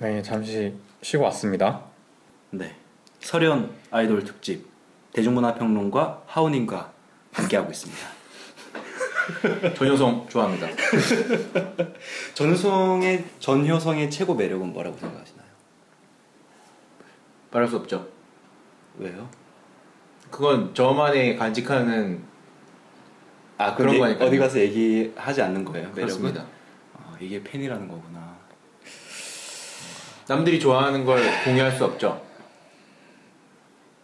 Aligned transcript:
네, 0.00 0.20
잠시 0.22 0.74
쉬고 1.00 1.22
왔습니다. 1.24 1.84
네. 2.50 2.74
설현 3.20 3.72
아이돌 3.90 4.24
특집 4.24 4.66
대중문화평론가 5.12 6.24
하우님과 6.26 6.92
함께하고 7.32 7.70
있습니다. 7.70 8.13
전효성 9.76 10.28
좋아합니다. 10.28 10.68
전효성의 12.34 13.24
전효성의 13.38 14.10
최고 14.10 14.34
매력은 14.34 14.72
뭐라고 14.72 14.96
생각하시나요? 14.98 15.46
말할 17.50 17.68
수 17.68 17.76
없죠. 17.76 18.06
왜요? 18.98 19.28
그건 20.30 20.74
저만의 20.74 21.36
간직하는 21.36 22.22
아 23.56 23.74
그런 23.74 23.98
거니까요. 23.98 24.28
어디 24.28 24.38
가서 24.38 24.58
얘기하지 24.58 25.42
않는 25.42 25.64
거예요. 25.64 25.88
매력은? 25.88 26.02
그렇습니다. 26.02 26.44
아, 26.96 27.16
이게 27.20 27.42
팬이라는 27.42 27.88
거구나. 27.88 28.34
남들이 30.26 30.58
좋아하는 30.58 31.04
걸 31.04 31.22
공유할 31.44 31.72
수 31.72 31.84
없죠. 31.84 32.20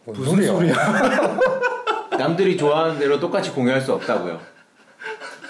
뭔 0.04 0.42
소리야? 0.42 0.74
남들이 2.18 2.56
좋아하는 2.56 2.98
대로 2.98 3.18
똑같이 3.18 3.50
공유할 3.50 3.80
수 3.80 3.92
없다고요. 3.94 4.40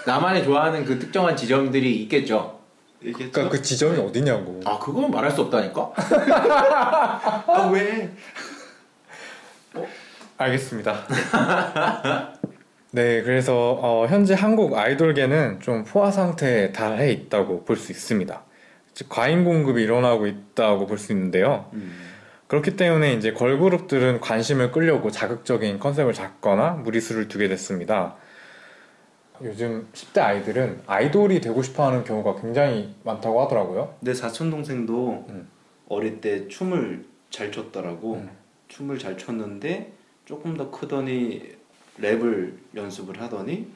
나만의 0.05 0.43
좋아하는 0.43 0.85
그 0.85 0.97
특정한 0.99 1.35
지점들이 1.35 2.01
있겠죠. 2.03 2.59
얘기했죠? 3.03 3.31
그러니까 3.31 3.55
그 3.57 3.61
지점이 3.61 3.97
어디냐고. 3.99 4.59
아 4.65 4.77
그건 4.79 5.09
말할 5.11 5.31
수 5.31 5.41
없다니까. 5.41 5.91
아 5.95 7.69
왜? 7.73 8.11
알겠습니다. 10.37 11.03
네, 12.93 13.21
그래서 13.21 13.77
어, 13.81 14.05
현재 14.07 14.33
한국 14.33 14.77
아이돌계는 14.77 15.61
좀 15.61 15.83
포화 15.85 16.11
상태에 16.11 16.71
달해 16.73 17.11
있다고 17.11 17.63
볼 17.63 17.77
수 17.77 17.91
있습니다. 17.91 18.41
즉, 18.93 19.07
과잉 19.09 19.45
공급이 19.45 19.81
일어나고 19.83 20.27
있다고 20.27 20.87
볼 20.87 20.97
수 20.97 21.13
있는데요. 21.13 21.67
음. 21.73 21.93
그렇기 22.47 22.75
때문에 22.75 23.13
이제 23.13 23.31
걸그룹들은 23.31 24.19
관심을 24.19 24.71
끌려고 24.71 25.09
자극적인 25.09 25.79
컨셉을 25.79 26.11
잡거나 26.11 26.71
무리수를 26.71 27.29
두게 27.29 27.47
됐습니다. 27.47 28.15
요즘 29.43 29.87
10대 29.93 30.19
아이들은 30.19 30.83
아이돌이 30.87 31.41
되고 31.41 31.61
싶어 31.61 31.87
하는 31.87 32.03
경우가 32.03 32.41
굉장히 32.41 32.93
많다고 33.03 33.41
하더라고요. 33.41 33.95
내 34.01 34.13
사촌 34.13 34.49
동생도 34.51 35.25
음. 35.29 35.47
어릴 35.87 36.21
때 36.21 36.47
춤을 36.47 37.05
잘 37.29 37.51
췄더라고. 37.51 38.15
음. 38.15 38.29
춤을 38.67 38.99
잘 38.99 39.17
췄는데 39.17 39.91
조금 40.25 40.55
더 40.55 40.69
크더니 40.71 41.41
랩을 41.99 42.53
연습을 42.75 43.21
하더니 43.21 43.67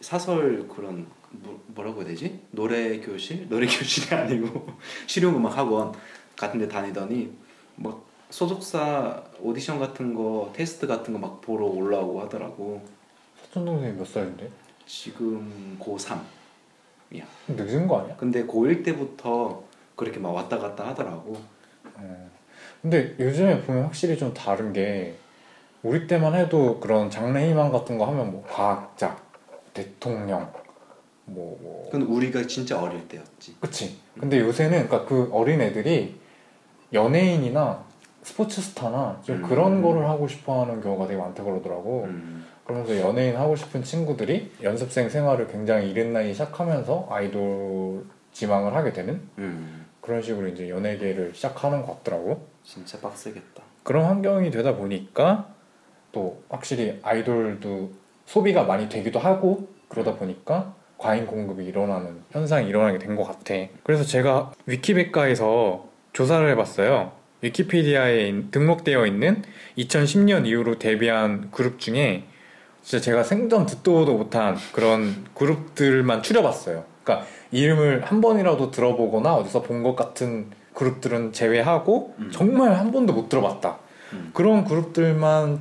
사설 0.00 0.68
그런 0.68 1.06
뭐, 1.30 1.60
뭐라고 1.68 2.00
해야 2.00 2.08
되지? 2.08 2.40
노래 2.50 3.00
교실? 3.00 3.48
노래 3.48 3.66
교실이 3.66 4.14
아니고 4.14 4.68
실용음악 5.06 5.56
학원 5.56 5.92
같은 6.36 6.60
데 6.60 6.68
다니더니 6.68 7.32
막 7.76 8.04
소속사 8.30 9.22
오디션 9.40 9.78
같은 9.78 10.14
거 10.14 10.52
테스트 10.54 10.86
같은 10.86 11.12
거 11.12 11.18
막 11.18 11.40
보러 11.40 11.64
올라오고 11.66 12.20
하더라고. 12.22 12.82
사촌 13.42 13.64
동생이 13.64 13.92
몇 13.94 14.06
살인데? 14.06 14.48
지금 14.86 15.76
고3. 15.80 16.18
늦은 17.48 17.86
거 17.86 18.00
아니야? 18.00 18.16
근데 18.16 18.44
고1 18.46 18.84
때부터 18.84 19.62
그렇게 19.94 20.18
막 20.18 20.30
왔다 20.30 20.58
갔다 20.58 20.88
하더라고. 20.88 21.36
어. 21.94 22.30
근데 22.82 23.14
요즘에 23.18 23.62
보면 23.62 23.84
확실히 23.84 24.16
좀 24.16 24.32
다른 24.34 24.72
게 24.72 25.16
우리 25.82 26.06
때만 26.06 26.34
해도 26.34 26.80
그런 26.80 27.10
장래 27.10 27.48
희망 27.48 27.70
같은 27.70 27.98
거 27.98 28.06
하면 28.06 28.32
뭐 28.32 28.44
과학자, 28.48 29.16
대통령, 29.72 30.52
뭐, 31.24 31.58
뭐 31.60 31.84
그건 31.90 32.02
우리가 32.02 32.46
진짜 32.46 32.80
어릴 32.80 33.06
때였지. 33.08 33.56
그치. 33.60 33.98
근데 34.18 34.40
요새는 34.40 34.88
그러니까 34.88 35.08
그 35.08 35.28
어린 35.32 35.60
애들이 35.60 36.18
연예인이나 36.92 37.84
스포츠 38.22 38.60
스타나 38.60 39.20
좀 39.22 39.36
음. 39.36 39.42
그런 39.42 39.82
거를 39.82 40.08
하고 40.08 40.26
싶어 40.26 40.62
하는 40.62 40.80
경우가 40.80 41.06
되게 41.06 41.18
많다 41.18 41.44
그러더라고. 41.44 42.04
음. 42.04 42.46
그러면서 42.66 42.98
연예인 43.00 43.36
하고 43.36 43.54
싶은 43.54 43.84
친구들이 43.84 44.50
연습생 44.62 45.08
생활을 45.08 45.46
굉장히 45.46 45.88
이른 45.90 46.12
나이에 46.12 46.32
시작하면서 46.32 47.06
아이돌 47.10 48.04
지망을 48.32 48.74
하게 48.74 48.92
되는 48.92 49.20
음. 49.38 49.86
그런 50.00 50.20
식으로 50.20 50.48
이제 50.48 50.68
연예계를 50.68 51.32
시작하는 51.34 51.82
것 51.82 51.98
같더라고. 51.98 52.46
진짜 52.64 52.98
빡세겠다. 53.00 53.62
그런 53.84 54.04
환경이 54.04 54.50
되다 54.50 54.74
보니까 54.76 55.46
또 56.10 56.42
확실히 56.48 56.98
아이돌도 57.02 57.92
소비가 58.26 58.64
많이 58.64 58.88
되기도 58.88 59.20
하고 59.20 59.68
그러다 59.88 60.16
보니까 60.16 60.74
과잉 60.98 61.26
공급이 61.26 61.64
일어나는 61.64 62.22
현상이 62.32 62.68
일어나게 62.68 62.98
된 62.98 63.14
것 63.16 63.22
같아. 63.24 63.54
그래서 63.84 64.02
제가 64.02 64.52
위키백과에서 64.66 65.88
조사를 66.12 66.48
해봤어요. 66.50 67.12
위키피디아에 67.42 68.26
인- 68.28 68.50
등록되어 68.50 69.06
있는 69.06 69.42
2010년 69.78 70.46
이후로 70.46 70.78
데뷔한 70.80 71.50
그룹 71.52 71.78
중에 71.78 72.24
진짜 72.86 73.02
제가 73.02 73.24
생전 73.24 73.66
듣도 73.66 73.92
보도 73.94 74.16
못한 74.16 74.56
그런 74.70 75.24
그룹들만 75.34 76.22
추려봤어요. 76.22 76.84
그러니까 77.02 77.26
이름을 77.50 78.04
한 78.04 78.20
번이라도 78.20 78.70
들어보거나 78.70 79.34
어디서 79.34 79.62
본 79.62 79.82
것 79.82 79.96
같은 79.96 80.46
그룹들은 80.72 81.32
제외하고 81.32 82.14
음. 82.20 82.30
정말 82.32 82.74
한 82.74 82.92
번도 82.92 83.12
못 83.12 83.28
들어봤다. 83.28 83.78
음. 84.12 84.30
그런 84.32 84.64
그룹들만 84.64 85.58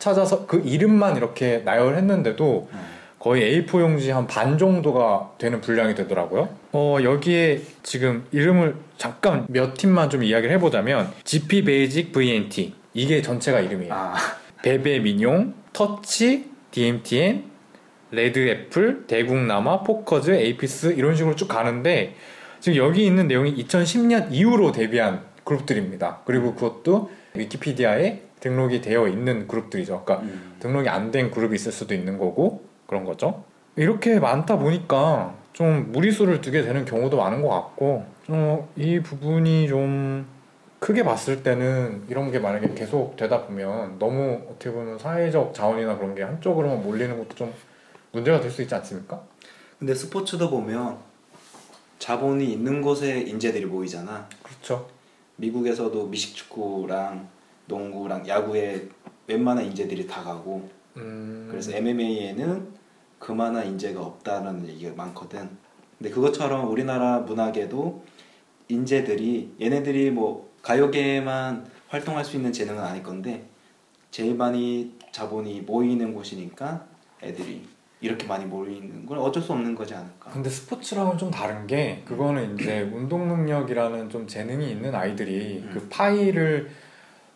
찾아서 0.00 0.46
그 0.46 0.62
이름만 0.64 1.16
이렇게 1.16 1.58
나열했는데도 1.64 2.68
음. 2.72 2.78
거의 3.20 3.64
A4 3.64 3.80
용지 3.80 4.10
한 4.10 4.26
반 4.26 4.58
정도가 4.58 5.30
되는 5.38 5.60
분량이 5.60 5.94
되더라고요. 5.94 6.48
어, 6.72 6.98
여기에 7.04 7.60
지금 7.84 8.26
이름을 8.32 8.74
잠깐 8.98 9.46
몇 9.48 9.74
팀만 9.74 10.10
좀 10.10 10.24
이야기를 10.24 10.52
해보자면 10.56 11.12
GP 11.22 11.62
베이직 11.64 12.10
VNT 12.10 12.74
이게 12.94 13.22
전체가 13.22 13.60
이름이에요. 13.60 13.94
아, 13.94 14.14
베베미뇽, 14.62 15.54
터치, 15.72 16.52
DMTN, 16.74 17.44
레드애플, 18.10 19.06
대국남아, 19.06 19.84
포커즈, 19.84 20.32
에이피스 20.32 20.94
이런 20.96 21.14
식으로 21.14 21.36
쭉 21.36 21.46
가는데 21.46 22.16
지금 22.58 22.76
여기 22.78 23.06
있는 23.06 23.28
내용이 23.28 23.54
2010년 23.64 24.32
이후로 24.32 24.72
데뷔한 24.72 25.22
그룹들입니다. 25.44 26.22
그리고 26.24 26.54
그것도 26.54 27.10
위키피디아에 27.34 28.22
등록이 28.40 28.80
되어 28.80 29.06
있는 29.06 29.46
그룹들이죠. 29.46 30.02
그러니까 30.04 30.26
음. 30.26 30.56
등록이 30.58 30.88
안 30.88 31.12
된 31.12 31.30
그룹이 31.30 31.54
있을 31.54 31.70
수도 31.70 31.94
있는 31.94 32.18
거고 32.18 32.64
그런 32.86 33.04
거죠. 33.04 33.44
이렇게 33.76 34.18
많다 34.18 34.58
보니까 34.58 35.36
좀 35.52 35.92
무리수를 35.92 36.40
두게 36.40 36.62
되는 36.62 36.84
경우도 36.84 37.16
많은 37.16 37.40
것 37.42 37.48
같고 37.50 38.04
좀 38.26 38.66
이 38.76 38.98
부분이 39.00 39.68
좀 39.68 40.26
크게 40.84 41.02
봤을 41.02 41.42
때는 41.42 42.04
이런 42.10 42.30
게 42.30 42.38
만약에 42.38 42.74
계속 42.74 43.16
되다 43.16 43.46
보면 43.46 43.98
너무 43.98 44.42
어떻게 44.50 44.70
보면 44.70 44.98
사회적 44.98 45.54
자원이나 45.54 45.96
그런 45.96 46.14
게 46.14 46.22
한쪽으로만 46.22 46.82
몰리는 46.82 47.16
것도 47.16 47.34
좀 47.34 47.54
문제가 48.12 48.38
될 48.38 48.50
수 48.50 48.60
있지 48.60 48.74
않습니까? 48.74 49.24
근데 49.78 49.94
스포츠도 49.94 50.50
보면 50.50 50.98
자본이 51.98 52.52
있는 52.52 52.82
곳에 52.82 53.22
인재들이 53.22 53.64
모이잖아. 53.64 54.28
그렇죠. 54.42 54.86
미국에서도 55.36 56.06
미식축구랑 56.06 57.28
농구랑 57.64 58.28
야구에 58.28 58.86
웬만한 59.26 59.64
인재들이 59.64 60.06
다 60.06 60.22
가고 60.22 60.68
음... 60.98 61.48
그래서 61.50 61.72
MMA에는 61.72 62.68
그만한 63.18 63.68
인재가 63.68 64.02
없다는 64.02 64.68
얘기가 64.68 64.94
많거든. 64.96 65.48
근데 65.96 66.10
그것처럼 66.10 66.70
우리나라 66.70 67.20
문화계도 67.20 68.04
인재들이 68.68 69.54
얘네들이 69.62 70.10
뭐 70.10 70.52
가요계에만 70.64 71.66
활동할 71.88 72.24
수 72.24 72.36
있는 72.36 72.52
재능은 72.52 72.82
아닐 72.82 73.02
건데 73.02 73.44
제일 74.10 74.34
많이 74.34 74.94
자본이 75.12 75.60
모이는 75.60 76.14
곳이니까 76.14 76.84
애들이 77.22 77.62
이렇게 78.00 78.26
많이 78.26 78.44
모이는 78.44 79.06
건 79.06 79.18
어쩔 79.18 79.42
수 79.42 79.52
없는 79.52 79.74
거지 79.74 79.94
않을까. 79.94 80.30
근데 80.30 80.50
스포츠랑은 80.50 81.16
좀 81.16 81.30
다른 81.30 81.66
게 81.66 82.02
그거는 82.06 82.58
이제 82.58 82.80
운동 82.80 83.28
능력이라는 83.28 84.10
좀 84.10 84.26
재능이 84.26 84.70
있는 84.70 84.94
아이들이 84.94 85.62
음. 85.64 85.70
그 85.72 85.88
파이를 85.88 86.70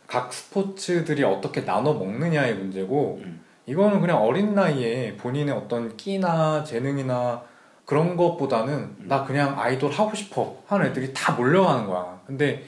각 0.06 0.32
스포츠들이 0.32 1.22
어떻게 1.22 1.64
나눠 1.64 1.94
먹느냐의 1.94 2.54
문제고 2.54 3.20
음. 3.22 3.40
이거는 3.66 4.00
그냥 4.00 4.22
어린 4.22 4.54
나이에 4.54 5.16
본인의 5.16 5.54
어떤 5.54 5.96
끼나 5.96 6.64
재능이나 6.64 7.42
그런 7.84 8.16
것보다는 8.16 8.74
음. 8.74 9.04
나 9.06 9.24
그냥 9.24 9.58
아이돌 9.58 9.90
하고 9.90 10.14
싶어 10.14 10.62
하는 10.66 10.86
애들이 10.86 11.12
다 11.12 11.34
몰려가는 11.34 11.86
거야. 11.86 12.20
근데 12.26 12.62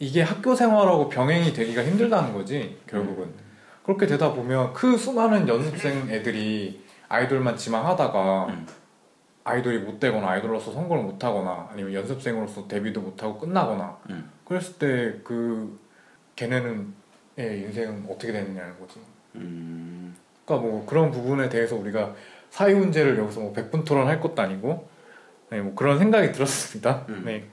이게 0.00 0.22
학교 0.22 0.54
생활하고 0.54 1.08
병행이 1.08 1.52
되기가 1.52 1.84
힘들다는 1.84 2.32
거지 2.32 2.78
결국은. 2.88 3.32
그렇게 3.84 4.06
되다 4.06 4.32
보면 4.32 4.72
그 4.72 4.96
수많은 4.96 5.46
연습생 5.46 6.08
애들이 6.10 6.84
아이돌만 7.08 7.56
지망하다가 7.56 8.46
음. 8.46 8.66
아이돌이 9.44 9.78
못 9.78 10.00
되거나 10.00 10.30
아이돌로서 10.30 10.72
성공을 10.72 11.04
못 11.04 11.22
하거나 11.22 11.68
아니면 11.70 11.94
연습생으로서 11.94 12.66
데뷔도 12.66 13.00
못 13.00 13.22
하고 13.22 13.38
끝나거나 13.38 13.98
음. 14.10 14.30
그랬을 14.44 14.74
때 14.74 15.20
그 15.22 15.78
걔네는 16.36 16.94
의 17.36 17.60
인생은 17.60 18.06
어떻게 18.08 18.32
되느냐는 18.32 18.78
거지. 18.80 18.98
음. 19.34 20.16
그러니까 20.44 20.68
뭐 20.68 20.86
그런 20.86 21.10
부분에 21.10 21.48
대해서 21.48 21.76
우리가 21.76 22.14
사회 22.48 22.74
문제를 22.74 23.18
여기서 23.18 23.40
뭐 23.40 23.52
백분 23.52 23.84
토론할 23.84 24.20
것도 24.20 24.40
아니고 24.40 24.88
네, 25.50 25.60
뭐 25.60 25.74
그런 25.74 25.98
생각이 25.98 26.32
들었습니다. 26.32 27.04
음. 27.08 27.22
네. 27.24 27.44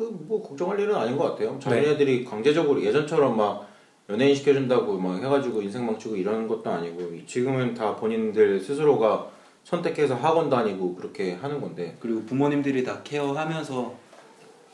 그 0.00 0.10
뭐 0.26 0.42
걱정할 0.42 0.80
일은 0.80 0.94
아닌 0.94 1.16
것 1.16 1.24
같아요. 1.24 1.52
네. 1.52 1.58
자기네들이 1.58 2.24
강제적으로 2.24 2.82
예전처럼 2.82 3.36
막 3.36 3.68
연예인 4.08 4.34
시켜준다고 4.34 4.98
막 4.98 5.22
해가지고 5.22 5.60
인생 5.62 5.84
망치고 5.86 6.16
이러는 6.16 6.48
것도 6.48 6.68
아니고 6.70 7.10
지금은 7.26 7.74
다 7.74 7.94
본인들 7.96 8.60
스스로가 8.60 9.30
선택해서 9.64 10.14
학원 10.14 10.48
다니고 10.48 10.94
그렇게 10.94 11.34
하는 11.34 11.60
건데 11.60 11.96
그리고 12.00 12.22
부모님들이 12.24 12.82
다 12.82 13.02
케어하면서 13.04 13.94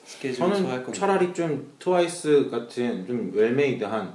스케줄 0.05 0.37
소화할 0.37 0.56
저는 0.58 0.70
거니까. 0.70 0.93
차라리 0.93 1.34
좀 1.34 1.72
트와이스 1.81 2.49
같은 2.50 3.06
좀 3.06 3.32
웰메이드한 3.34 4.14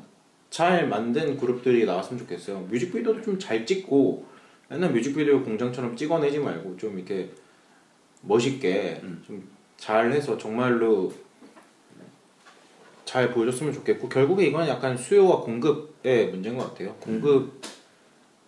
잘 0.49 0.87
만든 0.87 1.37
그룹들이 1.37 1.85
나왔으면 1.85 2.19
좋겠어요. 2.19 2.59
뮤직비디오도 2.69 3.21
좀 3.21 3.37
잘 3.37 3.65
찍고 3.65 4.25
맨날 4.69 4.91
뮤직비디오 4.91 5.43
공장처럼 5.43 5.95
찍어내지 5.97 6.39
말고 6.39 6.77
좀 6.77 6.97
이렇게 6.97 7.29
멋있게 8.21 9.01
음. 9.03 9.21
좀 9.27 9.47
잘해서 9.81 10.37
정말로 10.37 11.11
잘 13.03 13.31
보여줬으면 13.31 13.73
좋겠고 13.73 14.09
결국에 14.09 14.45
이건 14.45 14.67
약간 14.67 14.95
수요와 14.95 15.41
공급의 15.41 16.29
문제인 16.29 16.55
것 16.55 16.69
같아요. 16.69 16.93
공급이 16.97 17.49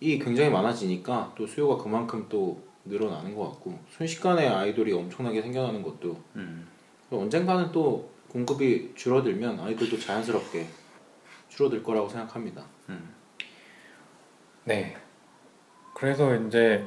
굉장히 0.00 0.48
많아지니까 0.50 1.34
또 1.36 1.44
수요가 1.44 1.82
그만큼 1.82 2.26
또 2.28 2.62
늘어나는 2.84 3.34
것 3.34 3.50
같고 3.50 3.76
순식간에 3.90 4.46
아이돌이 4.46 4.92
엄청나게 4.92 5.42
생겨나는 5.42 5.82
것도 5.82 6.22
음. 6.36 6.68
언젠가는 7.10 7.72
또 7.72 8.08
공급이 8.28 8.92
줄어들면 8.94 9.58
아이돌도 9.58 9.98
자연스럽게 9.98 10.66
줄어들 11.48 11.82
거라고 11.82 12.08
생각합니다. 12.08 12.64
네. 14.64 14.96
그래서 15.94 16.34
이제 16.36 16.84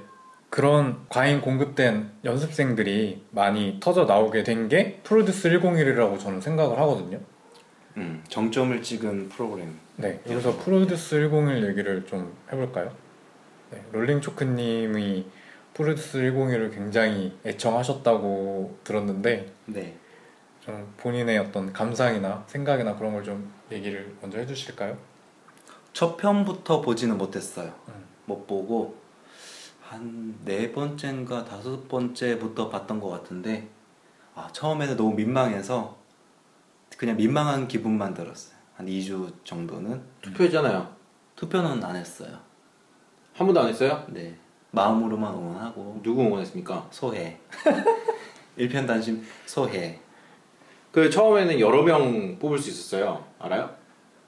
그런 0.50 1.06
과잉 1.10 1.42
공급된 1.42 2.10
연습생들이 2.24 3.26
많이 3.32 3.78
터져 3.82 4.06
나오게 4.06 4.44
된 4.44 4.70
게 4.70 5.00
프로듀스 5.04 5.50
101이라고 5.50 6.20
저는 6.20 6.42
생각을 6.42 6.78
하거든요. 6.80 7.20
음. 7.98 8.24
정점을 8.30 8.82
찍은 8.82 9.30
프로그램. 9.30 9.78
네. 9.98 10.20
그래서 10.24 10.58
프로듀스 10.58 11.30
101 11.30 11.68
얘기를 11.70 12.06
좀 12.06 12.34
해볼까요? 12.52 12.92
네. 13.72 13.84
롤링 13.92 14.22
초크님이 14.22 15.26
프로듀스 15.74 16.20
101을 16.20 16.74
굉장히 16.74 17.38
애청하셨다고 17.46 18.78
들었는데 18.84 19.52
네. 19.66 19.96
좀 20.62 20.94
본인의 20.98 21.38
어떤 21.40 21.72
감상이나 21.74 22.46
생각이나 22.48 22.96
그런 22.96 23.14
걸 23.14 23.24
좀 23.24 23.52
얘기를 23.72 24.14
먼저 24.22 24.38
해주실까요? 24.38 24.98
첫 25.94 26.16
편부터 26.18 26.82
보지는 26.82 27.18
못했어요. 27.18 27.74
음. 27.90 27.94
못 28.26 28.48
보고 28.48 28.96
한 29.90 30.28
네 30.48 30.72
번째인가 30.72 31.44
다섯 31.44 31.88
번째부터 31.90 32.70
봤던 32.70 33.02
것 33.02 33.10
같은데 33.10 33.68
아, 34.34 34.48
처음에는 34.54 34.96
너무 34.96 35.14
민망해서 35.14 35.98
그냥 36.98 37.18
민망한 37.18 37.68
기분만 37.68 38.14
들었어요. 38.14 38.56
한 38.76 38.86
2주 38.86 39.34
정도는 39.44 40.02
투표했잖아요. 40.22 40.96
투표는 41.36 41.84
안 41.84 41.96
했어요. 41.98 42.40
한 43.34 43.46
번도 43.46 43.60
안 43.60 43.68
했어요? 43.68 44.06
네. 44.08 44.38
마음으로만 44.72 45.34
응원하고 45.34 46.00
누구 46.02 46.22
응원했습니까? 46.22 46.88
소해. 46.92 47.40
일편단심 48.56 49.24
소해. 49.46 50.00
그 50.92 51.10
처음에는 51.10 51.60
여러 51.60 51.84
명 51.84 52.40
뽑을 52.40 52.58
수 52.58 52.70
있었어요. 52.70 53.26
알아요? 53.40 53.76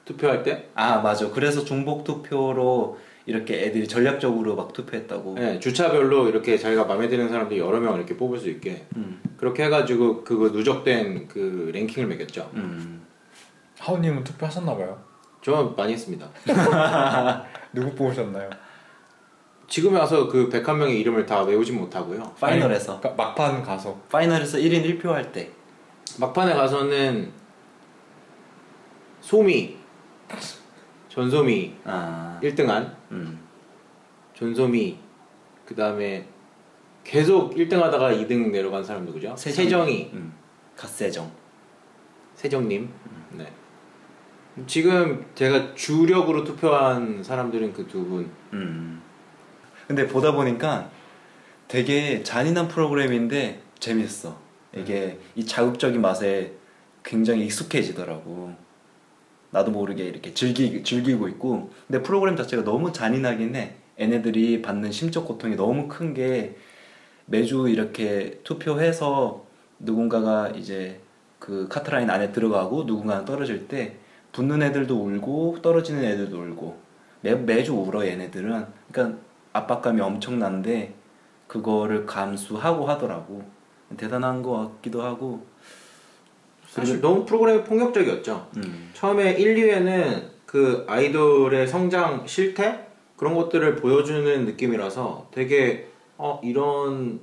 투표할 0.04 0.42
때? 0.42 0.68
아 0.74 0.98
맞아. 1.00 1.30
그래서 1.30 1.64
중복 1.64 2.04
투표로 2.04 2.98
이렇게 3.30 3.62
애들이 3.62 3.86
전략적으로 3.86 4.56
막 4.56 4.72
투표했다고. 4.72 5.34
네, 5.34 5.60
주차별로 5.60 6.28
이렇게 6.28 6.58
자기가 6.58 6.84
마음에 6.84 7.08
드는 7.08 7.28
사람들이 7.28 7.60
여러 7.60 7.78
명 7.78 7.94
이렇게 7.94 8.16
뽑을 8.16 8.38
수 8.38 8.50
있게 8.50 8.86
음. 8.96 9.20
그렇게 9.36 9.64
해가지고 9.64 10.24
그거 10.24 10.48
누적된 10.48 11.28
그 11.28 11.70
랭킹을 11.72 12.08
매겼죠. 12.08 12.50
음. 12.54 13.02
하우님은 13.78 14.24
투표하셨나봐요. 14.24 15.00
저 15.42 15.72
많이 15.76 15.92
했습니다. 15.92 16.28
누구 17.72 17.94
뽑으셨나요? 17.94 18.50
지금에 19.68 20.00
와서 20.00 20.26
그 20.26 20.48
101명의 20.48 20.98
이름을 20.98 21.24
다 21.24 21.42
외우진 21.42 21.78
못하고요. 21.78 22.34
파이널에서 22.40 22.94
아니, 22.94 23.00
그러니까 23.00 23.24
막판 23.24 23.62
가서 23.62 23.96
파이널에서 24.10 24.58
1인 24.58 25.00
1표 25.00 25.06
할 25.06 25.30
때. 25.30 25.50
막판에 26.18 26.52
가서는 26.54 27.30
소미, 29.20 29.76
전소미 31.10 31.74
아. 31.84 32.38
1등한 32.42 32.94
음. 33.10 33.38
전소미 34.34 34.96
그 35.66 35.74
다음에 35.74 36.26
계속 37.04 37.54
1등 37.54 37.80
하다가 37.80 38.12
2등 38.12 38.50
내려간 38.50 38.82
사람 38.82 39.04
누구죠? 39.04 39.34
세정이 39.36 40.10
음. 40.14 40.32
갓세정. 40.76 41.30
세정님 42.34 42.88
네. 43.32 43.52
지금 44.66 45.26
제가 45.34 45.74
주력으로 45.74 46.44
투표한 46.44 47.22
사람들은 47.22 47.72
그 47.72 47.86
두분 47.86 48.30
음. 48.52 49.02
근데 49.86 50.06
보다 50.06 50.32
보니까 50.32 50.90
되게 51.66 52.22
잔인한 52.22 52.68
프로그램인데 52.68 53.60
재밌어. 53.80 54.38
이게 54.74 55.18
이 55.34 55.44
자극적인 55.44 56.00
맛에 56.00 56.52
굉장히 57.02 57.46
익숙해지더라고. 57.46 58.54
나도 59.50 59.70
모르게 59.72 60.04
이렇게 60.04 60.32
즐기, 60.34 60.82
즐기고 60.84 61.28
있고. 61.28 61.70
근데 61.88 62.02
프로그램 62.02 62.36
자체가 62.36 62.64
너무 62.64 62.92
잔인하긴 62.92 63.56
해. 63.56 63.74
얘네들이 64.00 64.62
받는 64.62 64.92
심적 64.92 65.26
고통이 65.26 65.56
너무 65.56 65.88
큰 65.88 66.14
게 66.14 66.56
매주 67.26 67.68
이렇게 67.68 68.40
투표해서 68.44 69.44
누군가가 69.78 70.48
이제 70.50 71.00
그 71.38 71.68
카트라인 71.68 72.10
안에 72.10 72.32
들어가고 72.32 72.84
누군가는 72.84 73.24
떨어질 73.24 73.68
때 73.68 73.96
붙는 74.32 74.62
애들도 74.62 74.94
울고 74.96 75.62
떨어지는 75.62 76.04
애들도 76.04 76.36
울고 76.38 76.76
매, 77.22 77.34
매주 77.34 77.74
울어 77.74 78.06
얘네들은 78.06 78.66
그러니까 78.92 79.18
압박감이 79.52 80.00
엄청난데 80.00 80.94
그거를 81.46 82.06
감수하고 82.06 82.86
하더라고 82.86 83.42
대단한 83.96 84.42
것 84.42 84.52
같기도 84.76 85.02
하고 85.02 85.46
사실 86.70 87.00
너무 87.00 87.24
프로그램이 87.24 87.64
폭력적이었죠. 87.64 88.48
음. 88.56 88.90
처음에 88.94 89.32
1, 89.32 89.56
2회는 89.56 90.22
그 90.46 90.84
아이돌의 90.88 91.66
성장 91.66 92.26
실태 92.26 92.86
그런 93.16 93.34
것들을 93.34 93.76
보여주는 93.76 94.44
느낌이라서 94.46 95.28
되게 95.32 95.88
어 96.16 96.40
이런 96.44 97.20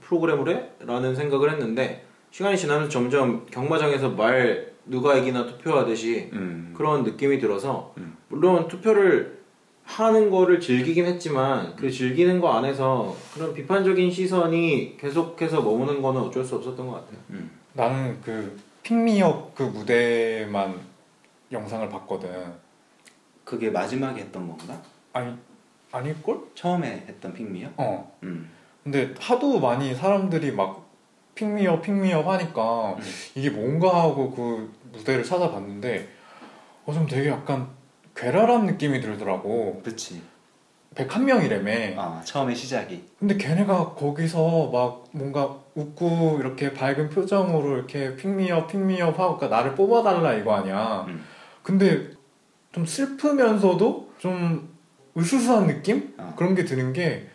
프로그램을 0.00 0.48
해? 0.48 0.70
라는 0.80 1.14
생각을 1.14 1.52
했는데 1.52 2.06
시간이 2.30 2.56
지나면서 2.56 2.88
점점 2.88 3.46
경마장에서 3.50 4.10
말 4.10 4.72
누가 4.86 5.14
이기나 5.14 5.46
투표하듯이 5.46 6.30
음. 6.32 6.72
그런 6.76 7.02
느낌이 7.02 7.38
들어서 7.38 7.92
음. 7.98 8.16
물론 8.28 8.66
투표를 8.66 9.40
하는 9.84 10.30
거를 10.30 10.60
즐기긴 10.60 11.04
했지만 11.04 11.74
그 11.76 11.90
즐기는 11.90 12.40
거 12.40 12.52
안에서 12.52 13.14
그런 13.34 13.52
비판적인 13.52 14.10
시선이 14.10 14.96
계속해서 14.98 15.60
머무는 15.60 16.00
거는 16.00 16.20
어쩔 16.20 16.44
수 16.44 16.56
없었던 16.56 16.86
것 16.86 16.92
같아요. 16.92 17.18
음. 17.30 17.50
나는 17.74 18.16
그 18.24 18.56
핑미업 18.90 19.54
그 19.54 19.62
무대만 19.62 20.80
영상을 21.52 21.88
봤거든. 21.90 22.28
그게 23.44 23.70
마지막에 23.70 24.22
했던 24.22 24.48
건가? 24.48 24.82
아니 25.12 25.32
아닐걸? 25.92 26.40
처음에 26.56 27.04
했던 27.06 27.32
픽미요? 27.32 27.72
어. 27.76 28.18
음. 28.24 28.50
근데 28.82 29.14
하도 29.20 29.60
많이 29.60 29.94
사람들이 29.94 30.50
막 30.50 30.88
핑미업 31.36 31.82
핑미업 31.82 32.26
하니까 32.26 32.94
음. 32.94 33.02
이게 33.36 33.50
뭔가 33.50 34.02
하고 34.02 34.32
그 34.32 34.72
무대를 34.90 35.22
찾아봤는데 35.22 36.08
어 36.84 36.92
좀 36.92 37.06
되게 37.06 37.28
약간 37.28 37.68
괴랄한 38.16 38.66
느낌이 38.66 39.00
들더라고. 39.00 39.80
그치 39.84 40.20
101명이라며. 40.94 41.98
아 41.98 42.20
처음에 42.24 42.54
시작이 42.54 43.04
근데 43.18 43.36
걔네가 43.36 43.94
거기서 43.94 44.70
막 44.72 45.04
뭔가 45.12 45.56
웃고 45.74 46.38
이렇게 46.40 46.72
밝은 46.72 47.10
표정으로 47.10 47.76
이렇게 47.76 48.16
핑미업 48.16 48.68
핑미업 48.68 49.18
하고 49.18 49.36
그러니까 49.36 49.56
나를 49.56 49.74
뽑아달라 49.74 50.34
이거 50.34 50.54
아니야. 50.54 51.04
음. 51.08 51.24
근데 51.62 52.10
좀 52.72 52.84
슬프면서도 52.84 54.10
좀 54.18 54.68
으스스한 55.16 55.66
느낌? 55.66 56.14
어. 56.18 56.34
그런 56.36 56.54
게 56.54 56.64
드는 56.64 56.92
게 56.92 57.28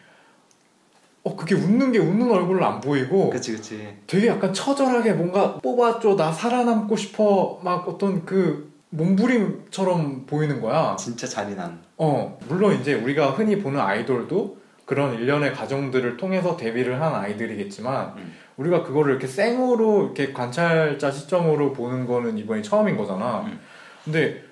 어, 1.24 1.36
그게 1.36 1.56
웃는 1.56 1.92
게 1.92 2.00
웃는 2.00 2.30
얼굴로 2.30 2.64
안 2.66 2.80
보이고 2.80 3.30
그치 3.30 3.54
그치 3.54 3.98
되게 4.06 4.28
약간 4.28 4.54
처절하게 4.54 5.14
뭔가 5.14 5.58
뽑아줘 5.60 6.16
나 6.16 6.32
살아남고 6.32 6.96
싶어 6.96 7.60
막 7.64 7.88
어떤 7.88 8.26
그 8.26 8.74
몸부림처럼 8.90 10.26
보이는 10.26 10.62
거야. 10.62 10.96
진짜 10.98 11.26
잔인한 11.28 11.85
어 11.98 12.38
물론 12.48 12.74
이제 12.74 12.94
우리가 12.94 13.32
흔히 13.32 13.58
보는 13.60 13.80
아이돌도 13.80 14.58
그런 14.86 15.14
일련의 15.16 15.54
과정들을 15.54 16.18
통해서 16.18 16.56
데뷔를 16.58 17.02
한 17.02 17.16
아이들이겠지만 17.16 18.14
음. 18.18 18.34
우리가 18.58 18.84
그거를 18.84 19.12
이렇게 19.14 19.28
생으로 19.28 20.04
이렇게 20.06 20.32
관찰자 20.32 21.12
시점으로 21.12 21.74
보는 21.74 22.06
거는 22.06 22.38
이번이 22.38 22.62
처음인 22.64 22.98
거잖아. 22.98 23.42
음. 23.42 23.60
근데 24.04 24.44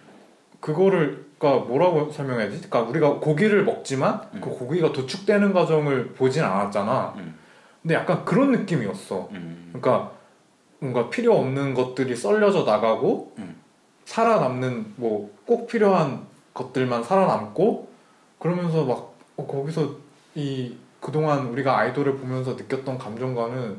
그거를 0.59 1.25
그러니까 1.37 1.65
뭐라고 1.67 2.09
설명해야 2.11 2.49
되지? 2.49 2.69
그러니까 2.69 2.89
우리가 2.89 3.19
고기를 3.19 3.63
먹지만 3.65 4.21
음. 4.33 4.41
그 4.41 4.49
고기가 4.49 4.91
도축되는 4.91 5.53
과정을 5.53 6.13
보진 6.13 6.43
않았잖아. 6.43 7.13
음. 7.17 7.35
근데 7.81 7.95
약간 7.95 8.23
그런 8.25 8.51
느낌이었어. 8.51 9.29
음. 9.31 9.69
그러니까 9.73 10.11
뭔가 10.79 11.09
필요 11.09 11.37
없는 11.37 11.73
것들이 11.73 12.15
썰려져 12.15 12.63
나가고 12.63 13.33
음. 13.37 13.55
살아남는 14.05 14.93
뭐 14.95 15.33
꼭 15.45 15.67
필요한 15.67 16.21
것들만 16.53 17.03
살아남고 17.03 17.87
그러면서 18.39 18.83
막 18.85 19.13
어, 19.37 19.47
거기서 19.47 19.95
이 20.35 20.75
그동안 20.99 21.47
우리가 21.47 21.77
아이돌을 21.77 22.17
보면서 22.17 22.53
느꼈던 22.53 22.97
감정과는 22.97 23.77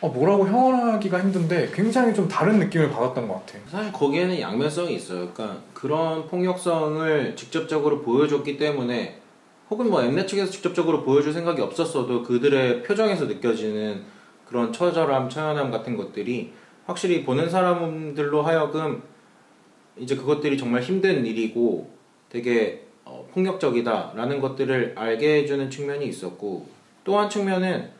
어, 0.00 0.08
뭐라고 0.08 0.46
형언하기가 0.46 1.20
힘든데 1.20 1.70
굉장히 1.74 2.14
좀 2.14 2.26
다른 2.26 2.58
느낌을 2.58 2.90
받았던 2.90 3.28
것 3.28 3.46
같아. 3.46 3.58
사실 3.68 3.92
거기에는 3.92 4.40
양면성이 4.40 4.94
있어요. 4.94 5.30
그러니까 5.32 5.60
그런 5.74 6.26
폭력성을 6.26 7.36
직접적으로 7.36 8.00
보여줬기 8.00 8.56
때문에 8.56 9.20
혹은 9.68 9.90
뭐 9.90 10.02
엠넷 10.02 10.26
측에서 10.26 10.50
직접적으로 10.50 11.02
보여줄 11.02 11.32
생각이 11.32 11.60
없었어도 11.60 12.22
그들의 12.22 12.82
표정에서 12.82 13.26
느껴지는 13.26 14.02
그런 14.46 14.72
처절함, 14.72 15.28
처연함 15.28 15.70
같은 15.70 15.96
것들이 15.96 16.52
확실히 16.86 17.24
보는 17.24 17.48
사람들로 17.48 18.42
하여금 18.42 19.02
이제 20.00 20.16
그것들이 20.16 20.56
정말 20.58 20.82
힘든 20.82 21.24
일이고 21.26 21.90
되게 22.28 22.84
어, 23.04 23.26
폭력적이다라는 23.32 24.40
것들을 24.40 24.94
알게 24.96 25.36
해주는 25.38 25.70
측면이 25.70 26.06
있었고 26.06 26.66
또 27.04 27.18
한 27.18 27.28
측면은 27.28 27.90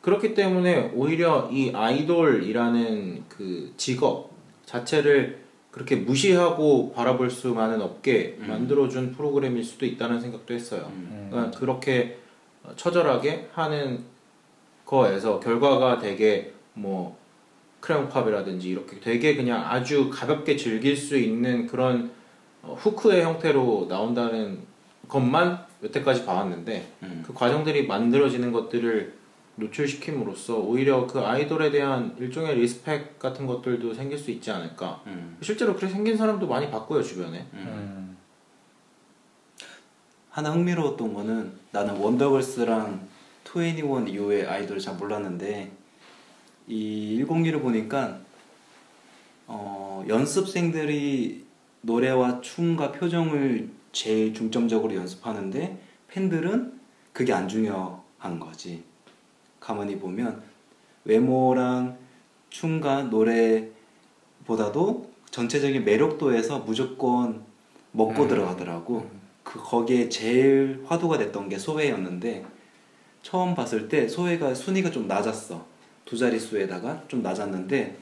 그렇기 0.00 0.34
때문에 0.34 0.92
오히려 0.94 1.48
이 1.52 1.72
아이돌이라는 1.74 3.24
그 3.28 3.72
직업 3.76 4.30
자체를 4.64 5.40
그렇게 5.70 5.96
무시하고 5.96 6.92
바라볼 6.92 7.30
수만은 7.30 7.80
없게 7.82 8.36
음. 8.40 8.48
만들어준 8.48 9.12
프로그램일 9.12 9.62
수도 9.62 9.86
있다는 9.86 10.20
생각도 10.20 10.54
했어요. 10.54 10.90
음. 10.92 11.28
그러니까 11.30 11.58
그렇게 11.58 12.18
처절하게 12.76 13.50
하는 13.52 14.04
거에서 14.84 15.38
결과가 15.38 15.98
되게 15.98 16.52
뭐 16.74 17.16
크레용팝이라든지 17.80 18.68
이렇게 18.68 19.00
되게 19.00 19.34
그냥 19.36 19.64
아주 19.64 20.10
가볍게 20.10 20.56
즐길 20.56 20.96
수 20.96 21.16
있는 21.16 21.66
그런 21.66 22.10
어, 22.62 22.76
hook의 22.78 23.22
형태로 23.22 23.86
나온다는 23.88 24.60
것만 25.08 25.64
여태까지 25.82 26.24
봐왔는데 26.24 26.92
음. 27.02 27.22
그 27.26 27.32
과정들이 27.32 27.86
만들어지는 27.86 28.52
것들을 28.52 29.20
노출시킴으로써 29.56 30.58
오히려 30.58 31.06
그 31.06 31.20
아이돌에 31.20 31.70
대한 31.70 32.14
일종의 32.18 32.56
respect 32.56 33.18
같은 33.18 33.46
것들도 33.46 33.92
생길 33.94 34.18
수 34.18 34.30
있지 34.30 34.50
않을까. 34.50 35.02
음. 35.06 35.36
실제로 35.40 35.74
그렇게 35.74 35.92
생긴 35.92 36.16
사람도 36.16 36.46
많이 36.46 36.70
봤고요 36.70 37.02
주변에. 37.02 37.46
음. 37.54 38.16
하나 40.30 40.52
흥미로웠던 40.52 41.12
거는 41.12 41.52
나는 41.72 41.96
원더걸스랑 41.96 43.08
2NE1 43.44 44.08
이후의 44.08 44.46
아이돌을 44.46 44.80
잘 44.80 44.94
몰랐는데 44.94 45.70
이 46.70 47.24
102를 47.28 47.60
보니까 47.60 48.20
어, 49.48 50.04
연습생들이 50.06 51.44
노래와 51.80 52.40
춤과 52.42 52.92
표정을 52.92 53.68
제일 53.90 54.32
중점적으로 54.32 54.94
연습하는데 54.94 55.82
팬들은 56.06 56.78
그게 57.12 57.32
안 57.32 57.48
중요한 57.48 58.38
거지. 58.38 58.84
가만히 59.58 59.98
보면 59.98 60.44
외모랑 61.04 61.98
춤과 62.50 63.04
노래보다도 63.04 65.10
전체적인 65.32 65.84
매력도에서 65.84 66.60
무조건 66.60 67.42
먹고 67.90 68.22
음. 68.22 68.28
들어가더라고. 68.28 69.10
그 69.42 69.58
거기에 69.58 70.08
제일 70.08 70.84
화두가 70.86 71.18
됐던 71.18 71.48
게 71.48 71.58
소희였는데 71.58 72.46
처음 73.22 73.56
봤을 73.56 73.88
때 73.88 74.06
소희가 74.06 74.54
순위가 74.54 74.92
좀 74.92 75.08
낮았어 75.08 75.69
두 76.04 76.16
자릿수에다가 76.16 77.04
좀 77.08 77.22
낮았는데 77.22 77.96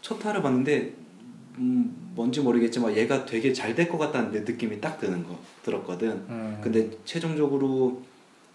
첫 0.00 0.24
화를 0.24 0.42
봤는데 0.42 0.94
음, 1.58 2.12
뭔지 2.14 2.40
모르겠지만 2.40 2.96
얘가 2.96 3.24
되게 3.26 3.52
잘 3.52 3.74
될 3.74 3.88
것 3.88 3.98
같다는 3.98 4.30
내 4.32 4.40
느낌이 4.40 4.80
딱 4.80 4.98
드는 4.98 5.24
거 5.24 5.36
들었거든. 5.64 6.08
음. 6.28 6.58
근데 6.62 6.90
최종적으로 7.04 8.02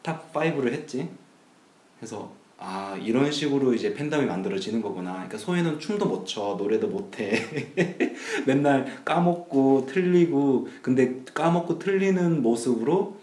top 0.01 0.31
5를 0.33 0.71
했지. 0.71 1.09
그래서 1.99 2.31
아 2.57 2.97
이런 3.01 3.29
식으로 3.29 3.73
이제 3.73 3.93
팬덤이 3.93 4.25
만들어지는 4.25 4.81
거구나. 4.81 5.13
그러니까 5.13 5.37
소희는 5.37 5.79
춤도 5.79 6.05
못 6.05 6.25
춰 6.25 6.55
노래도 6.57 6.87
못해. 6.87 7.33
맨날 8.47 9.03
까먹고 9.03 9.85
틀리고 9.87 10.69
근데 10.81 11.21
까먹고 11.33 11.79
틀리는 11.79 12.41
모습으로 12.41 13.17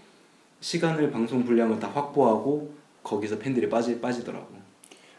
시간을 0.60 1.10
방송 1.10 1.44
분량을 1.46 1.78
다 1.80 1.88
확보하고 1.88 2.74
거기서 3.02 3.38
팬들이 3.38 3.70
빠지 3.70 3.98
빠지더라고 3.98 4.59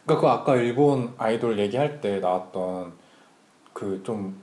그러니까 0.04 0.20
그 0.20 0.32
아까 0.32 0.56
일본 0.56 1.14
아이돌 1.18 1.58
얘기할 1.58 2.00
때 2.00 2.18
나왔던 2.20 2.92
그 3.72 4.02
좀 4.04 4.40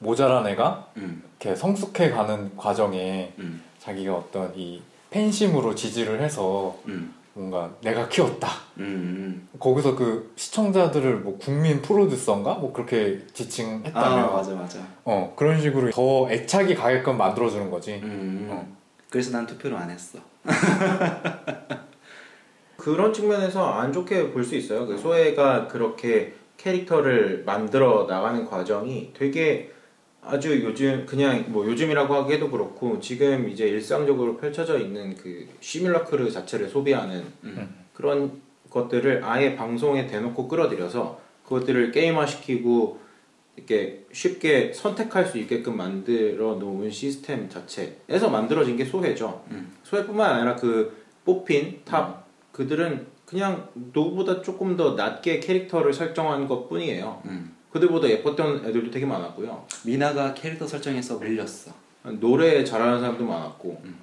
모자란 0.00 0.46
애가 0.46 0.88
음, 0.96 1.22
이렇게 1.38 1.54
성숙해 1.54 2.10
가는 2.10 2.56
과정에 2.56 3.34
음, 3.38 3.62
자기가 3.78 4.14
어떤 4.14 4.52
이 4.56 4.82
팬심으로 5.10 5.74
지지를 5.74 6.22
해서 6.22 6.76
음, 6.86 7.14
뭔가 7.34 7.70
내가 7.82 8.08
키웠다. 8.08 8.48
음, 8.78 9.46
거기서 9.58 9.94
그 9.96 10.32
시청자들을 10.36 11.16
뭐 11.18 11.38
국민 11.38 11.82
프로듀서인가 11.82 12.54
뭐 12.54 12.72
그렇게 12.72 12.96
음. 13.06 13.28
지칭했다며. 13.32 14.28
아 14.30 14.32
맞아 14.32 14.54
맞아 14.54 14.78
어 15.04 15.34
그런 15.36 15.60
식으로 15.60 15.90
더 15.90 16.30
애착이 16.30 16.74
가게끔 16.74 17.18
만들어주는 17.18 17.70
거지. 17.70 18.00
음, 18.02 18.48
어. 18.50 18.66
그래서 19.10 19.32
난 19.32 19.46
투표를 19.46 19.76
안 19.76 19.90
했어 19.90 20.18
그런 22.80 23.12
측면에서 23.12 23.72
안 23.74 23.92
좋게 23.92 24.30
볼 24.30 24.42
수 24.42 24.56
있어요. 24.56 24.86
그 24.86 24.96
소혜가 24.96 25.68
그렇게 25.68 26.32
캐릭터를 26.56 27.42
만들어 27.44 28.06
나가는 28.08 28.44
과정이 28.46 29.10
되게 29.14 29.70
아주 30.22 30.62
요즘 30.62 31.04
그냥 31.06 31.44
뭐 31.48 31.66
요즘이라고 31.66 32.14
하기에도 32.14 32.50
그렇고 32.50 32.98
지금 33.00 33.48
이제 33.48 33.68
일상적으로 33.68 34.36
펼쳐져 34.36 34.78
있는 34.78 35.14
그 35.14 35.46
시뮬라크르 35.60 36.30
자체를 36.30 36.68
소비하는 36.68 37.24
음. 37.44 37.74
그런 37.94 38.40
것들을 38.70 39.22
아예 39.24 39.56
방송에 39.56 40.06
대놓고 40.06 40.48
끌어들여서 40.48 41.20
그것들을 41.44 41.90
게임화시키고 41.90 42.98
이렇게 43.56 44.04
쉽게 44.12 44.72
선택할 44.72 45.26
수 45.26 45.38
있게끔 45.38 45.76
만들어 45.76 46.54
놓은 46.54 46.90
시스템 46.90 47.48
자체에서 47.48 48.30
만들어진 48.30 48.76
게 48.76 48.84
소희죠. 48.84 49.44
음. 49.50 49.72
소희뿐만 49.82 50.30
아니라 50.30 50.56
그 50.56 51.04
뽑힌 51.24 51.80
top 51.84 52.29
그들은 52.52 53.06
그냥 53.24 53.68
누구보다 53.74 54.42
조금 54.42 54.76
더 54.76 54.94
낫게 54.94 55.40
캐릭터를 55.40 55.92
설정한 55.92 56.48
것 56.48 56.68
뿐이에요. 56.68 57.22
음. 57.26 57.54
그들보다 57.72 58.08
예뻤던 58.08 58.64
애들도 58.66 58.90
되게 58.90 59.06
많았고요. 59.06 59.66
미나가 59.84 60.34
캐릭터 60.34 60.66
설정에서 60.66 61.18
밀렸어 61.18 61.72
노래 62.18 62.64
잘하는 62.64 63.00
사람도 63.00 63.24
많았고. 63.24 63.80
음. 63.84 63.98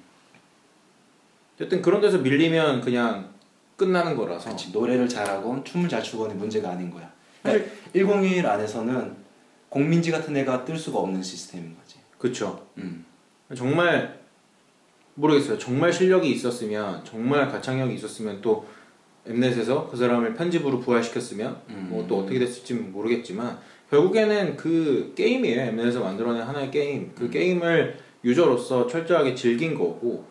어쨌든 1.54 1.82
그런 1.82 2.00
데서 2.00 2.18
밀리면 2.18 2.80
그냥 2.80 3.30
끝나는 3.76 4.16
거라서. 4.16 4.46
그렇지 4.46 4.72
노래를 4.72 5.08
잘하건 5.08 5.64
춤을 5.64 5.88
잘 5.88 6.02
추건 6.02 6.36
문제가 6.38 6.70
아닌 6.70 6.90
거야. 6.90 7.12
그러니까 7.42 7.70
101 7.92 8.46
안에서는 8.46 9.16
공민지 9.68 10.10
같은 10.10 10.36
애가 10.36 10.64
뜰 10.64 10.78
수가 10.78 10.98
없는 11.00 11.22
시스템인 11.22 11.76
거지. 11.76 11.96
그쵸. 12.16 12.66
음. 12.78 13.04
정말 13.54 14.18
모르겠어요. 15.18 15.58
정말 15.58 15.92
실력이 15.92 16.30
있었으면 16.30 17.04
정말 17.04 17.48
가창력이 17.50 17.94
있었으면 17.94 18.40
또 18.40 18.66
엠넷에서 19.26 19.88
그 19.88 19.96
사람을 19.96 20.34
편집으로 20.34 20.80
부활시켰으면 20.80 21.60
음. 21.70 21.88
뭐또 21.90 22.20
어떻게 22.20 22.38
됐을지 22.38 22.74
모르겠지만 22.74 23.58
결국에는 23.90 24.56
그 24.56 25.12
게임이에요. 25.16 25.60
엠넷에서 25.60 26.00
만들어낸 26.00 26.42
하나의 26.42 26.70
게임. 26.70 27.12
그 27.14 27.28
게임을 27.28 27.98
유저로서 28.24 28.86
철저하게 28.86 29.34
즐긴 29.34 29.74
거고 29.74 30.24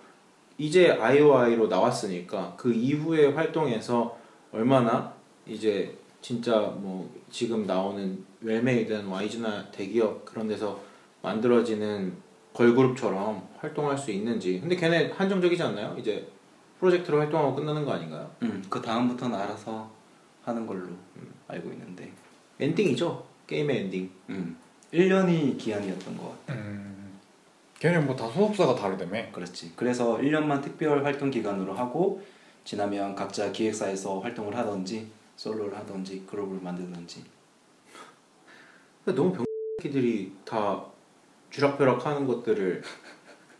이제 0.57 0.91
아이오아이로 0.91 1.67
나왔으니까 1.67 2.55
그 2.57 2.73
이후의 2.73 3.33
활동에서 3.33 4.17
얼마나 4.51 5.13
이제 5.45 5.95
진짜 6.21 6.59
뭐 6.59 7.13
지금 7.29 7.67
나오는 7.67 8.23
웰메이든 8.41 9.07
YG나 9.07 9.69
대기업 9.71 10.25
그런 10.25 10.47
데서 10.47 10.81
만들어지는 11.21 12.13
걸그룹처럼 12.57 13.47
활동할 13.59 13.95
수 13.97 14.11
있는지 14.11 14.59
근데 14.59 14.75
걔네 14.75 15.11
한정적이지 15.11 15.61
않나요? 15.61 15.95
이제 15.99 16.27
프로젝트로 16.79 17.19
활동하고 17.19 17.55
끝나는 17.55 17.85
거 17.85 17.93
아닌가요? 17.93 18.29
음. 18.41 18.63
그 18.67 18.81
다음부터는 18.81 19.37
알아서 19.37 19.89
하는 20.43 20.65
걸로 20.65 20.87
알고 21.47 21.71
있는데. 21.71 22.11
엔딩이죠 22.59 23.23
게임의 23.45 23.81
엔딩 23.81 24.09
음. 24.29 24.57
1년이 24.91 25.57
기한이었던 25.57 26.17
것 26.17 26.45
같아. 26.47 26.59
음. 26.59 27.19
걔는 27.79 28.07
뭐다 28.07 28.27
소속사가 28.27 28.73
다르다며. 28.73 29.31
그렇지. 29.31 29.73
그래서 29.75 30.17
1년만 30.17 30.63
특별 30.63 31.05
활동 31.05 31.29
기간으로 31.29 31.73
하고 31.73 32.23
지나면 32.63 33.13
각자 33.13 33.51
기획사에서 33.51 34.19
활동을 34.19 34.55
하든지 34.55 35.07
솔로를 35.35 35.77
하든지 35.77 36.25
그룹을 36.25 36.59
만들든지 36.61 37.23
근데 39.05 39.21
너무 39.21 39.45
병기들이 39.79 40.33
다 40.43 40.83
쥐락펴락 41.51 42.05
하는 42.05 42.27
것들을 42.27 42.81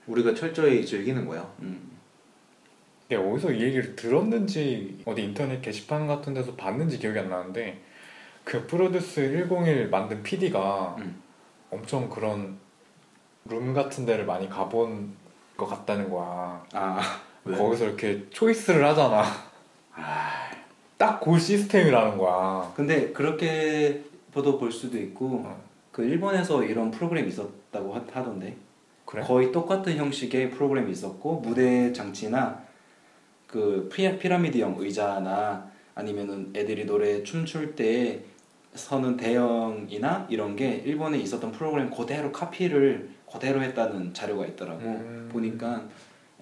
우리가 0.07 0.33
철저히 0.33 0.85
즐기는 0.85 1.25
거야. 1.25 1.49
음. 1.59 1.97
이게 3.05 3.15
어디서 3.15 3.51
이 3.51 3.61
얘기를 3.61 3.95
들었는지 3.95 5.01
어디 5.05 5.23
인터넷 5.23 5.61
게시판 5.61 6.07
같은 6.07 6.33
데서 6.33 6.55
봤는지 6.55 6.99
기억이 6.99 7.17
안 7.19 7.29
나는데 7.29 7.81
그 8.43 8.67
프로듀스 8.67 9.47
101 9.49 9.89
만든 9.89 10.23
PD가 10.23 10.95
음. 10.99 11.21
엄청 11.69 12.09
그런 12.09 12.57
룸 13.45 13.73
같은 13.73 14.05
데를 14.05 14.25
많이 14.25 14.49
가본 14.49 15.13
것 15.55 15.65
같다는 15.67 16.09
거야. 16.09 16.65
아 16.73 17.21
왜? 17.45 17.57
거기서 17.57 17.85
이렇게 17.85 18.29
초이스를 18.29 18.85
하잖아. 18.85 19.23
딱그 20.97 21.39
시스템이라는 21.39 22.17
거야. 22.17 22.71
근데 22.75 23.11
그렇게 23.11 24.03
보도 24.31 24.57
볼 24.59 24.71
수도 24.71 24.97
있고 24.97 25.43
어. 25.45 25.66
그 25.97 26.03
일본에서 26.03 26.63
이런 26.63 26.91
프로그램이 26.91 27.29
있었다고 27.29 27.95
하, 27.95 28.03
하던데 28.11 28.55
그래? 29.03 29.23
거의 29.23 29.51
똑같은 29.51 29.95
형식의 29.97 30.51
프로그램이 30.51 30.91
있었고 30.91 31.37
무대 31.39 31.91
장치나 31.91 32.61
그 33.47 33.89
피- 33.91 34.19
피라미드형 34.19 34.75
의자나 34.77 35.71
아니면은 35.95 36.51
애들이 36.55 36.85
노래 36.85 37.23
춤출 37.23 37.73
때 37.73 38.21
서는 38.75 39.17
대형이나 39.17 40.27
이런 40.29 40.55
게 40.55 40.83
일본에 40.85 41.17
있었던 41.17 41.51
프로그램 41.51 41.89
그대로 41.89 42.31
카피를 42.31 43.09
그대로 43.31 43.63
했다는 43.63 44.13
자료가 44.13 44.45
있더라고 44.45 44.81
음. 44.85 45.29
보니까 45.31 45.83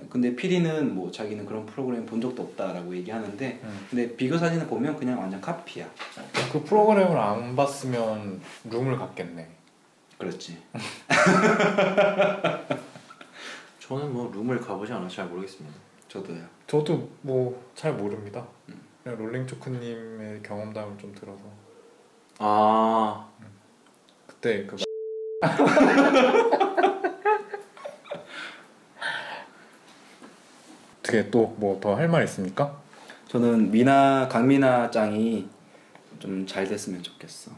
근데 0.10 0.36
PD는 0.36 0.94
뭐 0.94 1.10
자기는 1.12 1.46
그런 1.46 1.66
프로그램 1.66 2.06
본 2.06 2.20
적도 2.22 2.44
없다라고 2.44 2.96
얘기하는데 2.96 3.60
음. 3.64 3.88
근데 3.90 4.16
비교 4.16 4.38
사진을 4.38 4.68
보면 4.68 4.98
그냥 4.98 5.20
완전 5.20 5.40
카피야 5.42 5.90
그 6.52 6.62
프로그램을 6.64 7.18
안 7.18 7.56
봤으면 7.56 8.42
룸을 8.70 8.98
갔겠네. 8.98 9.48
그렇지 10.18 10.58
저는 13.80 14.14
뭐 14.14 14.32
룸을 14.34 14.60
가보지 14.60 14.92
않아서 14.94 15.16
잘 15.16 15.26
모르겠습니다. 15.28 15.76
저도요 16.08 16.44
저도 16.68 17.10
뭐 17.22 17.66
잘 17.76 17.94
모릅니다. 17.94 18.46
그냥 19.04 19.18
롤링 19.20 19.46
초크님의 19.46 20.42
경험담을 20.44 20.98
좀 20.98 21.14
들어서 21.14 21.42
아 22.40 23.28
그때 24.26 24.66
그 24.66 24.78
어떻게 31.16 31.30
또 31.32 31.56
뭐 31.60 31.80
더 31.80 31.96
할 31.96 32.08
말 32.10 32.24
있습니까? 32.26 32.76
저는 33.28 33.72
미나 33.72 34.28
강미나 34.28 34.92
짱이 34.92 35.48
좀 36.20 36.46
잘 36.48 36.68
됐으면 36.68 37.02
좋겠어. 37.04 37.52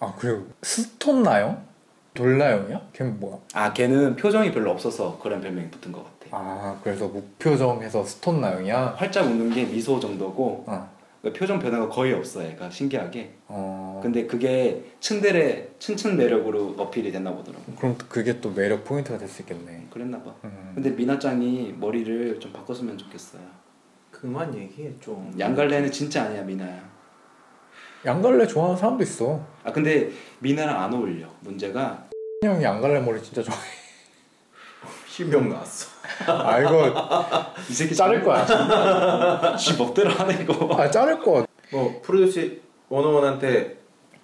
아 0.00 0.14
그리고 0.18 0.46
stone 0.62 1.22
나영? 1.22 1.64
돌나영이야? 2.14 2.80
걔는 2.92 3.20
뭐야? 3.20 3.38
아 3.54 3.72
걔는 3.72 4.16
표정이 4.16 4.50
별로 4.52 4.70
없어서 4.70 5.18
그런 5.22 5.40
별명이 5.40 5.70
붙은 5.70 5.92
것 5.92 6.02
같아. 6.04 6.36
아 6.36 6.78
그래서 6.82 7.08
무표정해서 7.08 8.04
stone 8.04 8.40
나영이야? 8.40 8.94
활짝 8.96 9.26
웃는 9.26 9.50
게 9.50 9.64
미소 9.64 9.98
정도고 10.00 10.64
어. 10.66 10.95
그 11.26 11.32
표정 11.32 11.58
변화가 11.58 11.88
거의 11.88 12.12
없어 12.12 12.44
얘가 12.44 12.70
신기하게. 12.70 13.32
어. 13.48 13.98
근데 14.00 14.26
그게 14.28 14.84
츤데레 15.00 15.70
츤츤 15.80 16.14
매력으로 16.14 16.76
어필이 16.78 17.10
됐나 17.10 17.32
보더라고. 17.34 17.64
그럼 17.74 17.96
또 17.98 18.06
그게 18.08 18.40
또 18.40 18.50
매력 18.50 18.84
포인트가 18.84 19.18
될 19.18 19.26
수 19.28 19.42
있겠네. 19.42 19.88
그랬나 19.90 20.22
봐. 20.22 20.32
음. 20.44 20.70
근데 20.76 20.90
미나 20.90 21.18
짱이 21.18 21.74
머리를 21.80 22.38
좀 22.38 22.52
바꿨으면 22.52 22.96
좋겠어요. 22.96 23.42
그만 24.12 24.56
얘기해 24.56 24.92
좀. 25.00 25.34
양갈래는 25.36 25.90
진짜 25.90 26.22
아니야 26.22 26.42
미나야. 26.42 26.80
양갈래 28.04 28.46
좋아하는 28.46 28.76
사람도 28.76 29.02
있어. 29.02 29.44
아 29.64 29.72
근데 29.72 30.08
미나랑 30.38 30.80
안 30.80 30.94
어울려. 30.94 31.26
문제가 31.40 32.06
형이 32.44 32.62
양갈래 32.62 33.00
머리 33.00 33.20
진짜 33.20 33.42
좋아해. 33.42 33.60
실명 35.08 35.48
나왔어. 35.48 35.95
아 36.26 36.58
이거 36.60 37.52
이 37.68 37.72
새끼 37.72 37.94
자를 37.94 38.22
거야. 38.22 39.56
지 39.56 39.76
멋대로 39.76 40.10
하네 40.10 40.42
이거. 40.42 40.74
아 40.80 40.90
자를 40.90 41.18
거. 41.18 41.46
뭐 41.72 42.00
프로듀스 42.02 42.60
원어원한테 42.88 43.78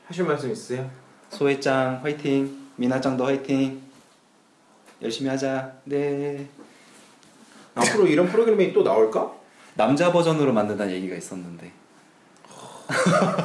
하실 0.06 0.24
말씀 0.24 0.50
있으세요? 0.50 0.88
소혜짱 1.30 2.00
화이팅. 2.02 2.68
미나짱도 2.76 3.24
화이팅. 3.26 3.82
열심히 5.02 5.28
하자. 5.30 5.72
네. 5.84 6.46
앞으로 7.74 8.06
이런 8.06 8.26
프로그램이 8.28 8.72
또 8.72 8.82
나올까? 8.82 9.32
남자 9.74 10.12
버전으로 10.12 10.52
만든다는 10.52 10.92
얘기가 10.94 11.16
있었는데. 11.16 11.72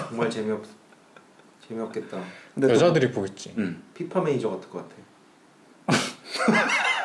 정말 0.09 0.29
재미없 0.29 0.63
재미없겠다. 1.67 2.17
근데 2.53 2.67
또- 2.67 2.73
여자들이 2.73 3.11
보겠지. 3.11 3.53
응. 3.57 3.81
피파 3.93 4.21
매니저 4.21 4.49
같을 4.49 4.69
것 4.69 4.83
같아. 4.87 4.95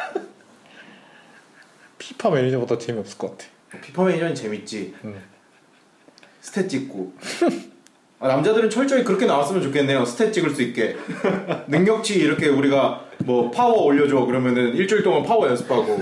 피파 2.12 2.30
매니저보다 2.30 2.78
재미없을 2.78 3.18
것 3.18 3.30
같아. 3.38 3.50
피파 3.82 4.04
매니저는 4.04 4.34
재밌지. 4.34 4.94
응. 5.04 5.14
stat 6.42 6.68
찍고. 6.68 7.12
아, 8.20 8.28
남자들은 8.28 8.70
철저히 8.70 9.02
그렇게 9.02 9.26
나왔으면 9.26 9.62
좋겠네요. 9.62 10.04
stat 10.04 10.32
찍을 10.32 10.50
수 10.50 10.62
있게. 10.62 10.96
능력치 11.68 12.14
이렇게 12.18 12.48
우리가 12.48 13.04
뭐 13.24 13.50
파워 13.50 13.82
올려줘 13.84 14.26
그러면은 14.26 14.74
일주일 14.74 15.02
동안 15.02 15.22
파워 15.22 15.46
연습하고 15.48 16.00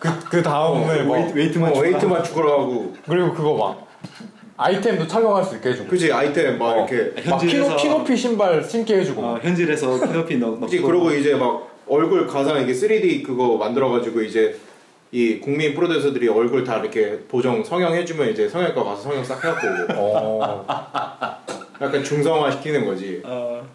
그, 0.00 0.08
그 0.30 0.42
다음에 0.42 1.02
뭐 1.04 1.16
웨이트- 1.16 1.34
웨이트만 1.34 1.72
어, 1.76 1.78
웨이트만 1.80 2.24
추가하고 2.24 2.94
그리고 3.08 3.32
그거 3.32 3.54
막 3.54 3.86
아이템도 4.56 5.06
착용할 5.06 5.44
수 5.44 5.54
있게 5.56 5.70
해주고 5.70 5.88
그지 5.88 6.12
아이템 6.12 6.58
막 6.58 6.70
어. 6.70 6.86
이렇게 6.88 7.28
막 7.30 7.38
키노, 7.38 7.66
현질에서- 7.66 7.76
키높이 7.76 8.16
신발 8.16 8.64
신게 8.64 8.96
해주고 8.98 9.22
어, 9.22 9.38
현질에서 9.40 10.00
키높이 10.06 10.38
넣, 10.38 10.46
넣고. 10.50 10.60
그지 10.62 10.80
그러고 10.80 11.12
이제 11.12 11.34
막 11.34 11.68
얼굴 11.86 12.26
가상 12.26 12.60
이게 12.60 12.72
3D 12.72 13.22
그거 13.24 13.56
만들어가지고 13.56 14.22
이제 14.22 14.56
이 15.12 15.40
국민 15.40 15.74
프로듀서들이 15.74 16.28
얼굴 16.28 16.62
다 16.62 16.78
이렇게 16.78 17.18
보정 17.26 17.64
성형해주면 17.64 18.28
이제 18.30 18.48
성형외과 18.48 18.84
가서 18.84 19.02
성형 19.02 19.24
싹 19.24 19.44
해갖고 19.44 19.66
오고 19.66 20.00
어 20.00 20.66
약간 21.80 22.04
중성화 22.04 22.50
시키는 22.52 22.84
거지. 22.86 23.20
어, 23.24 23.66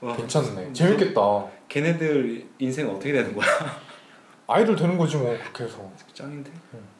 와, 0.00 0.16
괜찮네 0.16 0.72
재밌겠다 0.72 1.44
걔네들 1.68 2.44
인생 2.58 2.88
어떻게 2.88 3.12
되는 3.12 3.34
거야? 3.34 3.46
아이돌 4.48 4.74
되는 4.76 4.96
거지 4.98 5.16
뭐 5.16 5.36
그렇게 5.42 5.64
해서 5.64 5.78
짱인데. 6.14 6.50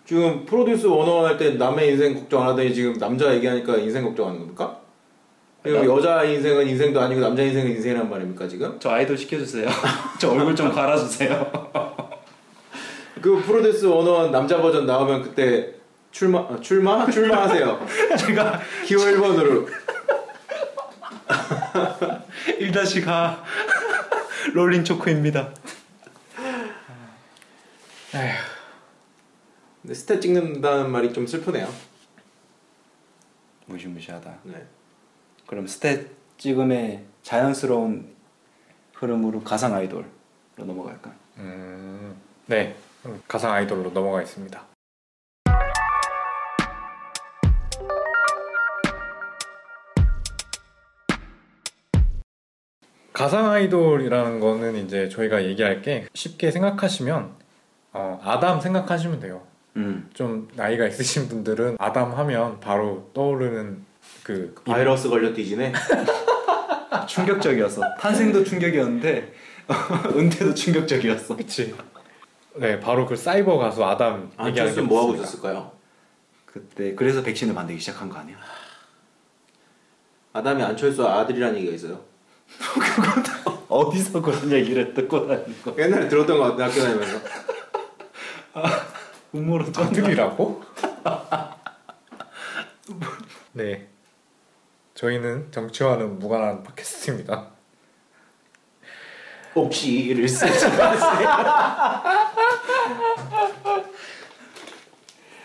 지금 0.04 0.44
프로듀스 0.44 0.86
원어원 0.86 1.26
할 1.26 1.38
때 1.38 1.50
남의 1.52 1.90
인생 1.92 2.14
걱정 2.14 2.42
안 2.42 2.48
하더니 2.50 2.74
지금 2.74 2.98
남자 2.98 3.32
얘기하니까 3.34 3.76
인생 3.76 4.04
걱정하는 4.04 4.40
겁니까? 4.40 4.78
그리고 5.62 5.78
나- 5.78 5.84
여자 5.86 6.24
인생은 6.24 6.66
인생도 6.68 7.00
아니고 7.00 7.20
남자 7.20 7.42
인생은 7.42 7.70
인생이란 7.70 8.10
말입니까 8.10 8.46
지금? 8.48 8.76
저 8.80 8.90
아이돌 8.90 9.16
시켜주세요. 9.16 9.68
저 10.20 10.30
얼굴 10.32 10.54
좀 10.56 10.70
갈아주세요. 10.72 11.70
그 13.22 13.40
프로듀스 13.40 13.86
원어원 13.86 14.32
남자 14.32 14.60
버전 14.60 14.84
나오면 14.84 15.22
그때 15.22 15.74
출마 16.10 16.40
아, 16.40 16.58
출마 16.60 17.08
출마하세요. 17.10 17.86
제가 18.18 18.60
기호 18.84 18.98
1번으로 18.98 19.68
1-가 22.58 23.44
롤링 24.52 24.84
초코입니다. 24.84 25.54
근데 29.80 29.94
stat 29.94 30.20
찍는다는 30.20 30.90
말이 30.90 31.12
좀 31.12 31.26
슬프네요. 31.26 31.72
무시무시하다. 33.66 34.38
네. 34.44 34.66
그럼 35.46 35.66
stat 35.66 36.08
찍음의 36.38 37.04
자연스러운 37.22 38.14
흐름으로 38.94 39.42
가상 39.42 39.74
아이돌로 39.74 40.04
넘어갈까? 40.56 41.12
음, 41.38 42.16
네 42.46 42.76
가상 43.28 43.52
아이돌로 43.52 43.90
넘어가겠습니다 43.90 44.66
가상 53.12 53.50
아이돌이라는 53.50 54.40
거는 54.40 54.76
이제 54.76 55.08
저희가 55.08 55.44
얘기할 55.44 55.82
게 55.82 56.06
쉽게 56.14 56.50
생각하시면 56.50 57.34
어, 57.92 58.20
아담 58.24 58.60
생각하시면 58.60 59.20
돼요 59.20 59.42
음. 59.76 60.08
좀 60.12 60.48
나이가 60.54 60.86
있으신 60.86 61.28
분들은 61.28 61.76
아담 61.78 62.12
하면 62.12 62.60
바로 62.60 63.10
떠오르는 63.14 63.84
그 64.22 64.54
바이러스 64.66 65.08
걸려 65.08 65.32
뒤지네. 65.32 65.72
충격적이었어. 67.08 67.82
탄생도 67.98 68.44
충격이었는데 68.44 69.32
은퇴도 70.14 70.54
충격적이었어. 70.54 71.36
그치 71.36 71.74
네 72.56 72.80
바로 72.80 73.06
그 73.06 73.16
사이버 73.16 73.56
가수 73.58 73.84
아담 73.84 74.24
얘기하는 74.32 74.54
게 74.54 74.60
안철수는 74.60 74.88
뭐 74.88 75.00
하고 75.00 75.10
있습니다. 75.14 75.28
있었을까요? 75.28 75.72
그때 76.46 76.94
그래서 76.94 77.22
백신을 77.22 77.54
만들기 77.54 77.80
시작한 77.80 78.08
거 78.08 78.18
아니야? 78.18 78.36
아담이 80.34 80.62
안철수 80.62 81.06
아들이라는 81.06 81.56
얘기가 81.56 81.74
있어요. 81.74 82.00
어디서 83.68 84.20
그런 84.20 84.50
얘기를 84.52 84.92
듣고 84.92 85.26
다니는 85.26 85.62
거? 85.62 85.74
옛날에 85.78 86.08
들었던 86.08 86.38
것 86.38 86.50
같아 86.50 86.64
학교 86.64 86.80
다니면서. 86.82 87.20
음모로 89.34 89.72
좀 89.72 89.84
아들이라고? 89.84 90.62
네. 93.52 93.88
저희는 94.94 95.50
정치와는 95.50 96.18
무관한 96.18 96.62
팟캐스트입니다. 96.62 97.48
혹시를 99.54 100.28
쓰지 100.28 100.68
마세요. 100.76 101.28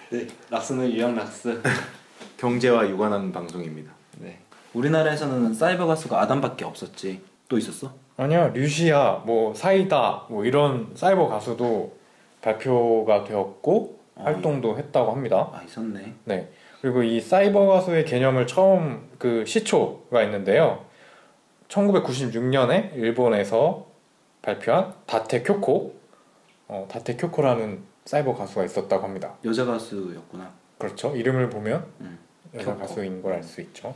네, 0.10 0.28
락스는 0.50 0.91
유형 0.91 1.15
락스. 1.15 1.62
경제와 2.38 2.88
유관한 2.88 3.32
방송입니다. 3.32 3.91
네. 4.20 4.39
우리나라에서는 4.74 5.54
사이버 5.54 5.86
가수가 5.88 6.22
아담밖에 6.22 6.63
없었지. 6.65 7.22
또 7.50 7.58
있었어? 7.58 7.93
아니야, 8.17 8.48
류시아, 8.48 9.24
뭐 9.26 9.54
사이다, 9.54 10.26
뭐 10.30 10.46
이런 10.46 10.91
사이버 10.96 11.28
가수도 11.28 11.98
발표가 12.41 13.24
되었고 13.24 14.00
아, 14.15 14.24
활동도 14.26 14.78
했다고 14.78 15.12
합니다. 15.12 15.50
아 15.54 15.62
있었네. 15.63 16.13
네. 16.26 16.50
그리고 16.82 17.04
이 17.04 17.20
사이버 17.20 17.65
가수의 17.67 18.06
개념을 18.06 18.48
처음 18.48 19.10
그 19.17 19.46
시초가 19.46 20.24
있는데요. 20.24 20.86
1996년에 21.70 22.96
일본에서 22.96 23.87
발표한 24.52 24.94
다테 25.06 25.44
쿄코, 25.44 25.94
어, 26.70 26.88
다테 26.90 27.18
쿄코라는 27.18 27.80
사이버 28.06 28.34
가수가 28.34 28.64
있었다고 28.64 29.04
합니다. 29.04 29.36
여자 29.44 29.66
가수였구나. 29.66 30.54
그렇죠. 30.78 31.14
이름을 31.18 31.50
보면 31.50 31.86
음. 32.00 32.18
여자 32.56 32.68
쿄코. 32.72 32.80
가수인 32.80 33.22
걸 33.22 33.34
알 33.34 33.44
수 33.44 33.60
있죠. 33.60 33.94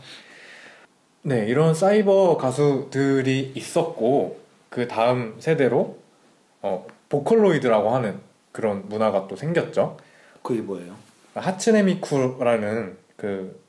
네, 1.21 1.45
이런 1.47 1.73
사이버 1.73 2.35
가수들이 2.35 3.53
있었고 3.55 4.41
그 4.69 4.89
다음 4.89 5.37
세대로 5.39 5.97
어, 6.61 6.85
보컬로이드라고 7.07 7.91
하는 7.91 8.19
그런 8.51 8.89
문화가 8.89 9.29
또 9.29 9.37
생겼죠. 9.37 9.95
그게 10.43 10.59
뭐예요? 10.61 10.93
하츠네미쿠라는 11.33 12.97
그 13.15 13.61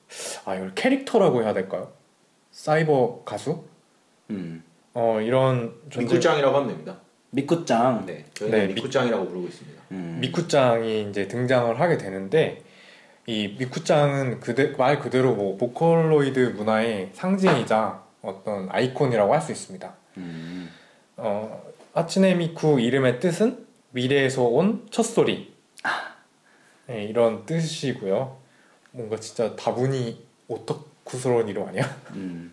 아, 0.44 0.56
이걸 0.56 0.74
캐릭터라고 0.74 1.42
해야 1.44 1.54
될까요? 1.54 1.92
사이버 2.50 3.22
가수? 3.24 3.62
음. 4.30 4.64
어, 4.94 5.20
이런 5.20 5.74
존재 5.90 6.14
미쿠짱이라고 6.14 6.54
하면 6.56 6.68
됩니다. 6.68 6.96
미쿠짱. 7.30 8.04
네, 8.06 8.24
저희는 8.34 8.58
네, 8.58 8.66
미- 8.68 8.74
미쿠짱이라고 8.74 9.26
부르고 9.26 9.46
있습니다. 9.48 9.82
음. 9.92 10.18
미쿠짱이 10.20 11.08
이제 11.08 11.28
등장을 11.28 11.80
하게 11.80 11.96
되는데 11.98 12.62
이 13.26 13.54
미쿠짱은 13.58 14.40
그대, 14.40 14.74
말 14.76 14.98
그대로 14.98 15.34
뭐 15.34 15.56
보컬로이드 15.56 16.54
문화의 16.56 17.10
상징이자 17.14 18.02
어떤 18.22 18.68
아이콘이라고 18.70 19.32
할 19.32 19.40
수 19.40 19.52
있습니다. 19.52 19.94
음. 20.18 20.68
어, 21.16 21.62
하츠네미쿠 21.94 22.80
이름의 22.80 23.20
뜻은 23.20 23.66
미래에서 23.90 24.42
온 24.44 24.86
첫소리 24.90 25.52
네, 26.86 27.04
이런 27.04 27.46
뜻이고요. 27.46 28.36
뭔가 28.90 29.16
진짜 29.18 29.54
다분히 29.56 30.22
오타쿠스러운 30.48 31.48
이름 31.48 31.66
아니야? 31.68 31.84
음. 32.10 32.52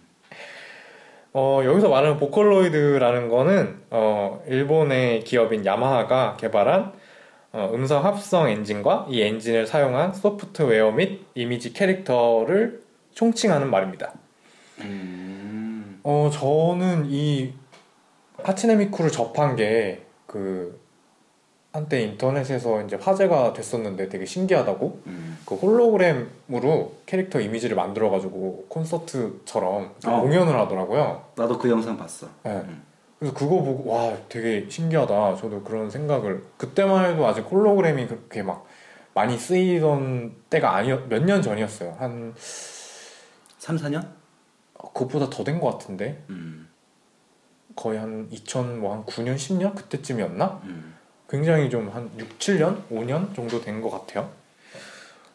어, 1.33 1.61
여기서 1.63 1.89
말하는 1.89 2.17
보컬로이드라는 2.17 3.29
거는 3.29 3.79
어, 3.91 4.43
일본의 4.47 5.23
기업인 5.23 5.65
야마하가 5.65 6.37
개발한 6.37 6.93
어, 7.51 7.71
음성 7.73 8.03
합성 8.03 8.49
엔진과 8.49 9.07
이 9.09 9.21
엔진을 9.21 9.67
사용한 9.67 10.13
소프트웨어 10.13 10.91
및 10.91 11.25
이미지 11.35 11.73
캐릭터를 11.73 12.81
총칭하는 13.13 13.69
말입니다. 13.69 14.13
음. 14.81 15.99
어, 16.03 16.29
저는 16.31 17.07
이 17.09 17.53
하츠네미쿠를 18.43 19.11
접한 19.11 19.55
게 19.55 20.09
그 20.29 20.79
한때 21.73 22.01
인터넷에서 22.01 22.83
이제 22.83 22.95
화제가 22.95 23.53
됐었는데 23.53 24.09
되게 24.09 24.25
신기하다고 24.25 25.01
음. 25.07 25.37
그 25.45 25.55
홀로그램 25.55 26.29
으로 26.51 26.95
캐릭터 27.05 27.39
이미지를 27.39 27.75
만들어가지고 27.75 28.65
콘서트처럼 28.69 29.93
어. 30.05 30.21
공연을 30.21 30.57
하더라고요. 30.59 31.23
나도 31.35 31.57
그 31.59 31.69
영상 31.69 31.95
봤어. 31.97 32.27
네. 32.43 32.51
음. 32.51 32.83
그래서 33.19 33.35
그거 33.35 33.61
보고 33.61 33.91
와 33.91 34.13
되게 34.29 34.67
신기하다. 34.69 35.35
저도 35.35 35.61
그런 35.63 35.89
생각을 35.91 36.43
그때만 36.57 37.05
해도 37.11 37.27
아직 37.27 37.41
홀로그램이 37.41 38.07
그렇게 38.07 38.41
막 38.41 38.65
많이 39.13 39.37
쓰이던 39.37 40.33
때가 40.49 40.75
아니었 40.75 41.07
몇 41.09 41.23
년 41.25 41.41
전이었어요. 41.41 41.95
한 41.99 42.33
3, 42.37 43.75
4년? 43.77 44.07
그것보다 44.73 45.29
더 45.29 45.43
된 45.43 45.59
것 45.59 45.69
같은데 45.71 46.23
음. 46.29 46.67
거의 47.75 47.99
한 47.99 48.27
2000 48.31 48.79
뭐 48.79 48.93
한 48.93 49.05
9년 49.05 49.35
10년 49.35 49.75
그때쯤이었나? 49.75 50.61
음. 50.63 50.95
굉장히 51.29 51.69
좀 51.69 51.89
한 51.89 52.09
6, 52.17 52.39
7년, 52.39 52.87
5년 52.89 53.35
정도 53.35 53.61
된 53.61 53.81
것 53.81 53.89
같아요. 53.91 54.31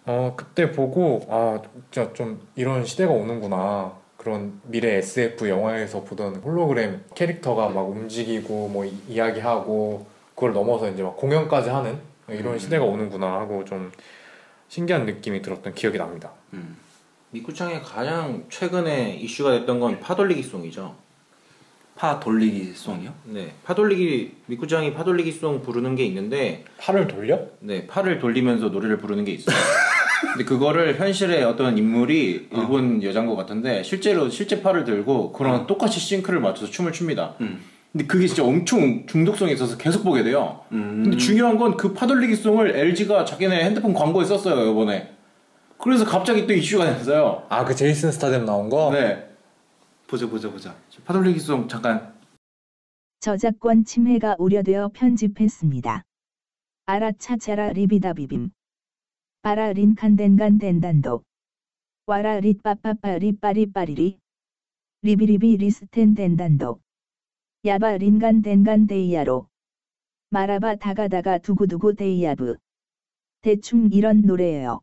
어 0.07 0.35
그때 0.37 0.71
보고 0.71 1.27
아 1.31 1.61
진짜 1.90 2.12
좀 2.12 2.47
이런 2.57 2.85
시대가 2.85 3.12
오는구나. 3.12 3.93
그런 4.17 4.59
미래 4.64 4.95
SF 4.97 5.49
영화에서 5.49 6.03
보던 6.05 6.37
홀로그램 6.37 7.05
캐릭터가 7.14 7.69
막 7.69 7.83
움직이고 7.83 8.69
뭐 8.69 8.85
이- 8.87 8.97
이야기하고 9.09 10.07
그걸 10.35 10.53
넘어서 10.55 10.88
이제 10.90 11.03
막 11.03 11.17
공연까지 11.17 11.69
하는 11.69 11.99
이런 12.29 12.55
음. 12.55 12.59
시대가 12.59 12.85
오는구나 12.85 13.27
하고 13.40 13.64
좀 13.67 13.93
신기한 14.69 15.05
느낌이 15.05 15.43
들었던 15.43 15.75
기억이 15.75 15.99
납니다. 15.99 16.31
음. 16.55 16.77
미쿠짱의 17.33 17.83
가장 17.83 18.45
최근에 18.49 19.14
이슈가 19.17 19.51
됐던 19.59 19.79
건 19.81 20.01
파돌리기 20.01 20.43
송이죠. 20.43 20.95
파 21.97 22.19
돌리기 22.19 22.73
송이요? 22.75 23.12
네, 23.27 23.53
파돌리기 23.64 24.37
미쿠짱이 24.47 24.95
파돌리기 24.95 25.33
송 25.33 25.62
부르는 25.62 25.95
게 25.97 26.05
있는데 26.07 26.64
팔을 26.79 27.07
돌려? 27.09 27.40
네, 27.61 27.87
팔을 27.87 28.19
돌리면서 28.21 28.69
노래를 28.69 28.97
부르는 28.99 29.25
게 29.25 29.33
있어요. 29.33 29.55
근데 30.35 30.44
그거를 30.44 30.99
현실의 30.99 31.44
어떤 31.44 31.79
인물이 31.79 32.49
일본 32.53 33.01
여자인 33.05 33.27
것 33.27 33.37
같은데 33.37 33.85
실제로 33.85 34.29
실제 34.29 34.61
팔을 34.62 34.85
들고 34.85 35.33
그런 35.33 35.66
똑같이 35.68 36.01
싱크를 36.01 36.40
맞춰서 36.40 36.70
춤을 36.73 36.90
춥니다. 36.92 37.37
음. 37.40 37.61
근데 37.92 38.07
그게 38.07 38.27
진짜 38.27 38.42
엄청 38.44 39.07
중독성이 39.07 39.53
있어서 39.53 39.79
계속 39.79 40.03
보게 40.03 40.25
돼요. 40.25 40.64
음. 40.73 41.03
근데 41.05 41.16
중요한 41.16 41.57
건 41.57 41.77
그 41.77 41.92
파돌리기 41.94 42.35
송을 42.35 42.75
LG가 42.77 43.25
자기네 43.25 43.64
핸드폰 43.64 43.94
광고에 43.94 44.25
썼어요 44.25 44.68
이번에. 44.73 45.12
그래서 45.79 46.05
갑자기 46.05 46.47
또 46.49 46.53
이슈가 46.53 46.85
됐어요. 46.87 47.44
아 47.49 47.64
그 47.64 47.73
제이슨 47.75 48.11
스타뎀 48.11 48.44
나온 48.44 48.68
거? 48.68 48.90
네, 48.92 49.29
보자 50.09 50.27
보자 50.29 50.51
보자. 50.51 50.75
파돌리기 51.05 51.38
송 51.38 51.68
잠깐 51.68 52.12
저작권 53.20 53.85
침해가 53.85 54.35
우려되어 54.40 54.90
편집했습니다. 54.92 56.03
아라차차라 56.87 57.73
리비다비빔. 57.75 58.51
빠라 59.45 59.75
린 59.75 59.95
칸덴간 59.95 60.57
덴단도. 60.57 61.23
와라 62.07 62.41
릿 62.41 62.63
빠빠빠 62.63 63.19
리 63.19 63.37
빠리빠리리. 63.39 64.17
리비리비 65.03 65.59
리스텐 65.59 66.15
덴단도. 66.15 66.81
야바 67.67 67.99
린 67.99 68.19
간 68.19 68.41
덴간 68.41 68.87
데이야로. 68.87 69.47
마라바 70.31 70.77
다가다가 70.77 71.37
두구두구 71.37 71.95
데이야브. 71.95 72.57
대충 73.43 73.91
이런 73.93 74.23
노래예요. 74.23 74.81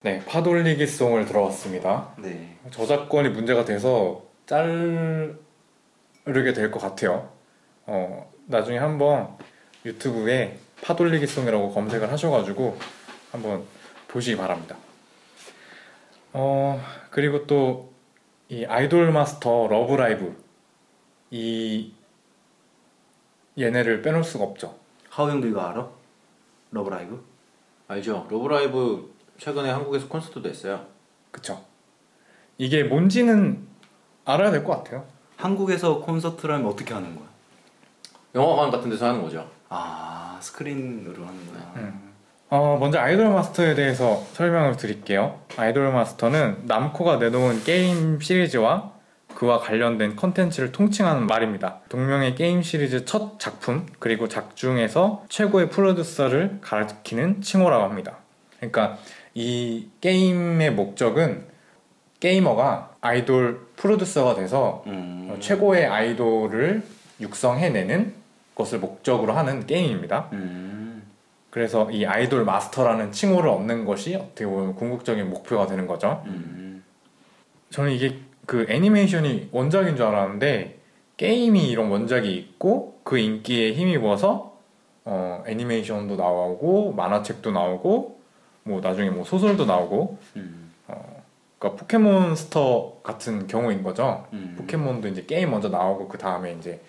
네, 0.00 0.24
파돌리기 0.24 0.86
송을 0.86 1.26
들어봤습니다. 1.26 2.14
네. 2.18 2.56
저작권이 2.70 3.28
문제가 3.28 3.66
돼서 3.66 4.24
자르게 4.46 5.34
될 6.54 6.70
것 6.70 6.78
같아요. 6.78 7.30
어, 7.84 8.32
나중에 8.46 8.78
한번 8.78 9.36
유튜브에 9.84 10.58
파돌리기 10.82 11.26
송이라고 11.26 11.74
검색을 11.74 12.10
하셔가지고 12.10 12.78
한번 13.30 13.64
보시기 14.12 14.36
바랍니다. 14.36 14.76
어, 16.32 16.82
그리고 17.10 17.46
또 17.46 17.92
이 18.48 18.66
아이돌 18.66 19.12
마스터 19.12 19.66
러브라이브 19.66 20.36
이 21.30 21.90
얘네를 23.58 24.02
빼놓을 24.02 24.22
수가 24.24 24.44
없죠. 24.44 24.76
하우영도 25.08 25.46
이거 25.48 25.62
알아? 25.62 25.88
러브라이브? 26.70 27.24
알죠? 27.88 28.26
러브라이브 28.30 29.14
최근에 29.38 29.70
한국에서 29.70 30.06
콘서트도 30.06 30.46
했어요. 30.50 30.86
그쵸? 31.30 31.64
이게 32.58 32.84
뭔지는 32.84 33.66
알아야 34.26 34.50
될 34.50 34.64
것 34.64 34.76
같아요. 34.76 35.06
한국에서 35.38 36.00
콘서트라면 36.02 36.66
어떻게 36.66 36.92
하는 36.92 37.16
거야? 37.16 37.26
영화관 38.34 38.70
같은 38.70 38.90
데서 38.90 39.06
하는 39.08 39.22
거죠. 39.22 39.50
아 39.70 40.38
스크린으로 40.42 41.24
하는구나. 41.24 41.72
음. 41.76 42.11
어, 42.54 42.76
먼저 42.78 42.98
아이돌 42.98 43.30
마스터에 43.30 43.74
대해서 43.74 44.26
설명을 44.34 44.76
드릴게요. 44.76 45.40
아이돌 45.56 45.90
마스터는 45.90 46.64
남코가 46.64 47.16
내놓은 47.16 47.64
게임 47.64 48.20
시리즈와 48.20 48.92
그와 49.34 49.58
관련된 49.58 50.16
컨텐츠를 50.16 50.70
통칭하는 50.70 51.26
말입니다. 51.26 51.80
동명의 51.88 52.34
게임 52.34 52.60
시리즈 52.60 53.06
첫 53.06 53.40
작품 53.40 53.86
그리고 53.98 54.28
작중에서 54.28 55.24
최고의 55.30 55.70
프로듀서를 55.70 56.58
가리키는 56.60 57.40
칭호라고 57.40 57.84
합니다. 57.84 58.18
그러니까 58.58 58.98
이 59.32 59.88
게임의 60.02 60.72
목적은 60.72 61.46
게이머가 62.20 62.90
아이돌 63.00 63.66
프로듀서가 63.76 64.34
돼서 64.34 64.84
음. 64.88 65.30
어, 65.30 65.40
최고의 65.40 65.86
아이돌을 65.86 66.82
육성해내는 67.18 68.12
것을 68.54 68.78
목적으로 68.78 69.32
하는 69.32 69.66
게임입니다. 69.66 70.28
음. 70.34 70.81
그래서 71.52 71.90
이 71.90 72.06
아이돌 72.06 72.46
마스터라는 72.46 73.12
칭호를 73.12 73.50
얻는 73.50 73.84
것이 73.84 74.14
어떻게 74.14 74.46
보면 74.46 74.74
궁극적인 74.74 75.28
목표가 75.28 75.66
되는 75.66 75.86
거죠. 75.86 76.22
음. 76.24 76.82
저는 77.68 77.92
이게 77.92 78.20
그 78.46 78.64
애니메이션이 78.70 79.50
원작인 79.52 79.94
줄 79.94 80.06
알았는데 80.06 80.78
게임이 81.18 81.68
이런 81.68 81.90
원작이 81.90 82.34
있고 82.34 83.00
그 83.04 83.18
인기에 83.18 83.74
힘입어서 83.74 84.56
어, 85.04 85.44
애니메이션도 85.46 86.16
나오고 86.16 86.94
만화책도 86.94 87.50
나오고 87.50 88.20
뭐 88.62 88.80
나중에 88.80 89.10
뭐 89.10 89.22
소설도 89.22 89.66
나오고 89.66 90.18
음. 90.36 90.72
그러니까 91.58 91.80
포켓몬스터 91.80 93.00
같은 93.02 93.46
경우인 93.46 93.82
거죠. 93.82 94.26
음. 94.32 94.54
포켓몬도 94.56 95.06
이제 95.08 95.26
게임 95.26 95.50
먼저 95.50 95.68
나오고 95.68 96.08
그 96.08 96.16
다음에 96.16 96.54
이제 96.54 96.80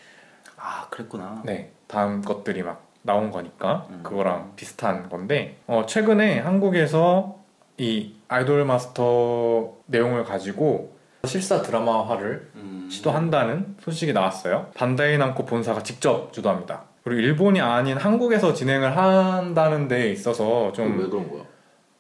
아 0.55 0.87
그랬구나. 0.89 1.41
네 1.43 1.73
다음 1.87 2.21
것들이 2.21 2.63
막 2.63 2.92
나온 3.03 3.31
거니까 3.31 3.85
음. 3.89 3.99
그거랑 4.01 4.53
비슷한 4.55 5.09
건데 5.09 5.57
어, 5.67 5.85
최근에 5.85 6.39
한국에서 6.39 7.39
이 7.77 8.13
아이돌 8.27 8.65
마스터 8.65 9.73
내용을 9.85 10.23
가지고 10.23 10.95
실사 11.25 11.61
드라마화를 11.61 12.51
음. 12.55 12.87
시도한다는 12.89 13.77
소식이 13.79 14.13
나왔어요. 14.13 14.71
반다이 14.75 15.17
남코 15.17 15.45
본사가 15.45 15.83
직접 15.83 16.33
주도합니다. 16.33 16.85
그리고 17.03 17.21
일본이 17.21 17.61
아닌 17.61 17.97
한국에서 17.97 18.53
진행을 18.53 18.97
한다는 18.97 19.87
데에 19.87 20.09
있어서 20.11 20.71
좀왜좀 20.73 21.09
그런 21.09 21.29
거야? 21.29 21.43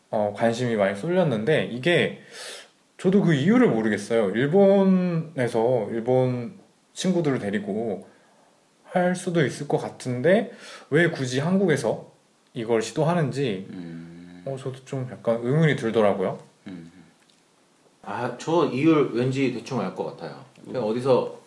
어, 0.09 0.33
관심이 0.35 0.75
많이 0.75 0.95
쏠렸는데 0.95 1.65
이게 1.71 2.21
저도 2.97 3.21
그 3.21 3.33
이유를 3.33 3.67
모르겠어요. 3.67 4.29
일본에서 4.29 5.87
일본 5.91 6.59
친구들을 6.93 7.39
데리고 7.39 8.07
할 8.93 9.15
수도 9.15 9.43
있을 9.43 9.67
것 9.67 9.79
같은데 9.79 10.51
왜 10.91 11.09
굳이 11.09 11.39
한국에서 11.39 12.11
이걸 12.53 12.81
시도하는지 12.83 13.65
음. 13.71 14.43
어, 14.45 14.55
저도 14.55 14.85
좀 14.85 15.07
약간 15.11 15.39
의문이 15.41 15.75
들더라고요. 15.75 16.37
음. 16.67 16.91
아, 18.03 18.35
저 18.37 18.67
이유 18.67 19.09
왠지 19.13 19.51
대충 19.53 19.79
알 19.79 19.95
것 19.95 20.05
같아요. 20.05 20.45
제가 20.71 20.85
어디서 20.85 21.39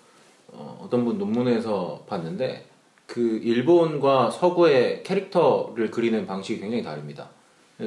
어, 0.49 0.81
어떤 0.83 1.05
분 1.05 1.19
논문에서 1.19 2.05
봤는데 2.09 2.67
그 3.07 3.21
일본과 3.45 4.31
서구의 4.33 5.05
캐릭터를 5.05 5.93
그리는 5.93 6.27
방식이 6.27 6.59
굉장히 6.61 6.83
다릅니다. 6.83 7.31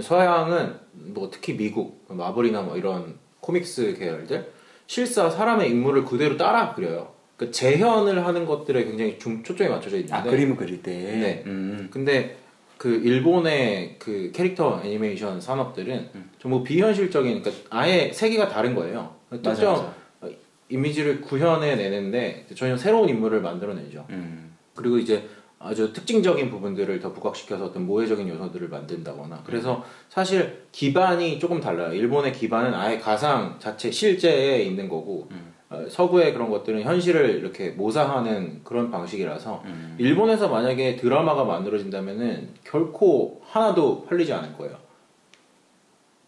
서양은 0.02 0.80
뭐 0.94 1.30
특히 1.32 1.58
미국 1.58 2.06
마블이나 2.08 2.62
뭐 2.62 2.78
이런 2.78 3.18
코믹스 3.42 3.96
계열들 3.98 4.54
실사 4.88 5.30
사람의 5.30 5.70
인물을 5.72 6.06
그대로 6.06 6.38
따라 6.38 6.74
그려요. 6.74 7.12
그 7.40 7.52
재현을 7.52 8.26
하는 8.26 8.46
것들에 8.46 8.84
굉장히 8.84 9.18
중, 9.18 9.42
초점이 9.42 9.70
맞춰져 9.70 9.96
있는데 9.96 10.14
아 10.14 10.24
그림을 10.24 10.58
그릴 10.58 10.84
때. 10.84 10.92
네. 10.92 11.44
음. 11.48 11.88
근데 11.90 12.36
그 12.78 12.90
일본의 12.90 13.96
그 13.98 14.32
캐릭터 14.36 14.82
애니메이션 14.84 15.40
산업들은 15.40 16.10
음. 16.16 16.30
전부 16.38 16.64
비현실적인 16.66 17.42
그러니까 17.42 17.64
아예 17.70 18.12
세계가 18.12 18.50
다른 18.50 18.76
거예요. 18.76 19.16
맞아, 19.30 19.54
특정 19.54 19.74
맞아. 19.74 20.36
이미지를 20.68 21.22
구현해 21.22 21.78
내는데 21.78 22.46
전혀 22.56 22.76
새로운 22.76 23.08
인물을 23.08 23.40
만들어내죠. 23.40 24.06
음. 24.10 24.54
그리고 24.76 24.98
이제 24.98 25.26
아주 25.60 25.94
특징적인 25.94 26.50
부분들을 26.50 27.00
더 27.00 27.14
부각시켜서 27.14 27.66
어떤 27.66 27.86
모해적인 27.86 28.28
요소들을 28.28 28.68
만든다거나 28.68 29.44
그래서 29.46 29.86
사실 30.10 30.64
기반이 30.74 31.40
조금 31.40 31.62
달라요. 31.62 31.94
일본의 31.94 32.34
기반은 32.34 32.74
아예 32.74 32.98
가상 32.98 33.56
자체 33.60 33.92
실제에 33.92 34.62
있는 34.64 34.90
거고 34.90 35.30
음. 35.32 35.59
어, 35.70 35.86
서구의 35.88 36.34
그런 36.34 36.50
것들은 36.50 36.82
현실을 36.82 37.30
이렇게 37.36 37.70
모사하는 37.70 38.62
그런 38.64 38.90
방식이라서 38.90 39.62
음. 39.66 39.96
일본에서 40.00 40.50
만약에 40.50 40.96
드라마가 40.96 41.44
만들어진다면은 41.44 42.50
결코 42.64 43.42
하나도 43.46 44.06
팔리지 44.06 44.34
않을 44.34 44.58
거예요. 44.58 44.76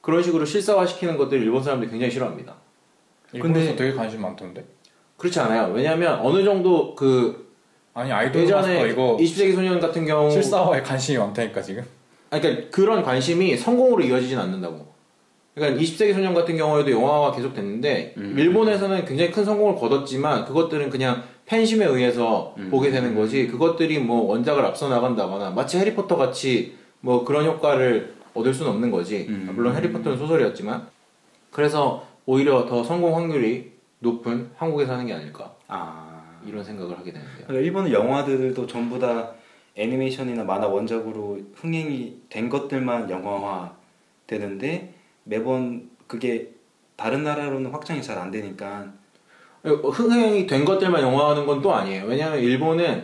그런 0.01 0.21
식으로 0.21 0.45
실사화시키는 0.45 1.17
것들 1.17 1.41
일본 1.41 1.63
사람들이 1.63 1.89
굉장히 1.89 2.11
싫어합니다. 2.11 2.55
일본에서 3.33 3.59
근데- 3.71 3.75
되게 3.75 3.95
관심 3.97 4.21
많던데. 4.21 4.63
그렇지 5.17 5.39
않아요. 5.39 5.71
왜냐하면 5.73 6.19
어느 6.19 6.43
정도 6.43 6.95
그 6.95 7.51
아니 7.93 8.11
아이돌 8.11 8.43
예전에 8.43 8.89
이거 8.89 9.17
20세기 9.19 9.53
소년 9.53 9.79
같은 9.79 10.05
경우 10.05 10.29
실사화에 10.31 10.81
관심이 10.81 11.17
많다니까 11.17 11.61
지금. 11.61 11.83
아니, 12.29 12.41
그러니까 12.41 12.69
그런 12.71 13.03
관심이 13.03 13.55
성공으로 13.57 14.03
이어지진 14.03 14.37
않는다고. 14.39 14.90
그러니까 15.53 15.81
20세기 15.81 16.13
소년 16.13 16.33
같은 16.33 16.55
경우에도 16.55 16.91
영화가 16.91 17.33
계속 17.35 17.53
됐는데 17.53 18.13
음. 18.17 18.35
일본에서는 18.37 19.05
굉장히 19.05 19.31
큰 19.31 19.43
성공을 19.43 19.75
거뒀지만 19.75 20.45
그것들은 20.45 20.89
그냥 20.89 21.23
팬심에 21.45 21.85
의해서 21.85 22.55
음. 22.57 22.69
보게 22.69 22.89
되는 22.91 23.15
거지 23.15 23.47
그것들이 23.47 23.99
뭐 23.99 24.21
원작을 24.27 24.63
앞서 24.63 24.87
나간다거나 24.87 25.49
마치 25.51 25.77
해리포터 25.77 26.15
같이 26.15 26.77
뭐 27.01 27.25
그런 27.25 27.45
효과를 27.45 28.13
얻을 28.33 28.53
수는 28.53 28.71
없는 28.71 28.91
거지 28.91 29.25
음. 29.27 29.51
물론 29.53 29.75
해리포터는 29.75 30.17
소설이었지만 30.17 30.87
그래서 31.51 32.07
오히려 32.25 32.65
더 32.65 32.83
성공 32.83 33.17
확률이 33.17 33.71
높은 33.99 34.51
한국에서 34.55 34.93
하는 34.93 35.05
게 35.05 35.13
아닐까 35.13 35.53
아. 35.67 36.21
이런 36.47 36.63
생각을 36.63 36.97
하게 36.97 37.11
되는데요. 37.11 37.45
그러니까 37.45 37.65
일본의 37.65 37.93
영화들도 37.93 38.65
전부 38.67 38.97
다 38.97 39.31
애니메이션이나 39.75 40.43
만화 40.43 40.67
원작으로 40.67 41.39
흥행이 41.55 42.21
된 42.29 42.49
것들만 42.49 43.09
영화화 43.09 43.73
되는데 44.27 44.93
매번 45.23 45.89
그게 46.07 46.49
다른 46.95 47.23
나라로는 47.23 47.71
확장이 47.71 48.01
잘 48.01 48.17
안 48.17 48.31
되니까 48.31 48.91
흥행이 49.63 50.47
된 50.47 50.65
것들만 50.65 51.01
영화하는 51.01 51.45
건 51.45 51.61
또 51.61 51.73
아니에요. 51.73 52.05
왜냐하면 52.05 52.39
일본은 52.39 53.03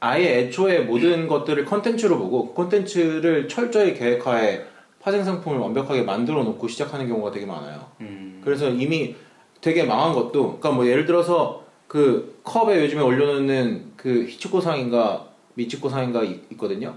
아예 0.00 0.38
애초에 0.40 0.80
모든 0.80 1.28
것들을 1.28 1.64
컨텐츠로 1.64 2.18
보고 2.18 2.48
그 2.48 2.54
컨텐츠를 2.54 3.46
철저히 3.48 3.94
계획하에 3.94 4.64
파생 5.00 5.22
상품을 5.24 5.58
완벽하게 5.58 6.02
만들어 6.02 6.42
놓고 6.42 6.66
시작하는 6.68 7.06
경우가 7.08 7.30
되게 7.30 7.46
많아요. 7.46 7.86
음. 8.00 8.40
그래서 8.44 8.68
이미 8.68 9.14
되게 9.60 9.84
망한 9.84 10.12
것도, 10.12 10.58
그러니까 10.58 10.72
뭐 10.72 10.86
예를 10.86 11.06
들어서 11.06 11.64
그 11.86 12.40
컵에 12.42 12.82
요즘에 12.82 13.00
올려놓는 13.00 13.92
그 13.96 14.24
히치코상인가 14.28 15.28
미치코상인가 15.54 16.22
있- 16.24 16.50
있거든요. 16.52 16.96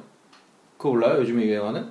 그거 0.77 0.89
몰라요? 0.89 1.19
요즘에 1.19 1.43
유행하는? 1.43 1.85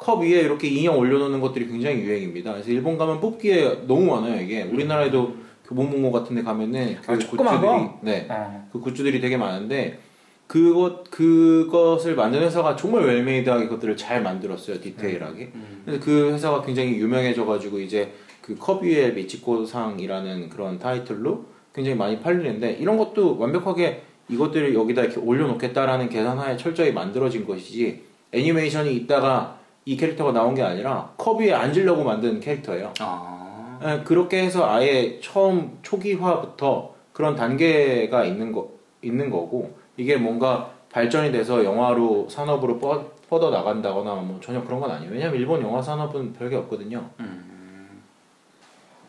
컵 0.00 0.22
위에 0.22 0.40
이렇게 0.40 0.66
인형 0.68 0.98
올려놓는 0.98 1.40
것들이 1.40 1.68
굉장히 1.68 1.98
유행입니다. 2.00 2.52
그래서 2.52 2.70
일본 2.70 2.96
가면 2.96 3.20
뽑기에 3.20 3.82
너무 3.86 4.06
많아요 4.06 4.40
이게. 4.40 4.62
우리나라에도 4.62 5.34
그 5.66 5.74
모모모 5.74 6.10
같은데 6.10 6.42
가면은 6.42 6.96
그 7.02 7.12
아, 7.12 7.14
굿즈들이 7.16 7.36
거? 7.36 7.98
네, 8.02 8.26
어. 8.30 8.68
그 8.72 8.80
굿즈들이 8.80 9.20
되게 9.20 9.36
많은데 9.36 10.00
그것 10.46 11.08
그것을 11.10 12.16
만든 12.16 12.40
회사가 12.40 12.74
정말 12.76 13.04
웰메이드하게 13.04 13.64
그것들을 13.66 13.96
잘 13.96 14.22
만들었어요 14.22 14.80
디테일하게. 14.80 15.52
음. 15.54 15.82
그래서 15.84 16.02
그 16.04 16.32
회사가 16.32 16.62
굉장히 16.62 16.94
유명해져가지고 16.96 17.78
이제 17.80 18.12
그 18.40 18.56
컵 18.58 18.82
위에 18.82 19.10
미치코상이라는 19.10 20.48
그런 20.48 20.78
타이틀로 20.78 21.44
굉장히 21.74 21.96
많이 21.96 22.18
팔리는데 22.18 22.72
이런 22.80 22.96
것도 22.96 23.38
완벽하게 23.38 24.02
이것들을 24.28 24.74
여기다 24.74 25.02
이렇게 25.02 25.20
올려놓겠다라는 25.20 26.08
계산하에 26.08 26.56
철저히 26.56 26.90
만들어진 26.92 27.46
것이지 27.46 28.02
애니메이션이 28.32 28.94
있다가 28.96 29.59
이 29.90 29.96
캐릭터가 29.96 30.30
나온 30.30 30.54
게 30.54 30.62
아니라 30.62 31.10
컵 31.16 31.40
위에 31.40 31.52
앉으려고 31.52 32.04
만든 32.04 32.38
캐릭터예요. 32.38 32.92
아. 33.00 33.80
예, 33.82 34.04
그렇게 34.04 34.40
해서 34.44 34.70
아예 34.70 35.18
처음 35.20 35.80
초기화부터 35.82 36.94
그런 37.12 37.34
단계가 37.34 38.24
있는 38.24 38.52
거 38.52 38.70
있는 39.02 39.30
거고 39.30 39.74
이게 39.96 40.16
뭔가 40.16 40.70
발전이 40.92 41.32
돼서 41.32 41.64
영화로 41.64 42.28
산업으로 42.28 42.78
뻗, 42.78 43.28
뻗어 43.28 43.50
나간다거나 43.50 44.14
뭐 44.14 44.38
전혀 44.40 44.62
그런 44.62 44.78
건 44.78 44.92
아니에요. 44.92 45.10
왜냐면 45.10 45.34
일본 45.34 45.60
영화 45.60 45.82
산업은 45.82 46.34
별게 46.34 46.54
없거든요. 46.54 47.10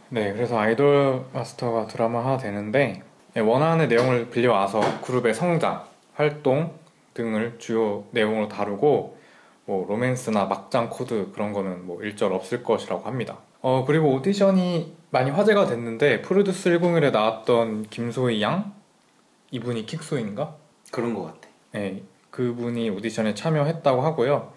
네, 0.10 0.34
그래서 0.34 0.58
아이돌 0.58 1.26
마스터가 1.32 1.86
드라마화 1.86 2.38
되는데 2.38 3.04
네, 3.36 3.42
원하는 3.42 3.88
내용을 3.88 4.32
빌려와서 4.32 5.02
그룹의 5.02 5.36
성장, 5.36 5.84
활동 6.16 6.72
등을 7.14 7.58
주요 7.60 8.06
내용으로 8.10 8.48
다루고 8.48 9.21
뭐 9.66 9.86
로맨스나 9.88 10.46
막장 10.46 10.90
코드 10.90 11.32
그런 11.32 11.54
거는 11.54 11.86
뭐 11.86 12.02
일절 12.02 12.34
없을 12.34 12.64
것이라고 12.64 13.06
합니다. 13.06 13.38
어 13.62 13.86
그리고 13.86 14.14
오디션이 14.14 14.96
많이 15.12 15.30
화제가 15.30 15.68
됐는데 15.68 16.22
프로듀스 16.22 16.70
101에 16.72 17.12
나왔던 17.12 17.84
김소희 17.90 18.42
양 18.42 18.74
이분이 19.52 19.86
킥소인가? 19.86 20.56
그런 20.92 21.14
것 21.14 21.24
같아. 21.24 21.50
네, 21.74 22.04
그분이 22.32 22.90
오디션에 22.90 23.34
참여했다고 23.34 24.02
하고요. 24.02 24.54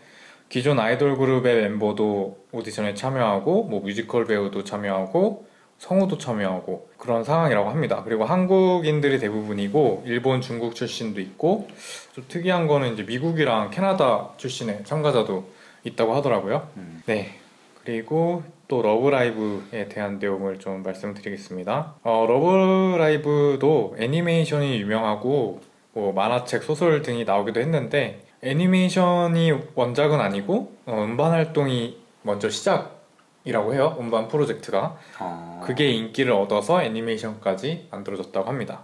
기존 0.49 0.79
아이돌 0.79 1.17
그룹의 1.17 1.62
멤버도 1.62 2.45
오디션에 2.53 2.95
참여하고 2.95 3.64
뭐 3.64 3.81
뮤지컬 3.81 4.25
배우도 4.25 4.64
참여하고 4.64 5.47
성우도 5.85 6.16
참여하고 6.16 6.88
그런 6.97 7.25
상황이라고 7.25 7.68
합니다. 7.68 8.03
그리고 8.05 8.25
한국인들이 8.25 9.18
대부분이고 9.18 10.05
일본, 10.07 10.40
중국 10.40 10.75
출신도 10.75 11.20
있고 11.20 11.68
좀 12.14 12.25
특이한 12.27 12.66
거는 12.66 12.94
이제 12.94 13.03
미국이랑 13.03 13.70
캐나다 13.70 14.31
출신의 14.38 14.85
참가자도 14.85 15.47
있다고 15.85 16.14
하더라고요. 16.14 16.68
음. 16.79 17.03
네. 17.05 17.38
그리고 17.85 18.42
또 18.66 18.81
러브라이브에 18.81 19.88
대한 19.90 20.18
내용을 20.18 20.59
좀 20.59 20.83
말씀드리겠습니다. 20.83 21.97
어, 22.03 22.27
러브라이브도 22.27 23.97
애니메이션이 23.99 24.81
유명하고 24.81 25.61
뭐 25.92 26.12
만화책, 26.14 26.62
소설 26.62 27.03
등이 27.03 27.25
나오기도 27.25 27.61
했는데 27.61 28.23
애니메이션이 28.42 29.53
원작은 29.75 30.18
아니고 30.18 30.73
어, 30.87 31.05
음반 31.05 31.33
활동이 31.33 31.99
먼저 32.23 32.49
시작 32.49 33.04
이라고 33.44 33.74
해요. 33.74 33.96
음반 34.00 34.28
프로젝트가 34.28 34.96
어. 35.20 35.62
그게 35.64 35.90
인기를 35.90 36.33
얻어서 36.33 36.83
애니메이션까지 36.83 37.88
만들어졌다고 37.90 38.48
합니다. 38.48 38.80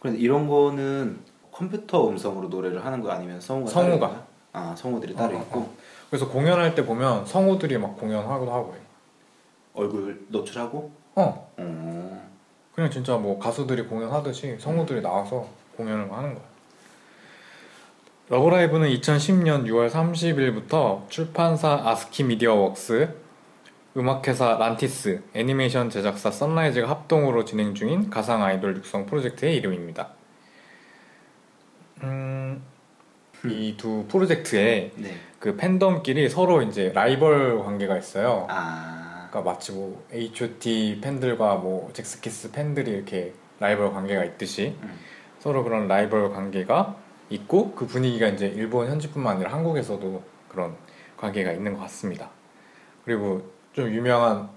그래서 0.00 0.16
이런 0.16 0.46
거는 0.46 1.18
컴퓨터 1.50 2.08
음성으로 2.08 2.48
노래를 2.48 2.84
하는 2.84 3.00
거 3.00 3.10
아니면 3.10 3.40
성우가 3.40 3.70
성우가. 3.70 4.26
아 4.52 4.74
성우들이 4.76 5.14
따로 5.16 5.34
어, 5.34 5.38
어, 5.38 5.42
있고 5.42 5.72
그래서 6.10 6.28
공연할 6.28 6.74
때 6.76 6.86
보면 6.86 7.26
성우들이 7.26 7.78
막 7.78 7.96
공연하기도 7.98 8.52
하고. 8.52 8.74
얼굴 9.74 10.24
노출하고 10.28 10.92
어, 11.16 11.52
어. 11.56 12.30
그냥 12.74 12.90
진짜 12.90 13.16
뭐 13.16 13.38
가수들이 13.38 13.82
공연하듯이 13.82 14.56
성우들이 14.60 15.00
나와서 15.00 15.48
공연을 15.76 16.12
하는 16.12 16.34
거야. 16.34 16.44
러브라이브는 18.28 18.88
2010년 18.88 19.64
6월 19.66 19.90
30일부터 19.90 21.08
출판사 21.10 21.82
아스키 21.84 22.24
미디어 22.24 22.54
웍스, 22.54 23.23
음악회사 23.96 24.56
란티스, 24.58 25.22
애니메이션 25.34 25.88
제작사 25.88 26.30
선라이즈가 26.30 26.88
합동으로 26.88 27.44
진행 27.44 27.74
중인 27.74 28.10
가상 28.10 28.42
아이돌 28.42 28.76
육성 28.78 29.06
프로젝트의 29.06 29.56
이름입니다. 29.56 30.08
음, 32.02 32.62
이 33.44 33.65
두 33.65 34.06
프로젝트에 34.08 34.90
네. 34.96 35.14
그 35.38 35.56
팬덤끼리 35.56 36.28
서로 36.28 36.62
이제 36.62 36.90
라이벌 36.92 37.60
관계가 37.60 37.96
있어요. 37.96 38.46
아. 38.50 39.28
그러니까 39.30 39.52
마치 39.52 39.70
뭐 39.70 40.04
H.O.T 40.12 41.00
팬들과 41.00 41.56
뭐 41.56 41.90
젝스키스 41.92 42.50
팬들이 42.50 42.90
이렇게 42.90 43.32
라이벌 43.60 43.92
관계가 43.92 44.24
있듯이 44.24 44.76
음. 44.82 44.98
서로 45.38 45.62
그런 45.62 45.86
라이벌 45.86 46.30
관계가 46.30 46.96
있고 47.30 47.72
그 47.72 47.86
분위기가 47.86 48.26
이제 48.26 48.46
일본 48.46 48.88
현지뿐만 48.88 49.36
아니라 49.36 49.52
한국에서도 49.52 50.22
그런 50.48 50.76
관계가 51.16 51.52
있는 51.52 51.74
것 51.74 51.80
같습니다. 51.80 52.30
그리고 53.04 53.53
좀 53.74 53.90
유명한 53.90 54.48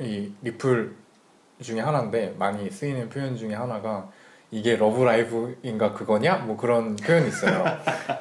이 0.00 0.32
리플 0.42 0.96
중에 1.60 1.80
하나인데 1.80 2.34
많이 2.38 2.70
쓰이는 2.70 3.08
표현 3.10 3.36
중에 3.36 3.54
하나가 3.54 4.08
이게 4.50 4.76
러브라이브인가 4.76 5.92
그거냐 5.92 6.38
뭐 6.38 6.56
그런 6.56 6.96
표현이 6.96 7.28
있어요. 7.28 7.64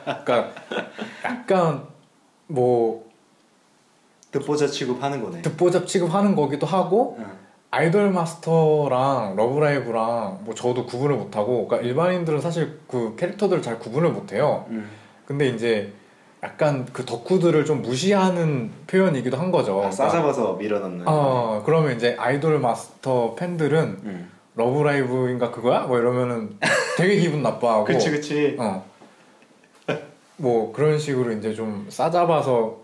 그러니까 0.04 0.52
약간 1.24 1.88
뭐 2.48 3.10
듣보잡 4.32 4.68
취급하는 4.68 5.24
거네. 5.24 5.42
듣보잡 5.44 5.88
취급하는 5.88 6.36
거기도 6.36 6.68
하고 6.68 7.16
응. 7.20 7.26
아이돌 7.72 8.12
마스터랑 8.12 9.36
러브라이브랑 9.36 10.42
뭐 10.44 10.54
저도 10.54 10.86
구분을 10.86 11.16
못하고 11.16 11.68
그러니까 11.68 11.88
일반인들은 11.88 12.42
사실 12.42 12.80
그 12.88 13.16
캐릭터들을 13.16 13.62
잘 13.62 13.80
구분을 13.80 14.12
못해요 14.12 14.66
응. 14.70 14.88
근데 15.26 15.48
이제 15.48 15.94
약간 16.44 16.86
그 16.92 17.06
덕후들을 17.06 17.64
좀 17.64 17.82
무시하는 17.82 18.70
표현이기도 18.88 19.38
한 19.38 19.50
거죠 19.50 19.82
아, 19.82 19.90
싸잡아서 19.90 20.56
밀어넣는. 20.56 21.08
어 21.08 21.64
그러면 21.66 21.96
이제 21.96 22.16
아이돌 22.20 22.60
마스터 22.60 23.34
팬들은 23.36 24.02
응. 24.04 24.30
러브라이브인가 24.56 25.52
그거야? 25.52 25.82
뭐 25.82 25.98
이러면은 25.98 26.58
되게 26.98 27.16
기분 27.16 27.42
나빠하고 27.42 27.86
그치 27.86 28.12
그치. 28.12 28.58
어. 28.60 28.86
뭐 30.36 30.74
그런 30.74 31.00
식으로 31.00 31.32
이제 31.32 31.54
좀 31.54 31.86
싸잡아서 31.90 32.78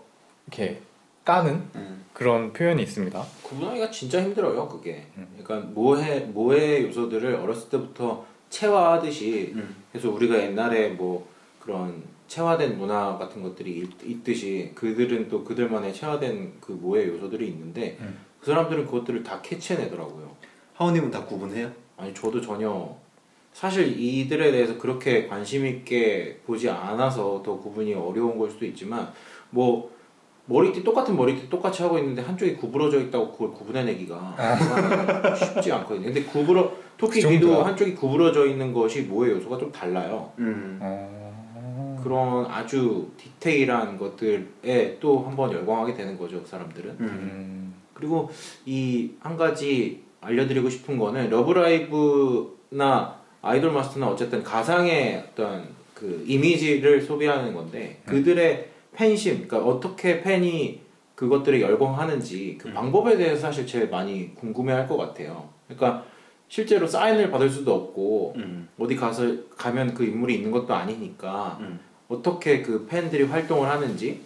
이렇게 0.47 0.79
까는 1.25 1.61
응. 1.75 1.99
그런 2.13 2.53
표현이 2.53 2.81
있습니다 2.81 3.21
구분하기가 3.43 3.91
진짜 3.91 4.21
힘들어요 4.21 4.67
그게 4.69 5.07
음. 5.17 5.27
그러니까 5.43 5.69
모해 5.73 6.21
모해 6.21 6.83
요소들을 6.83 7.35
어렸을 7.35 7.69
때부터 7.69 8.25
체화하듯이 8.49 9.51
응. 9.55 9.75
그래서 9.91 10.09
우리가 10.09 10.37
옛날에 10.39 10.89
뭐 10.89 11.27
그런 11.59 12.01
체화된 12.29 12.77
문화 12.77 13.17
같은 13.17 13.41
것들이 13.41 13.79
있- 13.79 14.03
있듯이 14.05 14.71
그들은 14.75 15.27
또 15.27 15.43
그들만의 15.43 15.93
체화된 15.93 16.53
그 16.61 16.71
모해 16.71 17.07
요소들이 17.07 17.47
있는데 17.47 17.97
음. 17.99 18.17
그 18.39 18.45
사람들은 18.45 18.85
그것들을 18.85 19.23
다 19.23 19.41
캐치해내더라고요 19.41 20.29
하우님은 20.75 21.11
다 21.11 21.25
구분해요? 21.25 21.69
아니 21.97 22.13
저도 22.13 22.39
전혀 22.39 22.95
사실 23.51 23.99
이들에 23.99 24.51
대해서 24.51 24.77
그렇게 24.77 25.27
관심 25.27 25.65
있게 25.65 26.39
보지 26.45 26.69
않아서 26.69 27.41
더 27.43 27.57
구분이 27.57 27.93
어려운 27.95 28.37
걸 28.37 28.49
수도 28.49 28.65
있지만 28.67 29.11
뭐 29.49 29.91
머리띠 30.45 30.83
똑같은 30.83 31.15
머리띠 31.17 31.49
똑같이 31.49 31.83
하고 31.83 31.97
있는데 31.97 32.21
한쪽이 32.21 32.55
구부러져 32.55 32.99
있다고 33.01 33.31
그걸 33.31 33.51
구분해내기가 33.51 35.35
쉽지 35.35 35.71
않거든요. 35.71 36.05
근데 36.05 36.23
구부러 36.23 36.71
토끼 36.97 37.21
그 37.21 37.29
귀도 37.29 37.47
정도야? 37.47 37.65
한쪽이 37.67 37.95
구부러져 37.95 38.45
있는 38.45 38.71
것이 38.71 39.01
모의 39.03 39.31
요소가 39.31 39.57
좀 39.57 39.71
달라요. 39.71 40.31
응. 40.39 40.79
어... 40.81 41.28
그런 42.01 42.45
아주 42.45 43.09
디테일한 43.17 43.97
것들에 43.97 44.97
또 44.99 45.19
한번 45.19 45.51
열광하게 45.51 45.93
되는 45.93 46.17
거죠, 46.17 46.41
그 46.41 46.47
사람들은. 46.47 46.97
응. 46.99 47.05
음... 47.05 47.73
그리고 47.93 48.29
이 48.65 49.11
한 49.19 49.35
가지 49.37 50.03
알려드리고 50.21 50.69
싶은 50.69 50.97
거는 50.97 51.29
러브라이브나 51.29 53.19
아이돌 53.41 53.71
마스터는 53.71 54.07
어쨌든 54.07 54.43
가상의 54.43 55.23
어떤 55.31 55.67
그 55.93 56.23
이미지를 56.27 57.01
소비하는 57.01 57.53
건데 57.53 58.01
그들의 58.05 58.69
팬심, 58.93 59.47
그러니까 59.47 59.69
어떻게 59.69 60.21
팬이 60.21 60.81
그것들을 61.15 61.61
열광하는지 61.61 62.57
그 62.59 62.69
음. 62.69 62.73
방법에 62.73 63.17
대해서 63.17 63.41
사실 63.41 63.67
제일 63.67 63.89
많이 63.89 64.33
궁금해할 64.35 64.87
것 64.87 64.97
같아요. 64.97 65.49
그러니까 65.67 66.05
실제로 66.47 66.87
사인을 66.87 67.29
받을 67.29 67.49
수도 67.49 67.75
없고 67.75 68.33
응. 68.37 68.67
어디 68.79 68.95
가서 68.95 69.23
가면 69.57 69.93
그 69.93 70.03
인물이 70.05 70.35
있는 70.35 70.51
것도 70.51 70.73
아니니까 70.73 71.57
응. 71.61 71.79
어떻게 72.09 72.61
그 72.61 72.85
팬들이 72.87 73.23
활동을 73.23 73.69
하는지 73.69 74.21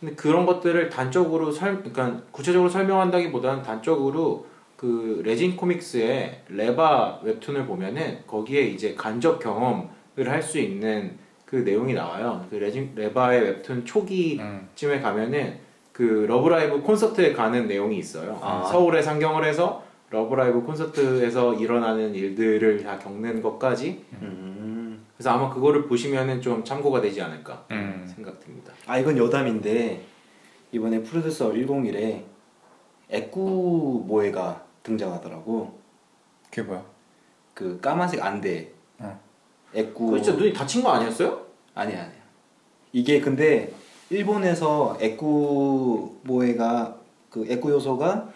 근데 0.00 0.14
그런 0.16 0.44
것들을 0.44 0.90
단적으로 0.90 1.50
설 1.52 1.78
그러니까 1.78 2.20
구체적으로 2.32 2.68
설명한다기보다는 2.68 3.62
단적으로 3.62 4.46
그 4.76 5.22
레진 5.24 5.56
코믹스의 5.56 6.42
레바 6.48 7.20
웹툰을 7.22 7.66
보면은 7.66 8.18
거기에 8.26 8.62
이제 8.62 8.94
간접 8.96 9.38
경험을 9.40 9.88
할 10.26 10.42
수 10.42 10.58
있는 10.58 11.16
그 11.46 11.56
내용이 11.56 11.94
나와요. 11.94 12.44
그 12.50 12.56
레진 12.56 12.92
레바의 12.96 13.42
웹툰 13.42 13.84
초기쯤에 13.84 14.40
음. 14.96 15.02
가면은 15.02 15.58
그 15.92 16.24
러브라이브 16.26 16.80
콘서트에 16.80 17.32
가는 17.34 17.68
내용이 17.68 17.98
있어요. 17.98 18.38
아. 18.42 18.64
서울에 18.64 19.02
상경을 19.02 19.44
해서 19.44 19.84
러브라이브 20.10 20.62
콘서트에서 20.62 21.54
일어나는 21.54 22.14
일들을 22.14 22.82
다 22.82 22.98
겪는 22.98 23.42
것까지 23.42 24.02
음. 24.22 24.51
그래서 25.22 25.38
아마 25.38 25.54
그거를 25.54 25.86
보시면은 25.86 26.40
좀 26.40 26.64
참고가 26.64 27.00
되지 27.00 27.22
않을까 27.22 27.64
음. 27.70 28.04
생각됩니다. 28.12 28.72
아 28.88 28.98
이건 28.98 29.16
여담인데 29.16 30.04
이번에 30.72 31.00
프로듀스 31.00 31.52
101에 31.52 32.24
애꾸 33.08 34.02
모에가 34.04 34.64
등장하더라고. 34.82 35.78
그게 36.50 36.62
뭐야? 36.62 36.84
그 37.54 37.78
까만색 37.80 38.20
안대. 38.20 38.72
어. 38.98 39.20
애꾸. 39.72 40.06
그거 40.06 40.20
진짜 40.20 40.36
눈이 40.36 40.52
다친 40.52 40.82
거 40.82 40.90
아니었어요? 40.90 41.46
아니야 41.76 42.00
아니야. 42.02 42.22
이게 42.92 43.20
근데 43.20 43.72
일본에서 44.10 44.98
애꾸 45.00 46.16
모에가 46.24 46.96
그 47.30 47.46
애꾸 47.48 47.70
요소가 47.70 48.28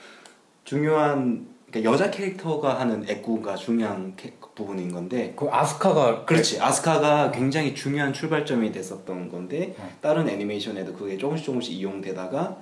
중요한 0.62 1.48
그러니까 1.68 1.90
여자 1.92 2.12
캐릭터가 2.12 2.78
하는 2.78 3.04
애꾸가 3.08 3.56
중요한 3.56 4.14
캐- 4.14 4.34
부분인 4.56 4.90
건데 4.90 5.34
그 5.36 5.48
아스카가 5.48 6.24
그렇지 6.24 6.60
아스카가 6.60 7.30
굉장히 7.30 7.74
중요한 7.74 8.12
출발점이 8.12 8.72
됐었던 8.72 9.30
건데 9.30 9.76
어. 9.78 9.88
다른 10.00 10.28
애니메이션에도 10.28 10.94
그게 10.94 11.16
조금씩 11.16 11.46
조금씩 11.46 11.74
이용되다가 11.74 12.56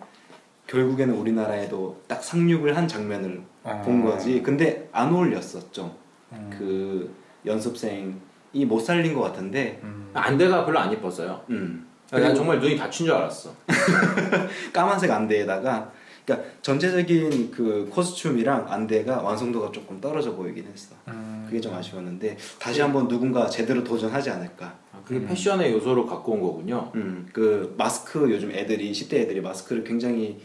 결국에는 0.66 1.14
우리나라에도 1.14 2.02
딱 2.06 2.22
상륙을 2.22 2.76
한 2.76 2.86
장면을 2.88 3.42
아. 3.62 3.80
본 3.82 4.04
거지 4.04 4.42
근데 4.42 4.88
안 4.92 5.14
어울렸었죠 5.14 5.94
음. 6.32 6.50
그 6.50 7.14
연습생이 7.46 8.64
못 8.66 8.80
살린 8.80 9.14
것 9.14 9.22
같은데 9.22 9.80
음. 9.82 10.10
안대가 10.14 10.64
별로 10.64 10.78
안 10.78 10.92
예뻤어요. 10.92 11.42
음. 11.50 11.86
난 12.10 12.20
그리고 12.22 12.36
정말 12.36 12.60
눈이 12.60 12.76
다친 12.76 13.06
줄 13.06 13.14
알았어. 13.14 13.50
까만색 14.72 15.10
안대에다가 15.10 15.90
그러니까 16.24 16.50
전체적인 16.62 17.50
그 17.50 17.88
코스튬이랑 17.90 18.66
안대가 18.70 19.20
완성도가 19.22 19.72
조금 19.72 20.00
떨어져 20.00 20.34
보이긴 20.34 20.66
했어 20.72 20.94
음. 21.08 21.44
그게 21.46 21.60
좀 21.60 21.74
아쉬웠는데 21.74 22.36
다시 22.58 22.80
한번 22.80 23.08
누군가 23.08 23.48
제대로 23.48 23.84
도전하지 23.84 24.30
않을까 24.30 24.78
아, 24.92 25.00
그게 25.04 25.20
음. 25.20 25.26
패션의 25.26 25.72
요소로 25.72 26.06
갖고 26.06 26.32
온 26.32 26.40
거군요. 26.40 26.90
음, 26.94 27.28
그 27.32 27.74
마스크 27.76 28.30
요즘 28.30 28.50
애들이 28.50 28.92
10대 28.92 29.14
애들이 29.14 29.40
마스크를 29.40 29.84
굉장히 29.84 30.40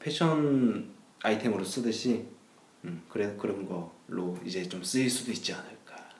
패션 0.00 0.88
아이템으로 1.22 1.64
쓰듯이 1.64 2.24
음, 2.84 3.02
그래 3.08 3.34
그런 3.38 3.66
걸로 3.68 4.36
이제 4.44 4.68
좀 4.68 4.82
쓰일 4.82 5.08
수도 5.08 5.30
있지 5.30 5.52
않을까. 5.52 5.72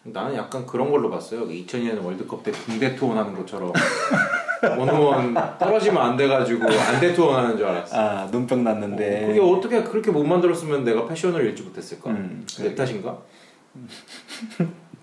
나는 0.05 0.37
약간 0.37 0.65
그런 0.65 0.91
걸로 0.91 1.11
봤어요. 1.11 1.49
2002년 1.49 2.03
월드컵 2.05 2.45
때 2.45 2.53
붕대 2.53 2.95
투혼 2.95 3.19
하는 3.19 3.35
것처럼 3.35 3.73
원원 4.63 5.35
떨어지면 5.59 6.03
안 6.03 6.17
돼가지고 6.17 6.65
안대 6.71 7.13
투혼 7.15 7.37
하는 7.37 7.57
줄 7.57 7.67
알았어. 7.67 7.97
아 7.97 8.29
눈병 8.31 8.63
났는데. 8.65 9.25
어, 9.25 9.27
그게 9.27 9.41
어떻게 9.41 9.83
그렇게 9.83 10.11
못 10.11 10.25
만들었으면 10.25 10.85
내가 10.85 11.07
패션을 11.07 11.49
읽지 11.51 11.63
못했을까? 11.63 12.11
음, 12.11 12.47
내 12.59 12.75
탓인가? 12.75 13.19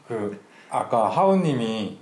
그 0.08 0.40
아까 0.70 1.10
하우님이 1.10 1.98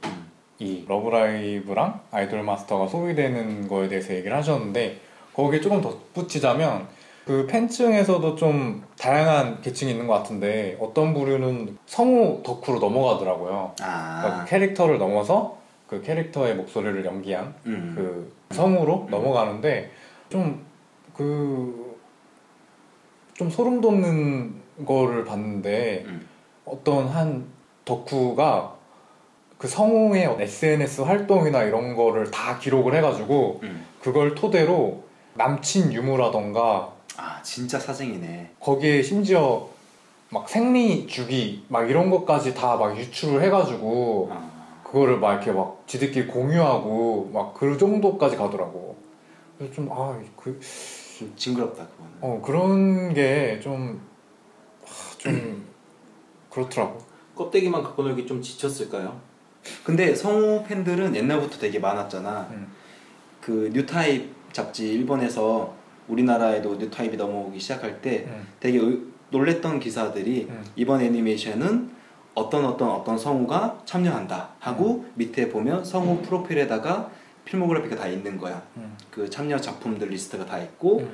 이 0.59 0.85
러브라이브랑 0.87 1.99
아이돌 2.11 2.43
마스터가 2.43 2.87
소비되는 2.87 3.67
거에 3.67 3.87
대해서 3.87 4.13
얘기를 4.13 4.35
하셨는데 4.35 4.99
거기에 5.33 5.61
조금 5.61 5.81
덧붙이자면 5.81 6.87
그 7.25 7.45
팬층에서도 7.45 8.35
좀 8.35 8.83
다양한 8.97 9.61
계층이 9.61 9.91
있는 9.91 10.07
것 10.07 10.13
같은데 10.13 10.77
어떤 10.79 11.13
부류는 11.13 11.77
성우 11.85 12.41
덕후로 12.43 12.79
넘어가더라고요. 12.79 13.73
그러니까 13.75 13.83
아, 13.83 14.43
그 14.43 14.49
캐릭터를 14.49 14.97
넘어서 14.97 15.56
그 15.87 16.01
캐릭터의 16.01 16.55
목소리를 16.55 17.03
연기한 17.05 17.53
음. 17.65 17.93
그 17.95 18.55
성우로 18.55 19.07
넘어가는데 19.09 19.91
좀 20.29 20.65
그 21.15 21.87
좀 23.33 23.49
소름 23.51 23.81
돋는 23.81 24.55
거를 24.85 25.23
봤는데 25.25 26.03
음. 26.07 26.27
어떤 26.65 27.07
한 27.07 27.45
덕후가 27.85 28.75
그 29.59 29.67
성우의 29.67 30.37
SNS 30.39 31.01
활동이나 31.01 31.63
이런 31.63 31.95
거를 31.95 32.29
다 32.31 32.57
기록을 32.57 32.95
해가지고 32.95 33.59
음. 33.63 33.85
그걸 34.01 34.33
토대로 34.35 35.03
남친 35.35 35.93
유무라던가 35.93 36.93
아 37.15 37.41
진짜 37.43 37.79
사생이네. 37.79 38.51
거기에 38.59 39.01
심지어 39.03 39.67
막 40.29 40.49
생리 40.49 41.05
주기 41.07 41.63
막 41.69 41.89
이런 41.89 42.09
것까지 42.09 42.53
다 42.55 42.75
막 42.77 42.97
유출을 42.97 43.41
해가지고 43.43 44.29
아, 44.31 44.46
그거를 44.87 45.19
막 45.19 45.33
이렇게 45.33 45.51
막 45.51 45.83
지들끼리 45.85 46.27
공유하고 46.27 47.29
막 47.33 47.53
그 47.53 47.77
정도까지 47.77 48.37
가더라고. 48.37 48.95
그래서 49.57 49.73
좀 49.73 49.91
아그좀 49.91 51.33
징그럽다 51.35 51.85
그거는. 51.87 52.11
어 52.21 52.41
그런 52.43 53.13
게좀좀 53.13 54.01
그렇더라고. 56.49 56.99
껍데기만 57.35 57.83
갖고 57.83 58.03
놀기 58.03 58.25
좀 58.25 58.41
지쳤을까요? 58.41 59.19
근데 59.83 60.15
성우 60.15 60.63
팬들은 60.65 61.15
옛날부터 61.15 61.57
되게 61.59 61.79
많았잖아. 61.79 62.47
음. 62.51 62.67
그 63.41 63.69
뉴타입 63.73 64.53
잡지 64.53 64.93
일본에서 64.93 65.73
우리나라에도 66.07 66.75
뉴타입이 66.75 67.17
넘어오기 67.17 67.59
시작할 67.59 68.01
때 68.01 68.25
음. 68.27 68.47
되게 68.59 68.79
의- 68.79 69.01
놀랬던 69.29 69.79
기사들이 69.79 70.47
음. 70.49 70.63
이번 70.75 71.01
애니메이션은 71.01 71.91
어떤 72.37 72.65
어떤 72.65 72.89
어떤 72.91 73.17
성우가 73.17 73.81
참여한다 73.85 74.49
하고 74.59 75.05
밑에 75.15 75.49
보면 75.49 75.83
성우 75.83 76.21
프로필에다가 76.21 77.09
필모그래피가 77.45 77.95
다 77.95 78.07
있는 78.07 78.37
거야. 78.37 78.61
음. 78.77 78.95
그 79.09 79.27
참여 79.27 79.57
작품들 79.59 80.09
리스트가 80.09 80.45
다 80.45 80.59
있고 80.59 80.99
음. 80.99 81.09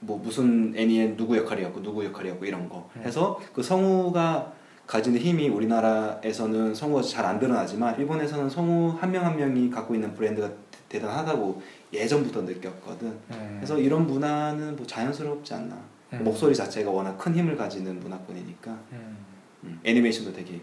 뭐 0.00 0.18
무슨 0.18 0.74
애니에 0.76 1.16
누구 1.16 1.36
역할이었고 1.38 1.82
누구 1.82 2.04
역할이었고 2.04 2.44
이런 2.44 2.68
거 2.68 2.90
음. 2.96 3.02
해서 3.02 3.40
그 3.54 3.62
성우가 3.62 4.52
가지는 4.86 5.18
힘이 5.20 5.48
우리나라에서는 5.48 6.74
성우가 6.74 7.00
잘 7.02 7.24
안 7.24 7.38
드러나지만 7.38 7.98
일본에서는 7.98 8.50
성우 8.50 8.96
한 9.00 9.10
명 9.10 9.24
한 9.24 9.36
명이 9.38 9.70
갖고 9.70 9.94
있는 9.94 10.12
브랜드가 10.14 10.48
대- 10.48 10.54
대단하다고 11.00 11.62
예전부터 11.94 12.42
느꼈거든. 12.42 13.06
음. 13.08 13.56
그래서 13.58 13.78
이런 13.78 14.06
문화는 14.06 14.76
뭐 14.76 14.86
자연스럽지 14.86 15.54
않나. 15.54 15.76
음. 16.12 16.24
목소리 16.24 16.54
자체가 16.54 16.90
워낙 16.90 17.16
큰 17.16 17.34
힘을 17.34 17.56
가지는 17.56 18.00
문화권이니까 18.00 18.70
음. 18.92 19.16
음, 19.64 19.80
애니메이션도 19.84 20.32
되게 20.32 20.60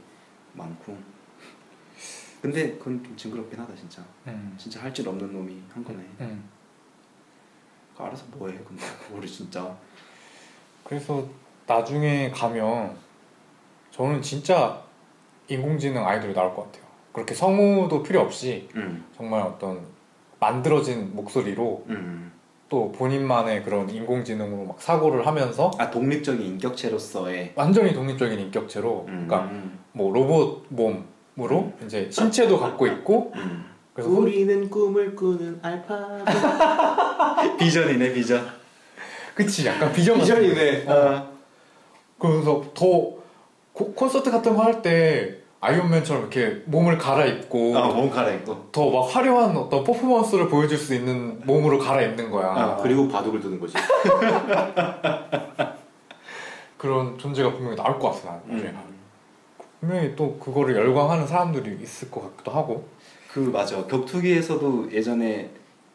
많고. 0.54 0.98
근데 2.41 2.78
그건 2.78 3.04
좀 3.04 3.16
징그럽긴 3.18 3.60
하다 3.60 3.76
진짜. 3.76 4.04
음. 4.28 4.56
진짜 4.58 4.82
할 4.82 4.93
줄 4.93 5.08
없는 5.10 5.32
놈이 5.34 5.62
한 5.74 5.84
거네. 5.84 6.00
음. 6.22 6.50
그 7.98 8.04
알아서 8.04 8.26
뭐해 8.32 8.58
근데 8.68 8.84
그거를 9.08 9.28
진짜. 9.28 9.76
그래서 10.84 11.28
나중에 11.66 12.30
가면 12.32 12.96
저는 13.91 14.22
진짜 14.22 14.84
인공지능 15.48 16.06
아이돌이 16.06 16.34
나올 16.34 16.54
것 16.54 16.66
같아요. 16.66 16.86
그렇게 17.12 17.34
성우도 17.34 18.04
필요 18.04 18.22
없이 18.22 18.70
음, 18.76 19.06
정말 19.16 19.41
어떤 19.41 19.86
만들어진 20.39 21.16
목소리로 21.16 21.86
음. 21.89 22.32
또 22.76 22.92
본인만의 22.92 23.64
그런 23.64 23.90
인공지능으로 23.90 24.66
막 24.66 24.82
사고를 24.82 25.26
하면서 25.26 25.72
아 25.78 25.90
독립적인 25.90 26.42
인격체로서의. 26.46 27.54
완전히 27.56 27.94
독립적인 27.94 28.38
인격체로 28.38 29.06
음, 29.08 29.26
그러니까 29.30 29.50
뭐 29.94 30.12
로봇 30.12 30.66
몸으로 30.68 31.72
이제 31.86 32.10
신체도 32.12 32.60
갖고 32.60 32.86
있고 32.88 33.32
음. 33.36 33.64
그래서 33.94 34.10
우리는 34.12 34.70
꿈을 34.70 35.16
꾸는 35.16 35.60
알파벳 35.62 36.26
비전이네 37.60 38.12
비전. 38.12 38.46
그치 39.36 39.66
약간 39.68 39.94
비전 39.94 40.20
비전이네. 40.20 40.84
거. 40.84 40.94
어. 40.94 41.30
그래서 42.20 42.62
더 42.74 42.88
고- 43.72 43.94
콘서트 43.94 44.30
같은 44.30 44.54
거 44.54 44.64
할 44.64 44.82
때 44.82 45.38
아이언맨처럼 45.66 46.24
이렇게 46.24 46.61
몸을 46.66 46.97
갈아입고 46.97 47.78
아, 47.78 47.88
몸 47.88 48.09
갈아입고. 48.09 48.70
더 48.72 48.89
막 48.91 49.01
화려한 49.16 49.55
어떤 49.57 49.84
퍼포먼스를 49.84 50.47
보여줄 50.47 50.78
수 50.78 50.93
있는 50.95 51.39
몸으로 51.45 51.80
갈아입는 51.80 52.30
거야. 52.32 52.47
아, 52.47 52.78
그리고 52.82 53.07
바둑을 53.07 53.39
두는 53.41 53.59
거지. 53.59 53.74
그런 56.78 57.18
존재가 57.18 57.51
분명히 57.53 57.76
나올 57.76 57.97
것 57.99 58.11
같아. 58.11 58.39
나중에. 58.47 58.70
음. 58.70 58.95
분명히 59.80 60.16
또 60.16 60.38
그거를 60.38 60.76
열광하는 60.76 61.26
사람들이 61.28 61.78
있을 61.82 62.09
것 62.11 62.22
같기도 62.22 62.51
하고. 62.51 62.88
그 63.32 63.39
맞아. 63.39 63.84
격투기에서도 63.86 64.91
예전에 64.91 65.49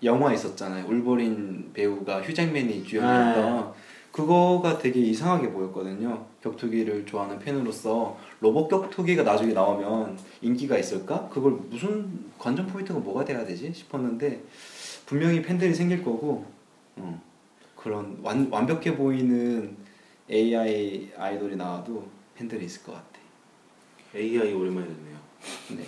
영화 0.05 0.33
있었잖아요. 0.33 0.85
울버린 0.87 1.71
배우가 1.73 2.23
휴잭맨이 2.23 2.85
주연이었던 2.85 3.73
그거가 4.13 4.79
되게 4.79 5.01
이상하게 5.01 5.51
보였거든요. 5.53 6.27
격투기를 6.43 7.07
좋아하는 7.07 7.39
팬으로서 7.39 8.19
로봇 8.41 8.69
격투기가 8.69 9.23
나중에 9.23 9.53
나오면 9.53 10.19
인기가 10.43 10.77
있을까? 10.79 11.29
그걸 11.29 11.53
무슨 11.53 12.31
관전 12.39 12.67
포인트가 12.67 12.99
뭐가 12.99 13.25
돼야 13.25 13.45
되지 13.45 13.73
싶었는데 13.73 14.43
분명히 15.07 15.43
팬들이 15.43 15.73
생길 15.75 16.03
거고 16.03 16.45
어, 16.97 17.23
그런 17.77 18.19
완, 18.23 18.49
완벽해 18.51 18.97
보이는 18.97 19.77
AI 20.31 21.13
아이돌이 21.17 21.57
나와도 21.57 22.07
팬들이 22.37 22.65
있을 22.65 22.83
것 22.83 22.93
같아. 22.93 23.07
AI 24.15 24.53
오랜만에 24.53 24.87
듣네요. 24.87 25.17
네. 25.77 25.87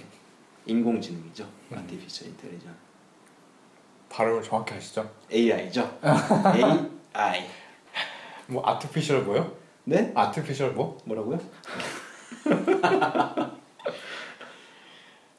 인공지능이죠. 0.66 1.44
Artificial 1.72 2.30
Intelligence. 2.32 2.78
발음을 4.08 4.42
정확히 4.42 4.74
하시죠. 4.74 5.10
AI죠. 5.32 5.98
AI. 6.54 7.48
뭐 8.52 8.62
아티피셜 8.66 9.22
뭐요? 9.22 9.50
네? 9.84 10.12
아티피셜 10.14 10.72
뭐? 10.72 10.98
뭐라고요? 11.04 11.40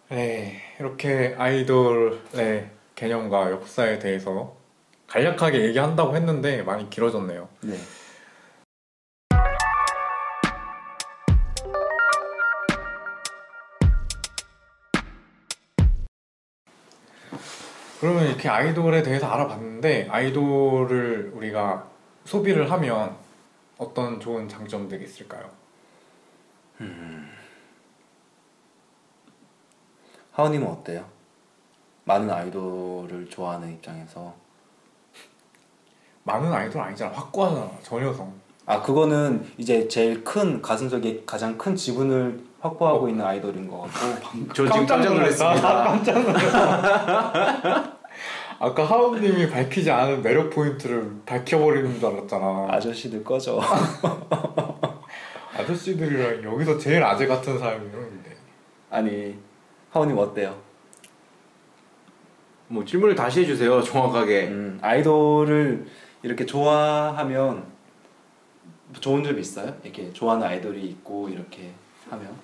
네, 0.10 0.62
이렇게 0.80 1.36
아이돌의 1.38 2.70
개념과 2.96 3.52
역사에 3.52 4.00
대해서 4.00 4.56
간략하게 5.08 5.66
얘기한다고 5.66 6.16
했는데 6.16 6.64
많이 6.64 6.90
길어졌네요. 6.90 7.48
네. 7.62 7.76
그러면 18.00 18.26
이렇게 18.28 18.50
아이돌에 18.50 19.04
대해서 19.04 19.28
알아봤는데 19.28 20.08
아이돌을 20.10 21.32
우리가 21.36 21.93
소비를 22.26 22.72
하면 22.72 23.16
어떤 23.78 24.20
좋은 24.20 24.48
장점들이 24.48 25.04
있을까요? 25.06 25.50
하우님은 30.32 30.68
어때요? 30.68 31.06
많은 32.06 32.30
아이돌을 32.30 33.28
좋아하는 33.30 33.72
입장에서 33.74 34.34
많은 36.24 36.52
아이돌 36.52 36.82
아니잖아. 36.82 37.12
확고하잖아. 37.14 37.70
전효성. 37.82 38.34
아 38.66 38.82
그거는 38.82 39.46
이제 39.58 39.88
제일 39.88 40.24
큰 40.24 40.62
가슴 40.62 40.88
속에 40.90 41.24
가장 41.26 41.58
큰 41.58 41.76
지분을 41.76 42.44
확보하고 42.62 43.10
있는 43.10 43.26
아이돌인 43.26 43.68
것 43.70 43.82
같고 43.82 44.50
저 44.56 44.66
지금 44.66 44.86
깜짝 44.86 45.14
놀랐습니다. 45.14 45.84
깜짝 45.84 46.22
놀랐다. 46.22 47.93
아까 48.60 48.84
하우님이 48.86 49.50
밝히지 49.50 49.92
않은 49.92 50.22
매력 50.22 50.50
포인트를 50.50 51.12
밝혀버리는 51.26 52.00
줄 52.00 52.06
알았잖아. 52.10 52.68
아저씨들 52.70 53.24
꺼져 53.24 53.62
아저씨들이랑 55.58 56.44
여기서 56.44 56.78
제일 56.78 57.04
아재 57.04 57.28
같은 57.28 57.58
사람이 57.58 57.90
형인데. 57.92 58.36
아니 58.90 59.38
하우님 59.92 60.18
어때요? 60.18 60.58
뭐 62.68 62.84
질문을 62.86 63.16
다시 63.16 63.42
해주세요. 63.42 63.82
정확하게. 63.82 64.48
음, 64.48 64.80
아이돌을 64.82 65.86
이렇게 66.24 66.46
좋아하면 66.46 67.66
좋은 69.00 69.24
점이 69.24 69.42
있어요? 69.42 69.76
이렇게 69.84 70.12
좋아하는 70.14 70.48
아이돌이 70.48 70.82
있고 70.86 71.30
이렇게 71.30 71.72
하면 72.10 72.36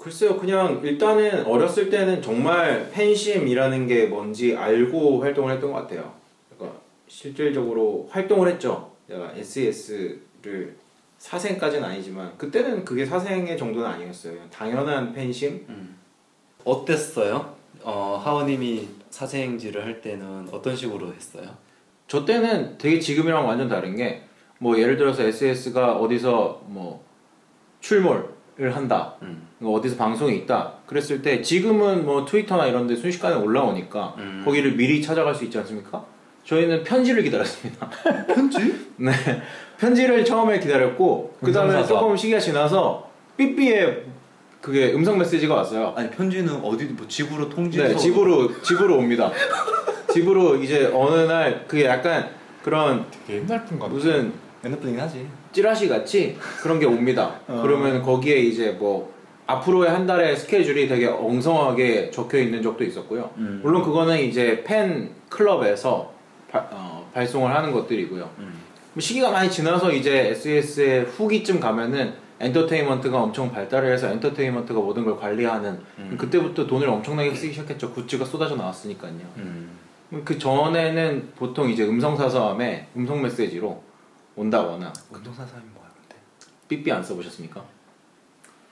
글쎄요, 0.00 0.38
그냥 0.38 0.80
일단은 0.82 1.44
어렸을 1.44 1.90
때는 1.90 2.22
정말 2.22 2.88
팬심이라는 2.90 3.86
게 3.86 4.06
뭔지 4.06 4.56
알고 4.56 5.20
활동을 5.22 5.52
했던 5.52 5.70
것 5.72 5.80
같아요. 5.82 6.14
그러니까 6.56 6.80
실질적으로 7.06 8.08
활동을 8.10 8.48
했죠. 8.48 8.90
내가 9.06 9.32
SES를 9.36 10.74
사생까지는 11.18 11.84
아니지만 11.86 12.32
그때는 12.38 12.84
그게 12.84 13.04
사생의 13.04 13.58
정도는 13.58 13.86
아니었어요. 13.86 14.40
당연한 14.50 15.12
팬심. 15.12 15.66
음. 15.68 15.96
어땠어요? 16.64 17.54
어, 17.82 18.20
하원님이 18.24 18.88
사생행지를 19.10 19.84
할 19.84 20.00
때는 20.00 20.48
어떤 20.50 20.74
식으로 20.74 21.12
했어요? 21.12 21.44
저 22.08 22.24
때는 22.24 22.78
되게 22.78 22.98
지금이랑 22.98 23.46
완전 23.46 23.68
다른 23.68 23.96
게 23.96 24.22
뭐 24.62 24.78
예를 24.78 24.96
들어서 24.98 25.22
SS가 25.22 25.96
어디서 25.96 26.62
뭐 26.66 27.02
출몰을 27.80 28.28
한다. 28.68 29.14
음. 29.22 29.48
뭐 29.58 29.78
어디서 29.78 29.96
방송이 29.96 30.36
있다. 30.38 30.74
그랬을 30.86 31.22
때 31.22 31.40
지금은 31.40 32.04
뭐 32.04 32.24
트위터나 32.24 32.66
이런 32.66 32.86
데 32.86 32.94
순식간에 32.94 33.36
올라오니까 33.36 34.14
음. 34.18 34.42
거기를 34.44 34.72
미리 34.76 35.00
찾아갈 35.00 35.34
수 35.34 35.44
있지 35.44 35.56
않습니까? 35.58 36.04
저희는 36.44 36.84
편지를 36.84 37.22
기다렸습니다. 37.22 37.88
편지? 38.28 38.74
네. 38.96 39.12
편지를 39.78 40.24
처음에 40.24 40.60
기다렸고 40.60 41.36
그 41.42 41.52
다음에. 41.52 41.84
조금 41.86 42.16
시기가 42.16 42.38
지나서 42.38 43.08
삐삐에 43.36 44.04
그게 44.60 44.92
음성 44.92 45.16
메시지가 45.16 45.54
왔어요. 45.54 45.94
아니 45.96 46.10
편지는 46.10 46.56
어디 46.62 46.84
뭐 46.84 47.06
집으로 47.08 47.48
통지서 47.48 47.84
네, 47.84 47.96
집으로 47.96 48.60
집으로 48.60 48.98
옵니다. 48.98 49.32
집으로 50.12 50.56
이제 50.56 50.90
어느 50.92 51.20
날 51.20 51.64
그게 51.66 51.86
약간 51.86 52.28
그런 52.62 53.06
되게 53.26 53.40
옛날 53.40 53.64
분 53.64 53.78
같아. 53.78 53.90
무슨 53.92 54.32
분이긴 54.62 55.00
하지. 55.00 55.26
찌라시 55.52 55.88
같이 55.88 56.36
그런 56.62 56.78
게 56.78 56.86
옵니다. 56.86 57.34
어. 57.48 57.60
그러면 57.62 58.02
거기에 58.02 58.36
이제 58.36 58.70
뭐 58.72 59.12
앞으로의 59.46 59.90
한 59.90 60.06
달의 60.06 60.36
스케줄이 60.36 60.86
되게 60.86 61.06
엉성하게 61.06 62.10
적혀 62.10 62.38
있는 62.38 62.62
적도 62.62 62.84
있었고요. 62.84 63.30
음. 63.38 63.60
물론 63.64 63.82
그거는 63.82 64.18
이제 64.20 64.62
팬 64.64 65.10
클럽에서 65.28 66.12
바- 66.50 66.68
어, 66.70 67.10
발송을 67.14 67.52
하는 67.54 67.72
것들이고요. 67.72 68.30
음. 68.38 68.54
뭐 68.92 69.00
시기가 69.00 69.30
많이 69.30 69.50
지나서 69.50 69.92
이제 69.92 70.28
SES의 70.30 71.04
후기쯤 71.06 71.58
가면은 71.60 72.12
엔터테인먼트가 72.40 73.20
엄청 73.20 73.50
발달을 73.52 73.92
해서 73.92 74.08
엔터테인먼트가 74.08 74.80
모든 74.80 75.04
걸 75.04 75.16
관리하는 75.16 75.78
음. 75.98 76.16
그때부터 76.18 76.66
돈을 76.66 76.88
엄청나게 76.88 77.34
쓰기 77.34 77.52
시작했죠. 77.52 77.92
굿즈가 77.92 78.24
쏟아져 78.24 78.56
나왔으니까요. 78.56 79.12
음. 79.38 79.68
그 80.24 80.38
전에는 80.38 81.28
보통 81.36 81.68
이제 81.70 81.84
음성 81.84 82.16
사서함에 82.16 82.86
음성 82.96 83.20
메시지로 83.22 83.82
온다거나 84.36 84.92
운동사삼이 85.10 85.62
뭐야 85.74 85.88
근데? 86.00 86.16
삐삐 86.68 86.92
안 86.92 87.02
써보셨습니까? 87.02 87.64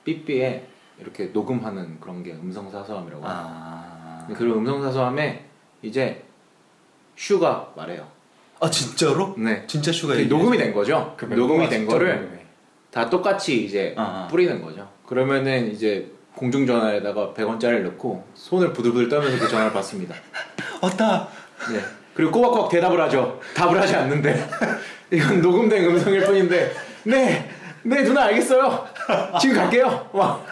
삐삐에 0.05 0.67
이렇게 1.01 1.27
녹음하는 1.27 2.01
그런 2.01 2.23
게 2.23 2.33
음성 2.33 2.71
사서함이라고. 2.71 3.23
아. 3.27 4.27
그 4.35 4.45
음성 4.45 4.83
사서함에 4.83 5.47
이제 5.83 6.25
슈가 7.17 7.73
말해요. 7.77 8.09
아 8.61 8.71
진짜로? 8.71 9.35
네. 9.37 9.65
진짜 9.67 9.93
슈가 9.93 10.15
그? 10.15 10.23
녹음이 10.23 10.59
된 10.59 10.73
거죠. 10.73 11.15
그 11.17 11.27
녹음이 11.27 11.69
된 11.69 11.87
거를. 11.87 12.39
다 12.91 13.09
똑같이 13.09 13.65
이제 13.65 13.95
아, 13.97 14.25
아. 14.25 14.29
뿌리는 14.29 14.61
거죠. 14.63 14.89
그러면은 15.07 15.71
이제 15.71 16.11
공중전화에다가 16.35 17.35
100원짜리를 17.35 17.83
넣고 17.83 18.25
손을 18.35 18.73
부들부들 18.73 19.09
떨면서 19.09 19.39
그 19.39 19.49
전화를 19.49 19.73
받습니다. 19.73 20.15
왔다. 20.81 21.29
네. 21.73 21.81
그리고 22.15 22.33
꼬박꼬박 22.33 22.71
대답을 22.71 23.01
하죠. 23.03 23.41
답을 23.55 23.81
하지 23.81 23.95
않는데 23.95 24.49
이건 25.11 25.41
녹음된 25.41 25.85
음성일 25.85 26.25
뿐인데 26.27 26.73
네, 27.05 27.51
네 27.83 28.03
누나 28.03 28.25
알겠어요. 28.25 28.87
지금 29.41 29.57
갈게요. 29.57 30.11
막 30.13 30.45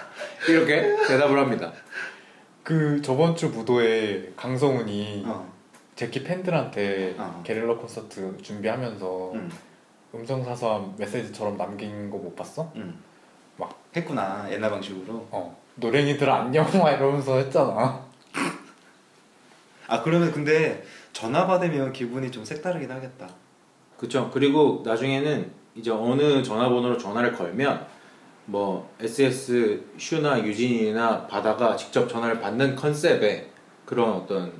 이렇게 0.49 0.97
대답을 1.07 1.39
합니다. 1.39 1.73
그 2.63 3.01
저번 3.03 3.37
주 3.37 3.49
무도에 3.49 4.33
강성훈이 4.37 5.25
어. 5.27 5.53
제키 5.95 6.23
팬들한테 6.25 7.15
어. 7.19 7.43
게릴라 7.45 7.75
콘서트 7.77 8.37
준비하면서 8.43 9.33
음. 9.35 9.51
음성 10.15 10.43
사서함 10.45 10.95
메시지처럼 10.99 11.57
남긴 11.57 12.11
거 12.11 12.17
못 12.19 12.35
봤어? 12.35 12.71
음. 12.77 12.99
막 13.57 13.79
했구나 13.95 14.47
옛날 14.51 14.71
방식으로. 14.71 15.27
어 15.31 15.57
노랭이들 15.77 16.29
안녕 16.29 16.65
막 16.79 16.91
이러면서 16.91 17.37
했잖아. 17.37 18.05
아 19.89 20.03
그러면 20.03 20.33
근데 20.33 20.83
전화 21.13 21.47
받으면 21.47 21.93
기분이 21.93 22.31
좀 22.31 22.45
색다르긴 22.45 22.91
하겠다. 22.91 23.29
그렇죠. 23.97 24.31
그리고 24.33 24.83
나중에는 24.85 25.51
이제 25.75 25.91
어느 25.91 26.43
전화번호로 26.43 26.99
전화를 26.99 27.33
걸면 27.33 27.87
뭐 28.47 28.91
SS 29.01 29.83
슈나 29.99 30.43
유진이나 30.45 31.27
바다가 31.27 31.77
직접 31.77 32.09
전화를 32.09 32.41
받는 32.41 32.77
컨셉의 32.77 33.49
그런 33.85 34.11
어떤 34.13 34.53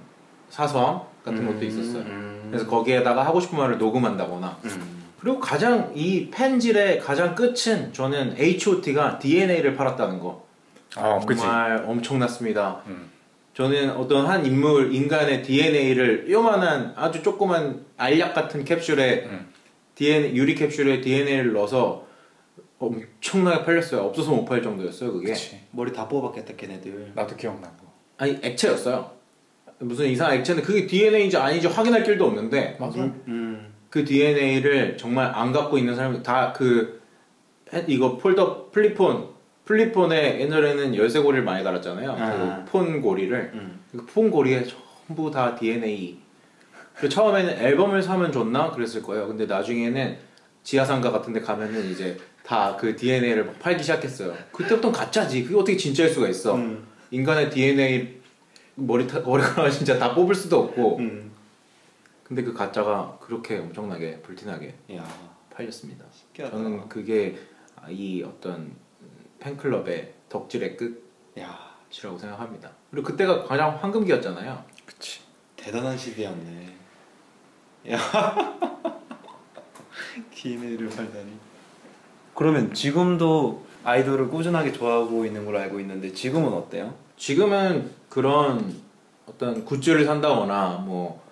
사서함 0.49 1.01
같은 1.25 1.47
것도 1.47 1.65
있었어요. 1.65 2.03
음. 2.03 2.49
그래서 2.51 2.67
거기에다가 2.67 3.25
하고 3.25 3.41
싶은 3.41 3.59
말을 3.59 3.79
녹음한다거나 3.79 4.59
음. 4.65 5.05
그리고 5.21 5.41
가장 5.41 5.91
이 5.95 6.31
팬질의 6.31 7.01
가장 7.01 7.35
끝은 7.35 7.93
저는 7.93 8.37
H.O.T가 8.39 9.19
DNA를 9.19 9.75
팔았다는 9.77 10.21
거 10.21 10.45
어, 10.97 11.21
그치. 11.27 11.41
정말 11.41 11.85
엄청났습니다. 11.87 12.83
음. 12.87 13.11
저는 13.57 13.93
어떤 13.97 14.27
한 14.27 14.45
인물 14.45 14.93
인간의 14.95 15.43
DNA를 15.43 16.31
요만한 16.31 16.93
아주 16.95 17.23
조그만 17.23 17.87
알약 17.97 18.35
같은 18.35 18.63
캡슐에 18.67 19.25
음. 19.31 19.47
DNA 19.95 20.37
유리 20.37 20.55
캡슐에 20.55 21.01
DNA를 21.01 21.55
넣어서 21.55 22.05
엄청나게 22.79 23.65
팔렸어요. 23.65 24.03
없어서 24.03 24.31
못 24.33 24.45
팔 24.45 24.61
정도였어요. 24.63 25.11
그게 25.15 25.29
그치. 25.29 25.59
머리 25.71 25.91
다 25.91 26.07
뽑았겠다 26.07 26.55
걔네들. 26.55 27.13
나도 27.15 27.35
기억나 27.35 27.67
거. 27.69 27.91
아니 28.19 28.39
액체였어요. 28.43 29.11
무슨 29.79 30.05
이상한 30.05 30.37
액체인데 30.37 30.63
그게 30.63 30.87
DNA인지 30.87 31.39
아닌지 31.39 31.67
확인할 31.67 32.03
길도 32.03 32.27
없는데 32.27 32.77
맞아. 32.79 33.01
음. 33.01 33.73
그 33.89 34.05
DNA를 34.05 34.99
정말 34.99 35.33
안 35.35 35.53
갖고 35.53 35.79
있는 35.79 35.95
사람이 35.97 36.23
다 36.23 36.53
그 36.55 37.01
이거 37.87 38.19
폴더 38.19 38.69
플립폰 38.71 39.31
플립폰에 39.67 40.41
옛날에는 40.41 40.95
열쇠고리를 40.95 41.45
많이 41.45 41.63
달았잖아요. 41.63 42.11
아. 42.13 42.65
그 42.65 42.83
폰 42.83 43.01
고리를 43.03 43.51
음. 43.55 43.81
그 43.93 44.12
폰 44.12 44.31
고리에 44.31 44.65
전부 44.65 45.31
다 45.31 45.55
DNA. 45.55 46.19
그 46.95 47.09
처음에는 47.09 47.59
앨범을 47.59 48.03
사면 48.03 48.33
좋나 48.33 48.71
그랬을 48.71 49.03
거예요. 49.03 49.27
근데 49.27 49.45
나중에는 49.45 50.17
지하상가 50.63 51.11
같은 51.11 51.33
데 51.33 51.41
가면은 51.41 51.91
이제 51.91 52.17
다 52.43 52.77
그 52.79 52.95
DNA를 52.95 53.53
팔기 53.59 53.83
시작했어요. 53.83 54.33
그때부터 54.53 54.93
가짜지. 54.93 55.43
그게 55.43 55.57
어떻게 55.57 55.77
진짜일 55.77 56.11
수가 56.11 56.29
있어? 56.29 56.55
음. 56.55 56.87
인간의 57.11 57.51
DNA 57.51 58.21
머리 58.77 59.07
타, 59.07 59.19
머리카락 59.21 59.69
진짜 59.73 59.99
다 59.99 60.15
뽑을 60.15 60.33
수도 60.35 60.61
없고. 60.61 60.99
음. 60.99 61.33
근데 62.23 62.43
그 62.43 62.53
가짜가 62.55 63.19
그렇게 63.21 63.59
엄청나게 63.59 64.21
불티나게 64.23 64.75
야 64.95 65.05
팔렸습니다. 65.53 66.05
신기하다. 66.13 66.57
저는 66.57 66.89
그게 66.89 67.37
이 67.89 68.23
어떤 68.23 68.73
팬클럽의 69.39 70.15
덕질의 70.29 70.77
야 71.39 71.77
끝이라고 71.91 72.19
생각합니다. 72.19 72.71
그리고 72.91 73.07
그때가 73.09 73.45
가장 73.45 73.77
황금기였잖아요. 73.81 74.65
그치. 74.85 75.21
대단한 75.57 75.97
시대였네. 75.97 76.75
야 77.93 77.99
DNA를 80.35 80.89
팔다니. 80.89 81.33
그러면 82.35 82.73
지금도 82.75 83.65
아이돌을 83.85 84.29
꾸준하게 84.29 84.73
좋아하고 84.73 85.25
있는 85.25 85.45
걸로 85.45 85.59
알고 85.59 85.81
있는데 85.81 86.13
지금은 86.13 86.53
어때요? 86.53 86.95
지금은 87.17 87.91
그런 88.09 88.75
어떤 89.27 89.65
굿즈를 89.65 90.05
산다거나 90.05 90.83
뭐 90.85 91.25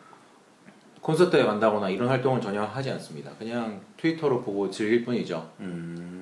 콘서트에 1.00 1.44
간다거나 1.44 1.90
이런 1.90 2.08
활동을 2.08 2.40
전혀 2.40 2.62
하지 2.62 2.90
않습니다. 2.92 3.30
그냥 3.38 3.80
트위터로 3.98 4.42
보고 4.42 4.70
즐길 4.70 5.04
뿐이죠. 5.04 5.50
음. 5.60 6.13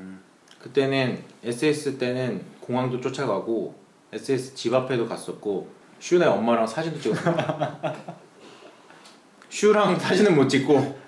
그때는 0.62 1.22
SS 1.42 1.98
때는 1.98 2.40
공항도 2.60 3.00
쫓아가고 3.00 3.74
SS 4.12 4.54
집 4.54 4.72
앞에도 4.72 5.08
갔었고 5.08 5.68
슈네 5.98 6.24
엄마랑 6.26 6.66
사진도 6.66 7.00
찍었습니다. 7.00 7.96
슈랑 9.50 9.98
사진은 9.98 10.34
못 10.36 10.48
찍고 10.48 10.98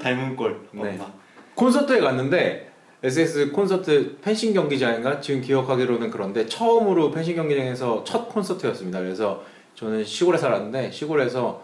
닮은 0.00 0.36
꼴 0.36 0.60
네. 0.72 0.90
엄마. 0.90 1.06
콘서트에 1.54 2.00
갔는데 2.00 2.72
SS 3.02 3.52
콘서트 3.52 4.16
펜싱 4.20 4.54
경기장인가 4.54 5.20
지금 5.20 5.40
기억하기로는 5.40 6.10
그런데 6.10 6.46
처음으로 6.46 7.10
펜싱 7.10 7.36
경기장에서 7.36 8.02
첫 8.02 8.28
콘서트였습니다. 8.28 8.98
그래서 8.98 9.44
저는 9.74 10.04
시골에 10.04 10.36
살았는데 10.36 10.90
시골에서 10.90 11.62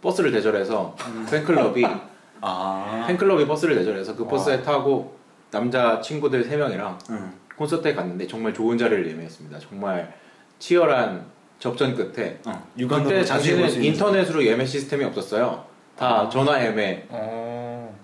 버스를 0.00 0.32
대절해서 0.32 0.96
팬클럽이 1.30 1.84
아. 2.40 3.04
팬클럽이 3.06 3.46
버스를 3.46 3.74
대절해서 3.74 4.16
그 4.16 4.22
와. 4.22 4.28
버스에 4.28 4.62
타고 4.62 5.17
남자 5.50 6.00
친구들 6.00 6.44
세 6.44 6.56
명이랑 6.56 6.98
응. 7.10 7.32
콘서트에 7.56 7.94
갔는데 7.94 8.26
정말 8.26 8.54
좋은 8.54 8.78
자리를 8.78 9.08
예매했습니다. 9.10 9.58
정말 9.58 10.14
치열한 10.58 11.26
접전 11.58 11.94
끝에 11.94 12.38
어. 12.46 12.68
그때 12.76 13.24
당시에는 13.24 13.82
인터넷으로 13.82 14.44
예매 14.44 14.64
시스템이 14.64 15.04
없었어요. 15.04 15.64
다 15.96 16.20
아. 16.20 16.28
전화 16.28 16.64
예매. 16.64 17.04
어. 17.08 17.96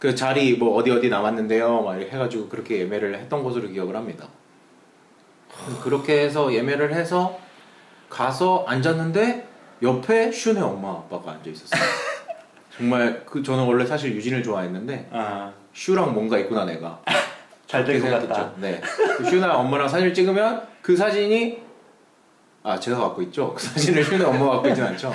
그 0.00 0.14
자리 0.14 0.56
뭐 0.56 0.74
어디 0.76 0.90
어디 0.90 1.08
남았는데요. 1.08 1.82
막 1.82 1.96
이렇게 1.96 2.12
해가지고 2.12 2.48
그렇게 2.48 2.80
예매를 2.80 3.16
했던 3.16 3.44
것으로 3.44 3.68
기억을 3.68 3.94
합니다. 3.94 4.26
그렇게 5.82 6.20
해서 6.22 6.52
예매를 6.52 6.94
해서 6.94 7.38
가서 8.08 8.64
앉았는데 8.66 9.46
옆에 9.82 10.30
슌의 10.30 10.62
엄마 10.62 10.92
아빠가 10.92 11.32
앉아 11.32 11.50
있었어요. 11.50 11.80
정말 12.76 13.24
그 13.26 13.42
저는 13.42 13.64
원래 13.64 13.84
사실 13.84 14.14
유진을 14.14 14.42
좋아했는데 14.42 15.10
아. 15.12 15.52
슈랑 15.72 16.12
뭔가 16.14 16.38
있구나 16.38 16.64
내가. 16.64 17.00
잘될 17.66 18.00
그렇게 18.00 18.10
것 18.20 18.28
같다. 18.28 18.50
생각했죠. 18.52 18.60
네. 18.60 18.80
그 19.16 19.24
슈나 19.30 19.56
엄마랑 19.56 19.88
사진을 19.88 20.12
찍으면 20.12 20.66
그 20.82 20.96
사진이 20.96 21.62
아 22.64 22.78
제가 22.78 22.98
갖고 22.98 23.22
있죠. 23.22 23.54
그 23.54 23.62
사진을 23.62 24.02
슈나 24.04 24.28
엄마가 24.28 24.50
갖고 24.54 24.68
있진 24.68 24.82
않죠. 24.84 25.12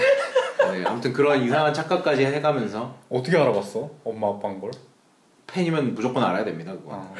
네, 0.71 0.83
아무튼 0.85 1.11
그런 1.13 1.41
이상한 1.43 1.73
착각까지 1.73 2.25
해가면서 2.25 2.95
어떻게 3.09 3.37
알아봤어? 3.37 3.89
엄마 4.03 4.29
아빠인 4.29 4.59
걸? 4.61 4.71
팬이면 5.47 5.93
무조건 5.93 6.23
알아야 6.23 6.43
됩니다. 6.45 6.71
그거. 6.71 6.93
아, 6.93 7.11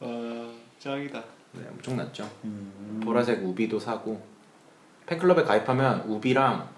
와 0.00 0.48
짱이다. 0.78 1.22
네, 1.52 1.62
엄청났죠. 1.72 2.28
음. 2.44 3.00
보라색 3.04 3.44
우비도 3.44 3.78
사고 3.78 4.20
팬클럽에 5.06 5.42
가입하면 5.44 6.00
우비랑 6.06 6.68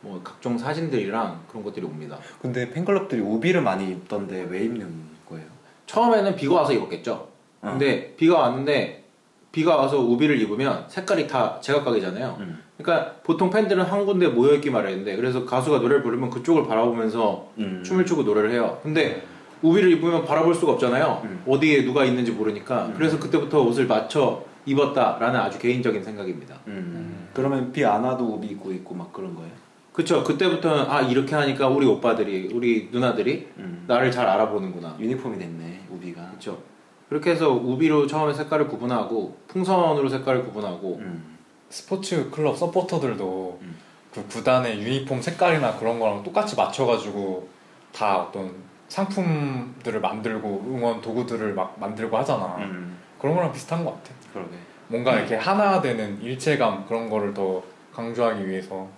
뭐 0.00 0.20
각종 0.22 0.56
사진들이랑 0.56 1.40
그런 1.48 1.64
것들이 1.64 1.84
옵니다. 1.84 2.18
근데 2.40 2.70
팬클럽들이 2.70 3.20
우비를 3.20 3.62
많이 3.62 3.90
입던데 3.90 4.46
왜 4.48 4.64
입는 4.64 4.88
거예요? 5.28 5.44
처음에는 5.86 6.36
비가 6.36 6.54
와서 6.56 6.72
입었겠죠. 6.72 7.28
어. 7.62 7.70
근데 7.70 8.14
비가 8.16 8.38
왔는데 8.38 9.04
비가 9.50 9.76
와서 9.76 9.98
우비를 10.00 10.40
입으면 10.42 10.84
색깔이 10.88 11.26
다 11.26 11.58
제각각이잖아요. 11.60 12.36
음. 12.40 12.62
그러니까 12.76 13.14
보통 13.24 13.50
팬들은 13.50 13.82
한 13.84 14.06
군데 14.06 14.28
모여 14.28 14.54
있기 14.54 14.70
마련인데 14.70 15.16
그래서 15.16 15.44
가수가 15.44 15.78
노래를 15.78 16.02
부르면 16.02 16.30
그쪽을 16.30 16.66
바라보면서 16.68 17.50
음. 17.58 17.82
춤을 17.84 18.06
추고 18.06 18.22
노래를 18.22 18.52
해요. 18.52 18.78
근데 18.82 19.24
우비를 19.62 19.90
입으면 19.90 20.24
바라볼 20.24 20.54
수가 20.54 20.72
없잖아요. 20.72 21.22
음. 21.24 21.42
어디에 21.48 21.84
누가 21.84 22.04
있는지 22.04 22.30
모르니까. 22.30 22.92
그래서 22.96 23.18
그때부터 23.18 23.62
옷을 23.62 23.86
맞춰 23.88 24.44
입었다라는 24.66 25.40
아주 25.40 25.58
개인적인 25.58 26.04
생각입니다. 26.04 26.54
음. 26.68 27.28
그러면 27.34 27.72
비 27.72 27.84
안 27.84 28.04
와도 28.04 28.24
우비 28.34 28.46
입고 28.48 28.70
있고 28.74 28.94
막 28.94 29.12
그런 29.12 29.34
거예요? 29.34 29.50
그쵸. 29.98 30.22
그때부터는 30.22 30.88
아 30.88 31.00
이렇게 31.00 31.34
하니까 31.34 31.66
우리 31.66 31.84
오빠들이 31.84 32.50
우리 32.54 32.88
누나들이 32.92 33.48
음. 33.56 33.84
나를 33.88 34.12
잘 34.12 34.28
알아보는구나. 34.28 34.96
유니폼이 35.00 35.36
됐네 35.36 35.86
우비가. 35.90 36.24
그렇죠. 36.28 36.62
그렇게 37.08 37.32
해서 37.32 37.50
우비로 37.50 38.06
처음에 38.06 38.32
색깔을 38.32 38.68
구분하고 38.68 39.36
풍선으로 39.48 40.08
색깔을 40.08 40.44
구분하고 40.44 40.98
음. 41.00 41.38
스포츠 41.68 42.30
클럽 42.30 42.56
서포터들도 42.56 43.58
음. 43.60 43.76
그 44.14 44.24
구단의 44.28 44.78
유니폼 44.78 45.20
색깔이나 45.20 45.76
그런 45.78 45.98
거랑 45.98 46.22
똑같이 46.22 46.54
맞춰가지고 46.54 47.48
다 47.92 48.18
어떤 48.18 48.54
상품들을 48.86 50.00
만들고 50.00 50.64
응원 50.68 51.00
도구들을 51.00 51.54
막 51.54 51.74
만들고 51.80 52.16
하잖아. 52.18 52.54
음. 52.58 52.96
그런 53.18 53.34
거랑 53.34 53.50
비슷한 53.50 53.84
것 53.84 53.94
같아. 53.94 54.14
그러게. 54.32 54.52
뭔가 54.86 55.18
이렇게 55.18 55.34
하나 55.34 55.80
되는 55.82 56.22
일체감 56.22 56.86
그런 56.86 57.10
거를 57.10 57.34
더 57.34 57.60
강조하기 57.92 58.48
위해서 58.48 58.86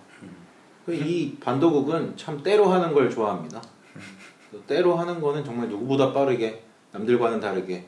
이 0.87 1.35
반도국은 1.39 2.15
참 2.17 2.41
때로 2.41 2.67
하는 2.67 2.93
걸 2.93 3.09
좋아합니다. 3.09 3.61
때로 4.67 4.95
하는 4.95 5.21
거는 5.21 5.43
정말 5.43 5.69
누구보다 5.69 6.11
빠르게 6.11 6.63
남들과는 6.91 7.39
다르게 7.39 7.85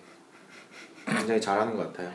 굉장히 1.05 1.41
잘하는 1.41 1.75
것 1.75 1.87
같아요. 1.87 2.11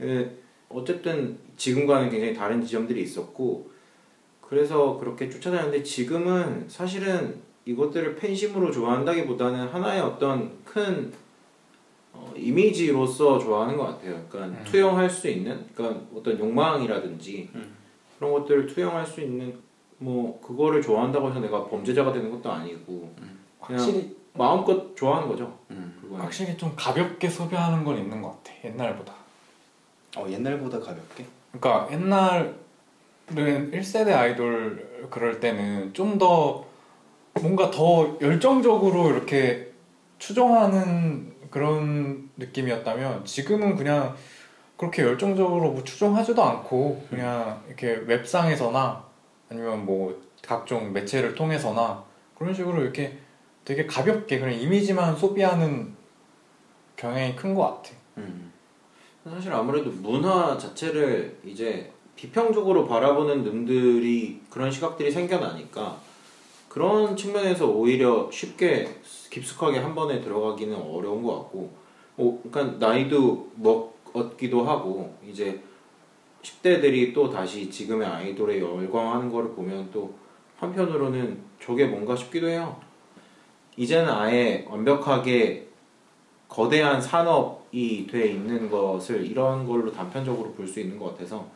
예, 0.00 0.30
어쨌든 0.68 1.38
지금과는 1.56 2.10
굉장히 2.10 2.34
다른 2.34 2.64
지점들이 2.64 3.02
있었고 3.02 3.70
그래서 4.40 4.98
그렇게 4.98 5.30
쫓아다녔는데 5.30 5.82
지금은 5.82 6.68
사실은 6.68 7.40
이것들을 7.64 8.16
팬심으로 8.16 8.72
좋아한다기보다는 8.72 9.68
하나의 9.68 10.00
어떤 10.00 10.62
큰 10.64 11.12
어, 12.12 12.32
이미지로서 12.36 13.38
좋아하는 13.38 13.76
것 13.76 13.84
같아요. 13.84 14.26
그러니까 14.28 14.60
음. 14.60 14.64
투영할 14.64 15.08
수 15.08 15.28
있는 15.28 15.64
그러니까 15.74 16.02
어떤 16.14 16.38
욕망이라든지 16.38 17.50
음. 17.54 17.81
그런 18.22 18.32
것들을 18.34 18.68
투영할 18.68 19.04
수 19.04 19.20
있는 19.20 19.58
뭐 19.98 20.40
그거를 20.40 20.80
좋아한다고 20.80 21.30
해서 21.30 21.40
내가 21.40 21.66
범죄자가 21.66 22.12
되는 22.12 22.30
것도 22.30 22.52
아니고 22.52 23.12
그냥 23.60 23.80
확실히 23.80 24.16
마음껏 24.34 24.94
좋아하는 24.94 25.26
거죠. 25.26 25.58
음. 25.72 25.98
확실히 26.14 26.56
좀 26.56 26.72
가볍게 26.76 27.28
소비하는 27.28 27.84
건 27.84 27.98
있는 27.98 28.22
것 28.22 28.30
같아 28.30 28.52
옛날보다. 28.64 29.12
어 30.16 30.26
옛날보다 30.28 30.78
가볍게. 30.78 31.26
그러니까 31.50 31.88
옛날은 31.92 32.54
1세대 33.72 34.12
아이돌 34.12 35.08
그럴 35.10 35.40
때는 35.40 35.92
좀 35.92 36.16
더 36.18 36.64
뭔가 37.40 37.72
더 37.72 38.16
열정적으로 38.20 39.10
이렇게 39.10 39.72
추종하는 40.18 41.34
그런 41.50 42.30
느낌이었다면 42.36 43.24
지금은 43.24 43.74
그냥 43.74 44.14
그렇게 44.82 45.02
열정적으로 45.04 45.70
뭐 45.70 45.84
추종하지도 45.84 46.42
않고 46.42 47.06
그냥 47.08 47.62
이렇게 47.68 47.92
웹상에서나 48.04 49.04
아니면 49.48 49.86
뭐 49.86 50.20
각종 50.44 50.92
매체를 50.92 51.36
통해서나 51.36 52.02
그런 52.36 52.52
식으로 52.52 52.82
이렇게 52.82 53.16
되게 53.64 53.86
가볍게 53.86 54.40
그냥 54.40 54.58
이미지만 54.58 55.16
소비하는 55.16 55.94
경향이 56.96 57.36
큰 57.36 57.54
것 57.54 57.62
같아. 57.62 57.90
음. 58.18 58.52
사실 59.22 59.52
아무래도 59.52 59.88
문화 59.88 60.58
자체를 60.58 61.38
이제 61.44 61.92
비평적으로 62.16 62.88
바라보는 62.88 63.44
놈들이 63.44 64.40
그런 64.50 64.68
시각들이 64.68 65.12
생겨나니까 65.12 65.96
그런 66.68 67.16
측면에서 67.16 67.68
오히려 67.68 68.28
쉽게 68.32 68.88
깊숙하게 69.30 69.78
한 69.78 69.94
번에 69.94 70.20
들어가기는 70.20 70.74
어려운 70.74 71.22
것 71.22 71.36
같고 71.36 71.70
뭐 72.16 72.42
그러니까 72.50 72.84
나이도 72.84 73.52
먹 73.54 73.91
었기도 74.12 74.64
하고 74.64 75.16
이제 75.26 75.62
10대들이 76.42 77.14
또 77.14 77.30
다시 77.30 77.70
지금의 77.70 78.06
아이돌에 78.06 78.60
열광하는 78.60 79.30
거를 79.30 79.50
보면 79.52 79.90
또 79.92 80.14
한편으로는 80.56 81.40
저게 81.60 81.86
뭔가 81.86 82.14
싶기도 82.16 82.48
해요. 82.48 82.80
이제는 83.76 84.10
아예 84.12 84.66
완벽하게 84.68 85.68
거대한 86.48 87.00
산업이 87.00 88.06
돼 88.06 88.26
있는 88.32 88.68
것을 88.70 89.24
이런 89.24 89.66
걸로 89.66 89.90
단편적으로 89.90 90.52
볼 90.52 90.66
수 90.68 90.80
있는 90.80 90.98
것 90.98 91.12
같아서 91.12 91.48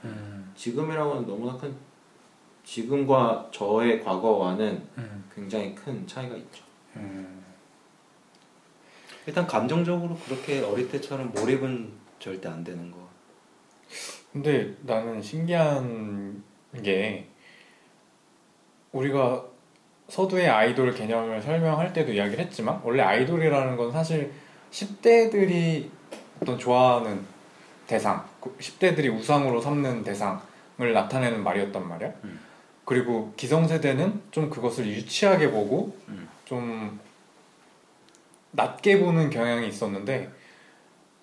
지금이랑은 0.55 1.27
너무나 1.27 1.57
큰 1.57 1.75
지금과 2.65 3.49
저의 3.53 4.03
과거와는 4.03 4.83
음. 4.99 5.25
굉장히 5.35 5.75
큰 5.75 6.07
차이가 6.07 6.35
있죠. 6.37 6.65
음. 6.97 7.45
일단 9.27 9.47
감정적으로 9.47 10.17
그렇게 10.17 10.61
어릴 10.61 10.89
때처럼 10.89 11.33
몰입은 11.35 12.06
절대 12.19 12.49
안 12.49 12.65
되는 12.65 12.91
거. 12.91 12.99
근데 14.33 14.75
나는 14.83 15.23
신기한 15.23 16.43
게 16.83 17.29
우리가 18.93 19.45
서두의 20.09 20.49
아이돌 20.49 20.95
개념을 20.95 21.43
설명할 21.43 21.93
때도 21.93 22.13
이야기를 22.13 22.45
했지만 22.45 22.81
원래 22.85 23.03
아이돌이라는 23.03 23.77
건 23.77 23.93
사실 23.93 24.33
10대들이 24.71 25.89
어떤 26.41 26.59
좋아하는 26.59 27.21
대상, 27.87 28.25
10대들이 28.41 29.15
우상으로 29.15 29.61
삼는 29.61 30.05
대상을 30.05 30.93
나타내는 30.93 31.43
말이었단 31.43 31.89
말이야. 31.89 32.13
음. 32.25 32.41
그리고 32.85 33.33
기성세대는 33.37 34.23
좀 34.31 34.51
그것을 34.51 34.87
유치하게 34.87 35.51
보고 35.51 35.97
음. 36.09 36.29
좀 36.45 37.01
낮게 38.53 39.01
보는 39.01 39.31
경향이 39.31 39.67
있었는데 39.69 40.31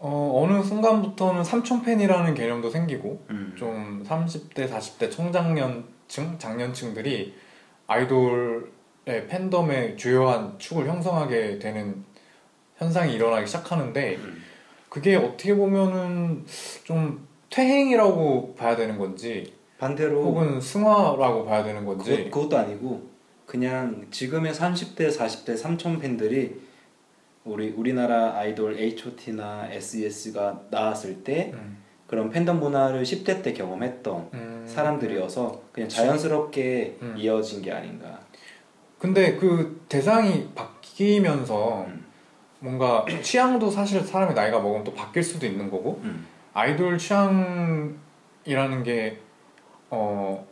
어, 0.06 0.44
어느 0.44 0.62
순간부터는 0.62 1.46
삼촌 1.46 1.82
팬이라는 1.82 2.34
개념도 2.34 2.70
생기고 2.70 3.26
음. 3.30 3.56
좀 3.58 4.04
30대, 4.06 4.70
40대 4.70 5.10
청장년층, 5.10 6.38
장년층들이 6.38 7.34
아이돌의 7.88 9.28
팬덤의 9.30 9.96
주요한 9.96 10.60
축을 10.60 10.90
형성하게 10.90 11.58
되는 11.58 12.04
현상이 12.76 13.14
일어나기 13.14 13.48
시작하는데 13.48 14.18
음. 14.18 14.44
그게 14.90 15.16
어떻게 15.16 15.56
보면은 15.56 16.44
좀 16.84 17.26
퇴행이라고 17.50 18.56
봐야 18.56 18.76
되는 18.76 18.98
건지 18.98 19.54
반대로 19.78 20.22
혹은 20.22 20.60
승화라고 20.60 21.46
봐야 21.46 21.64
되는 21.64 21.86
건지 21.86 22.26
그것, 22.26 22.32
그것도 22.32 22.58
아니고 22.58 23.08
그냥 23.46 24.06
지금의 24.12 24.52
30대 24.52 25.18
40대 25.18 25.56
삼촌 25.56 25.98
팬들이 25.98 26.60
우리 27.46 27.70
우리나라 27.72 28.38
아이돌 28.38 28.78
H.O.T나 28.78 29.68
S.E.S가 29.70 30.62
나왔을 30.70 31.24
때 31.24 31.52
음, 31.54 31.78
그런 32.08 32.30
팬덤 32.30 32.60
문화를 32.60 33.04
10대 33.04 33.44
때 33.44 33.54
경험했던 33.54 34.30
음. 34.34 34.64
사람들이어서 34.66 35.62
그냥 35.74 35.90
자연스럽게 35.90 36.98
음. 37.02 37.16
이어진 37.18 37.62
게 37.62 37.72
아닌가. 37.72 38.20
근데 38.98 39.36
그 39.36 39.84
대상이 39.90 40.50
바뀌면서 40.56 41.86
음. 41.88 42.06
뭔가 42.60 43.06
취향도 43.22 43.70
사실 43.70 44.02
사람의 44.02 44.36
나이가 44.36 44.60
먹으면 44.62 44.86
또 44.86 44.94
바뀔 44.94 45.22
수도 45.22 45.46
있는 45.46 45.70
거고 45.70 46.00
음. 46.04 46.26
아이돌 46.54 46.98
취향이라는 46.98 47.98
게 48.86 49.20
어, 49.90 50.48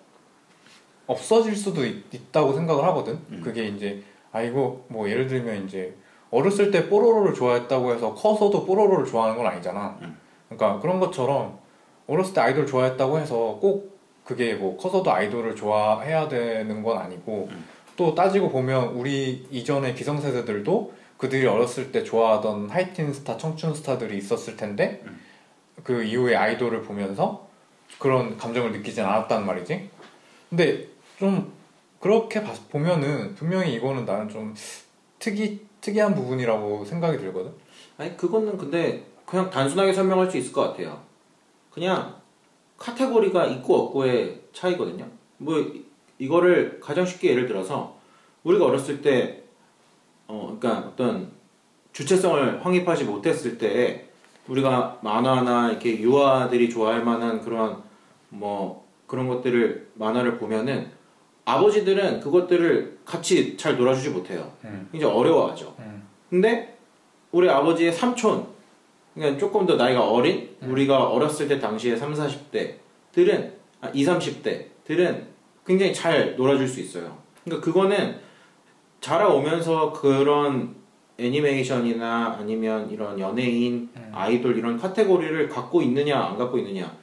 없어질 1.08 1.56
수도 1.56 1.86
있, 1.86 2.04
다고 2.34 2.52
생각을 2.54 2.84
하거든. 2.86 3.18
음. 3.30 3.42
그게 3.42 3.68
이제 3.68 4.04
아이고 4.34 4.86
뭐 4.90 5.10
예를 5.10 5.28
들면 5.28 5.66
이제 5.66 5.96
어렸을 6.32 6.72
때 6.72 6.88
뽀로로를 6.90 7.34
좋아했다고 7.34 7.94
해서 7.94 8.14
커서도 8.16 8.66
뽀로로를 8.66 9.06
좋아하는 9.06 9.38
건 9.38 9.48
아니잖아. 9.48 9.98
음. 10.02 10.18
그러니까 10.50 10.80
그런 10.80 11.00
것처럼 11.00 11.60
어렸을 12.08 12.34
때 12.34 12.42
아이돌 12.42 12.66
좋아했다고 12.66 13.20
해서 13.20 13.58
꼭 13.62 14.00
그게 14.24 14.54
뭐 14.56 14.78
커서도 14.78 15.12
아이돌을 15.12 15.56
좋아해야 15.56 16.28
되는 16.30 16.82
건 16.84 16.98
아니고 16.98 17.50
음. 17.52 17.66
또 17.98 18.16
따지고 18.16 18.50
보면 18.50 18.90
우리 18.94 19.46
이전의 19.52 19.96
기성세대들도 19.96 20.94
그들이 21.18 21.46
어렸을 21.46 21.92
때 21.92 22.04
좋아하던 22.04 22.70
하이틴 22.70 23.14
스타, 23.14 23.38
청춘 23.38 23.76
스타들이 23.76 24.18
있었을 24.18 24.56
텐데 24.58 25.04
그 25.84 26.02
이후에 26.04 26.36
아이돌을 26.36 26.82
보면서 26.84 27.48
그런 28.00 28.38
감정을 28.38 28.72
느끼진 28.72 29.04
않았단 29.04 29.46
말이지. 29.46 29.90
근데 30.50 30.88
좀 31.20 31.52
그렇게 32.00 32.42
봐- 32.42 32.54
보면은 32.72 33.36
분명히 33.36 33.74
이거는 33.76 34.06
나는 34.06 34.30
좀 34.30 34.56
특이 35.20 35.62
특이한 35.82 36.14
부분이라고 36.16 36.86
생각이 36.86 37.18
들거든. 37.18 37.52
아니 37.98 38.16
그거는 38.16 38.58
근데 38.58 39.04
그냥 39.26 39.50
단순하게 39.50 39.94
설명할 39.94 40.30
수 40.30 40.38
있을 40.38 40.52
것 40.54 40.62
같아요. 40.62 41.02
그냥 41.72 42.16
카테고리가 42.78 43.46
있고 43.48 43.76
없고의 43.76 44.42
차이거든요. 44.54 45.06
뭐 45.38 45.58
이- 45.60 45.86
이거를 46.20 46.80
가장 46.80 47.06
쉽게 47.06 47.32
예를 47.32 47.48
들어서 47.48 47.96
우리가 48.44 48.66
어렸을 48.66 49.02
때 49.02 49.44
어, 50.28 50.56
그러니까 50.60 50.88
어떤 50.90 51.32
주체성을 51.94 52.64
확립하지 52.66 53.04
못했을 53.06 53.58
때 53.58 54.08
우리가 54.48 55.00
만화나 55.02 55.70
이렇게 55.70 56.00
유아들이 56.00 56.70
좋아할 56.70 57.04
만한 57.04 57.42
그런 57.42 57.82
뭐 58.30 58.86
그런 59.08 59.28
것들을 59.28 59.90
만화를 59.96 60.38
보면은 60.38 60.90
아버지들은 61.52 62.20
그것들을 62.22 63.00
같이 63.06 63.58
잘 63.58 63.78
놀아주지 63.78 64.10
못해요. 64.10 64.52
음. 64.64 64.88
이제 64.94 65.06
어려워하죠. 65.06 65.76
음. 65.80 66.04
근데 66.30 66.78
우리 67.32 67.50
아버지의 67.50 67.92
삼촌, 67.92 68.48
그러니까 69.14 69.38
조금 69.38 69.66
더 69.66 69.76
나이가 69.76 70.08
어린 70.10 70.50
우리가 70.62 71.10
어렸을 71.10 71.48
때 71.48 71.60
당시에 71.60 71.96
3, 71.96 72.14
40대들은 72.14 73.52
아, 73.82 73.90
2, 73.94 74.06
30대들은 74.06 75.24
굉장히 75.66 75.94
잘 75.94 76.36
놀아줄 76.36 76.68
수 76.68 76.80
있어요. 76.80 77.18
그러니까 77.44 77.66
그거는 77.66 78.18
자라오면서 79.02 79.92
그런 79.94 80.76
애니메이션이나 81.18 82.38
아니면 82.40 82.90
이런 82.90 83.20
연예인, 83.20 83.90
아이돌 84.12 84.58
이런 84.58 84.78
카테고리를 84.78 85.50
갖고 85.50 85.82
있느냐 85.82 86.20
안 86.20 86.38
갖고 86.38 86.58
있느냐 86.58 86.96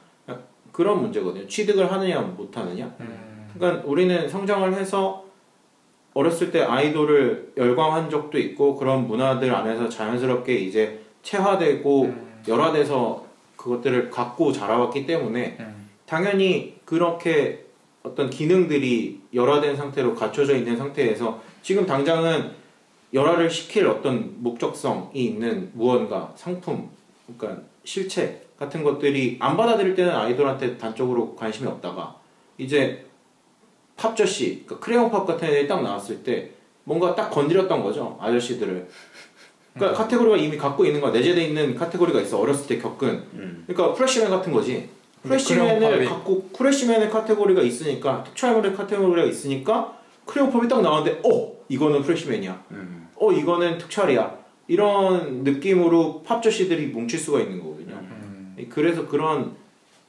그런 0.71 1.01
문제거든요. 1.01 1.47
취득을 1.47 1.91
하느냐 1.91 2.21
못 2.21 2.55
하느냐. 2.55 2.95
음. 3.55 3.59
그러니까 3.59 3.87
우리는 3.87 4.27
성장을 4.27 4.73
해서 4.73 5.25
어렸을 6.13 6.51
때 6.51 6.61
아이돌을 6.61 7.53
열광한 7.55 8.09
적도 8.09 8.37
있고 8.39 8.75
그런 8.75 9.07
문화들 9.07 9.53
안에서 9.53 9.87
자연스럽게 9.87 10.55
이제 10.55 10.99
체화되고 11.21 12.13
열화돼서 12.47 13.25
그것들을 13.55 14.09
갖고 14.09 14.51
자라왔기 14.51 15.05
때문에 15.05 15.57
음. 15.59 15.89
당연히 16.05 16.79
그렇게 16.85 17.65
어떤 18.01 18.29
기능들이 18.29 19.21
열화된 19.33 19.75
상태로 19.75 20.15
갖춰져 20.15 20.55
있는 20.55 20.77
상태에서 20.77 21.41
지금 21.61 21.85
당장은 21.85 22.51
열화를 23.13 23.49
시킬 23.49 23.87
어떤 23.87 24.41
목적성이 24.41 25.25
있는 25.25 25.71
무언가 25.73 26.31
상품 26.35 26.89
그러니까 27.37 27.63
실체 27.83 28.41
같은 28.57 28.83
것들이 28.83 29.37
안 29.39 29.57
받아들일 29.57 29.95
때는 29.95 30.15
아이돌한테 30.15 30.77
단적으로 30.77 31.35
관심이 31.35 31.67
없다가 31.67 32.15
이제 32.57 33.05
팝저씨 33.99 34.63
그러니까 34.65 34.79
크레용 34.85 35.11
팝 35.11 35.25
같은 35.25 35.47
애들이 35.47 35.67
딱 35.67 35.83
나왔을 35.83 36.23
때 36.23 36.51
뭔가 36.85 37.13
딱 37.13 37.29
건드렸던 37.29 37.83
거죠 37.83 38.17
아저씨들을. 38.21 38.87
그러니까 39.75 40.01
카테고리가 40.03 40.37
이미 40.37 40.57
갖고 40.57 40.85
있는 40.85 40.99
거야. 41.01 41.11
내재돼 41.11 41.43
있는 41.45 41.75
카테고리가 41.75 42.19
있어 42.21 42.39
어렸을 42.39 42.67
때 42.67 42.81
겪은. 42.81 43.23
그러니까 43.67 43.93
프레시맨 43.93 44.29
같은 44.29 44.51
거지. 44.51 44.89
프레시맨을 45.23 45.79
크레용팝이- 46.05 46.07
갖고 46.09 46.49
프레시맨의 46.57 47.09
카테고리가 47.09 47.61
있으니까 47.61 48.23
특촬물의 48.23 48.73
카테고리가 48.73 49.27
있으니까 49.27 49.93
크레용 50.25 50.49
팝이 50.51 50.67
딱 50.67 50.81
나왔는데 50.81 51.21
어 51.27 51.51
이거는 51.67 52.01
프레시맨이야. 52.01 52.63
어 53.15 53.31
이거는 53.31 53.77
특촬이야. 53.77 54.39
이런 54.67 55.43
느낌으로 55.43 56.23
팝저씨들이 56.23 56.87
뭉칠 56.87 57.19
수가 57.19 57.39
있는 57.41 57.59
거거든요. 57.61 57.95
음. 57.95 58.55
그래서 58.69 59.07
그런 59.07 59.55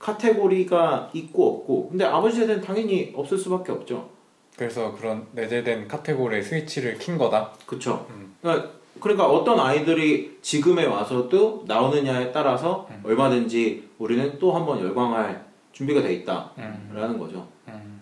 카테고리가 0.01 1.11
있고 1.12 1.48
없고 1.48 1.90
근데 1.90 2.05
아버지 2.05 2.36
세대는 2.36 2.62
당연히 2.62 3.12
없을 3.14 3.38
수밖에 3.38 3.70
없죠 3.70 4.09
그래서 4.57 4.92
그런 4.94 5.26
내재된 5.32 5.88
카테고리의 5.88 6.42
스위치를 6.42 6.98
킨 6.98 7.16
거다. 7.16 7.53
그쵸 7.64 8.07
음. 8.11 8.34
그러니까, 8.42 8.70
그러니까 9.01 9.26
어떤 9.26 9.61
아이들이 9.61 10.38
지금에 10.42 10.84
와서도 10.84 11.64
나오느냐에 11.66 12.32
따라서 12.32 12.88
음. 12.90 13.01
얼마든지 13.05 13.90
우리는 13.98 14.38
또 14.38 14.53
한번 14.53 14.80
열광할 14.80 15.46
준비가 15.72 16.03
돼 16.03 16.14
있다라는 16.14 16.51
음. 16.59 17.18
거죠 17.18 17.46
음. 17.68 18.01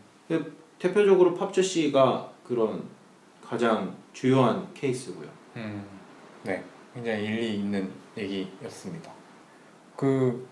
대표적으로 0.79 1.35
팝저씨가 1.35 2.31
그런 2.45 2.83
가장 3.45 3.95
주요한 4.13 4.67
케이스고요 4.75 5.29
음, 5.57 5.85
네, 6.45 6.63
굉장히 6.95 7.25
일리 7.25 7.55
있는 7.57 7.91
얘기였습니다. 8.17 9.11
그 9.97 10.47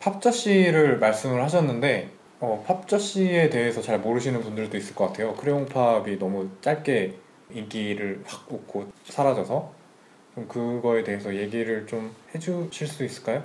팝저씨를 0.00 0.98
말씀을 0.98 1.42
하셨는데 1.42 2.10
어, 2.40 2.64
팝저씨에 2.66 3.50
대해서 3.50 3.82
잘 3.82 3.98
모르시는 3.98 4.40
분들도 4.42 4.76
있을 4.76 4.94
것 4.94 5.08
같아요. 5.08 5.34
크레용팝이 5.34 6.18
너무 6.18 6.48
짧게 6.60 7.16
인기를 7.50 8.22
확 8.24 8.52
웃고 8.52 8.92
사라져서 9.04 9.72
좀 10.34 10.46
그거에 10.46 11.02
대해서 11.02 11.34
얘기를 11.34 11.86
좀 11.86 12.14
해주실 12.34 12.86
수 12.86 13.04
있을까요? 13.04 13.42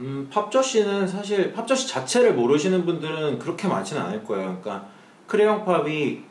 음, 0.00 0.28
팝저씨는 0.28 1.06
사실 1.06 1.52
팝저씨 1.52 1.86
자체를 1.88 2.34
모르시는 2.34 2.84
분들은 2.84 3.38
그렇게 3.38 3.68
많지는 3.68 4.02
않을 4.02 4.24
거예요. 4.24 4.58
그러니까 4.60 4.88
크레용 5.28 5.64
팝이 5.64 6.22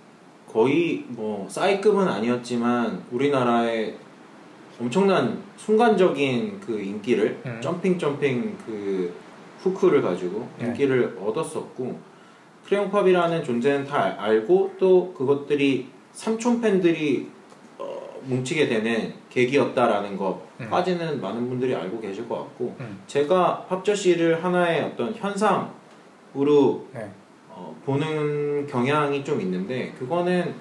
거의 0.52 1.06
뭐 1.08 1.48
싸이급은 1.50 2.08
아니었지만 2.08 3.06
우리나라에 3.12 3.96
엄청난 4.80 5.42
순간적인 5.58 6.60
그 6.60 6.80
인기를 6.80 7.40
음. 7.46 7.60
점핑 7.62 7.98
점핑 7.98 8.58
그 8.66 9.14
후크를 9.60 10.02
가지고 10.02 10.48
네. 10.60 10.68
인기를 10.68 11.18
얻었었고 11.24 11.98
크레용 12.66 12.90
팝이라는 12.90 13.44
존재는 13.44 13.86
다 13.86 14.04
알- 14.04 14.20
알고 14.20 14.76
또 14.80 15.14
그것들이 15.14 15.88
삼촌 16.14 16.60
팬들이 16.62 17.30
어, 17.78 18.20
뭉치게 18.24 18.68
되는 18.68 19.14
계기였다라는 19.30 20.18
것까지는 20.18 21.22
많은 21.22 21.50
분들이 21.50 21.76
알고 21.76 22.00
계실 22.02 22.28
것 22.28 22.40
같고 22.40 22.76
음. 22.80 23.02
제가 23.08 23.66
팝저씨를 23.70 24.44
하나의 24.44 24.82
어떤 24.84 25.14
현상으로 25.14 26.88
네. 26.94 27.10
어, 27.50 27.76
보는 27.86 28.66
경향이 28.68 29.24
좀 29.24 29.40
있는데 29.42 29.94
그거는 30.00 30.54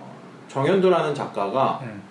어, 0.00 0.16
정연두라는 0.48 1.14
작가가 1.14 1.80
음. 1.82 2.02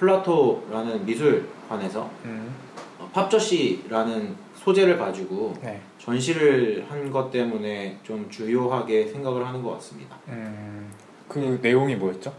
어, 0.00 0.22
플라토라는 0.22 1.04
미술관에서 1.04 2.10
음. 2.24 2.54
어, 2.98 3.08
팝저씨라는 3.12 4.34
소재를 4.56 4.98
가지고 4.98 5.54
네. 5.62 5.80
전시를 5.98 6.86
한 6.88 7.10
것 7.10 7.30
때문에 7.30 7.98
좀 8.02 8.28
주요하게 8.30 9.06
생각을 9.08 9.46
하는 9.46 9.62
것 9.62 9.72
같습니다. 9.74 10.16
음. 10.28 10.90
그 11.28 11.58
내용이 11.62 11.96
뭐였죠? 11.96 12.32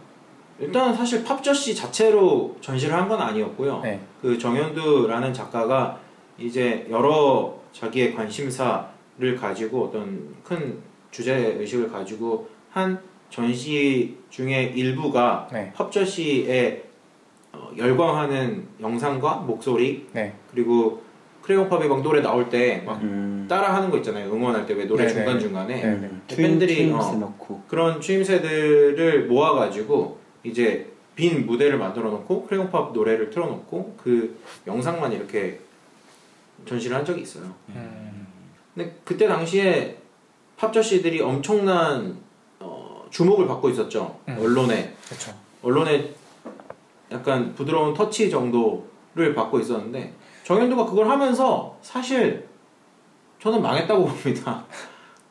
일단 0.59 0.93
사실 0.95 1.24
팝저씨 1.24 1.76
자체로 1.76 2.55
전시를 2.62 2.93
한 2.95 3.07
건 3.09 3.20
아니었고요. 3.22 3.82
네. 3.82 3.99
그 4.22 4.38
정현두라는 4.38 5.34
작가가 5.34 5.99
이제 6.38 6.86
여러 6.89 7.55
자기의 7.74 8.14
관심사를 8.16 9.36
가지고 9.39 9.86
어떤 9.86 10.36
큰 10.43 10.78
주제 11.12 11.36
의식을 11.59 11.91
가지고 11.91 12.47
한 12.72 12.99
전시 13.30 14.18
중에 14.30 14.74
일부가 14.76 15.47
네. 15.51 15.72
팝저씨에 15.76 16.84
어, 17.54 17.72
열광하는 17.78 18.68
영상과 18.80 19.36
목소리 19.38 20.08
네. 20.14 20.34
그리고 20.52 21.02
크레용 21.41 21.68
팝이 21.70 21.88
막 21.88 22.02
노래 22.02 22.22
나올 22.22 22.49
때 22.49 22.84
막 22.86 23.02
음. 23.02 23.45
따라하는 23.49 23.89
거 23.89 23.97
있잖아요. 23.97 24.32
응원할 24.32 24.66
때 24.66 24.74
왜 24.76 24.86
노래 24.86 25.06
네네. 25.06 25.14
중간 25.16 25.39
중간에 25.39 25.82
네. 25.82 25.95
네. 26.28 26.36
팬들이, 26.36 26.76
트윈스 26.76 27.08
어, 27.08 27.16
넣고 27.16 27.64
그런 27.68 27.99
추임새들을 27.99 29.28
모아가지고 29.28 30.18
이제 30.43 30.88
빈 31.16 31.45
무대를 31.45 31.78
만들어 31.78 32.10
놓고 32.12 32.45
크레용팝 32.45 32.93
노래를 32.93 33.30
틀어놓고 33.30 33.97
그 34.02 34.39
영상만 34.68 35.12
이렇게 35.12 35.60
전시를 36.66 36.95
한 36.95 37.04
적이 37.04 37.22
있어요. 37.24 37.54
음. 37.70 38.28
근데 38.74 38.95
그때 39.04 39.28
당시에 39.28 39.97
팝저씨들이 40.58 41.22
엄청난 41.22 42.16
어, 42.60 43.06
주목을 43.10 43.47
받고 43.47 43.70
있었죠. 43.72 44.20
음. 44.30 44.38
언론에 44.39 44.93
그렇죠. 45.06 45.34
언론에 45.64 46.14
약간 47.12 47.53
부드러운 47.53 47.93
터치 47.93 48.30
정도를 48.30 49.36
받고 49.36 49.59
있었는데 49.59 50.14
정현두가 50.43 50.86
그걸 50.86 51.09
하면서 51.09 51.78
사실 51.82 52.47
저는 53.39 53.62
망했다고 53.62 54.05
봅니다. 54.05 54.64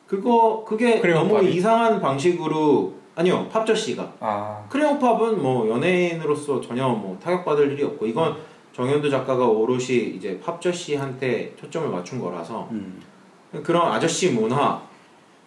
그거 0.07 0.63
그게 0.65 0.99
너무 1.13 1.35
팝이? 1.35 1.55
이상한 1.55 2.01
방식으로 2.01 2.93
아니요 3.15 3.47
팝저 3.49 3.73
씨가 3.73 4.13
아. 4.19 4.65
크레용 4.69 4.99
팝은 4.99 5.41
뭐 5.41 5.69
연예인으로서 5.69 6.59
전혀 6.59 6.87
뭐 6.87 7.17
타격받을 7.21 7.71
일이 7.71 7.83
없고 7.83 8.05
이건 8.05 8.35
정현두 8.73 9.09
작가가 9.09 9.45
오롯이 9.45 10.15
이제 10.15 10.39
팝저 10.39 10.71
씨한테 10.71 11.53
초점을 11.57 11.89
맞춘 11.89 12.19
거라서 12.19 12.67
음. 12.71 13.01
그런 13.63 13.91
아저씨 13.91 14.31
문화 14.31 14.81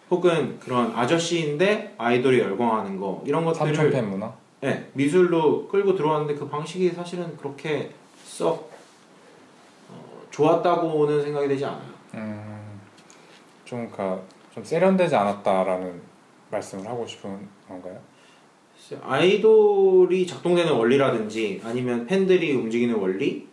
혹은 0.09 0.59
그런 0.59 0.91
아저씨인데 0.95 1.95
아이돌이 1.97 2.39
열광하는 2.39 2.99
거 2.99 3.23
이런 3.25 3.43
것들을 3.43 3.73
삼촌 3.75 3.91
팬 3.91 4.09
문화. 4.09 4.31
네, 4.65 4.89
미술로 4.93 5.67
끌고 5.67 5.95
들어왔는데 5.95 6.33
그 6.33 6.49
방식이 6.49 6.89
사실은 6.89 7.37
그렇게 7.37 7.91
썩 8.23 8.71
어, 9.91 10.23
좋았다고는 10.31 11.21
생각이 11.21 11.47
되지 11.47 11.63
않아요. 11.65 11.93
음, 12.15 12.81
좀, 13.63 13.85
그니까, 13.85 14.19
좀 14.55 14.63
세련되지 14.63 15.15
않았다라는 15.15 16.01
말씀을 16.49 16.87
하고 16.87 17.05
싶은 17.05 17.47
건가요? 17.67 17.99
아이돌이 19.03 20.25
작동되는 20.25 20.71
원리라든지 20.73 21.61
아니면 21.63 22.07
팬들이 22.07 22.53
움직이는 22.53 22.95
원리 22.95 23.47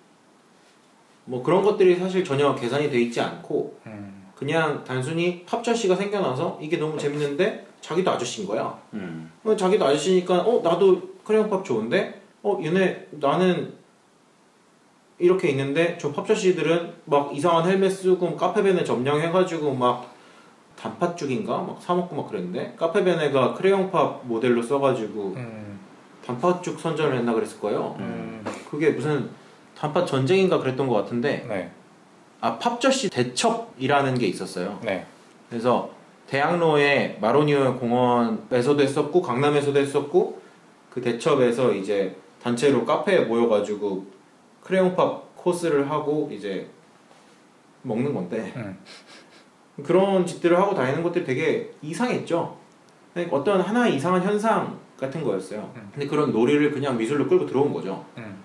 뭐 1.26 1.42
그런 1.42 1.62
것들이 1.62 1.96
사실 1.96 2.24
전혀 2.24 2.54
계산이 2.54 2.88
돼 2.88 3.02
있지 3.02 3.20
않고 3.20 3.78
음, 3.84 4.28
그냥 4.34 4.82
단순히 4.82 5.44
팝저씨가 5.44 5.94
생겨나서 5.94 6.58
이게 6.62 6.78
너무 6.78 6.96
재밌는데 6.98 7.66
자기도 7.82 8.12
아저씨인 8.12 8.46
거야. 8.46 8.78
음. 8.94 9.30
어, 9.44 9.54
자기도 9.54 9.84
아저씨니까 9.84 10.40
어 10.40 10.62
나도 10.62 11.02
크레용팝 11.24 11.64
좋은데 11.64 12.22
어 12.42 12.58
얘네 12.64 13.08
나는 13.10 13.74
이렇게 15.18 15.50
있는데 15.50 15.98
저 16.00 16.10
팝저씨들은 16.12 16.94
막 17.04 17.36
이상한 17.36 17.68
헬멧 17.68 17.92
쓰고 17.92 18.36
카페벤에 18.36 18.82
점령해가지고 18.82 19.74
막 19.74 20.10
단팥죽인가 20.76 21.58
막 21.58 21.80
사먹고 21.80 22.16
막 22.16 22.28
그랬는데 22.28 22.74
카페벤에가 22.76 23.54
크레용팝 23.54 24.26
모델로 24.26 24.62
써가지고 24.62 25.34
음, 25.36 25.78
단팥죽 26.24 26.80
선전을 26.80 27.18
했나 27.18 27.34
그랬을 27.34 27.60
거예요. 27.60 27.96
음, 27.98 28.44
그게 28.70 28.90
무슨 28.90 29.30
단팥 29.76 30.06
전쟁인가 30.06 30.58
그랬던 30.58 30.88
것 30.88 30.94
같은데 30.94 31.44
네, 31.48 31.70
아 32.40 32.58
팝저씨 32.58 33.10
대첩이라는 33.10 34.18
게 34.18 34.26
있었어요. 34.26 34.80
네. 34.82 35.06
그래서 35.48 35.90
대학로에 36.32 37.18
마로니오 37.20 37.78
공원에서도 37.78 38.82
했었고 38.82 39.20
강남에서도 39.20 39.78
했었고 39.78 40.40
그 40.88 41.02
대첩에서 41.02 41.74
이제 41.74 42.16
단체로 42.42 42.86
카페에 42.86 43.26
모여가지고 43.26 44.06
크레용팝 44.62 45.36
코스를 45.36 45.90
하고 45.90 46.30
이제 46.32 46.70
먹는 47.82 48.14
건데 48.14 48.50
음. 48.56 48.78
그런 49.84 50.24
짓들을 50.24 50.56
하고 50.58 50.74
다니는 50.74 51.02
것들이 51.02 51.22
되게 51.26 51.70
이상했죠. 51.82 52.56
어떤 53.30 53.60
하나의 53.60 53.96
이상한 53.96 54.22
현상 54.22 54.78
같은 54.98 55.22
거였어요. 55.22 55.70
음. 55.76 55.90
근데 55.92 56.06
그런 56.06 56.32
놀이를 56.32 56.70
그냥 56.70 56.96
미술로 56.96 57.28
끌고 57.28 57.44
들어온 57.44 57.74
거죠. 57.74 58.06
음, 58.16 58.42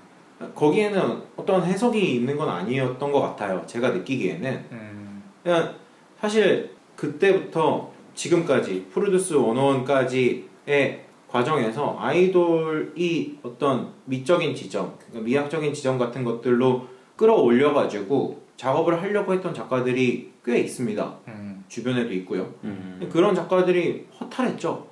거기에는 0.54 1.22
어떤 1.38 1.64
해석이 1.64 2.16
있는 2.16 2.36
건 2.36 2.50
아니었던 2.50 3.12
것 3.14 3.22
같아요. 3.22 3.64
제가 3.66 3.92
느끼기에는 3.92 4.66
음, 4.74 5.24
그냥 5.42 5.74
사실 6.20 6.77
그때부터 6.98 7.92
지금까지 8.16 8.88
프로듀스 8.92 9.36
101까지의 9.36 10.98
과정에서 11.30 11.96
아이돌이 12.00 13.40
어떤 13.44 13.94
미적인 14.06 14.56
지점, 14.56 14.94
그러니까 15.00 15.26
미학적인 15.26 15.74
지점 15.74 15.98
같은 15.98 16.24
것들로 16.24 16.88
끌어올려가지고 17.16 18.42
작업을 18.58 19.02
하려고 19.02 19.34
했던 19.34 19.54
작가들이 19.54 20.32
꽤 20.44 20.60
있습니다. 20.60 21.16
음. 21.28 21.64
주변에도 21.68 22.12
있고요. 22.14 22.50
음. 22.64 23.08
그런 23.12 23.36
작가들이 23.36 24.08
허탈했죠. 24.20 24.88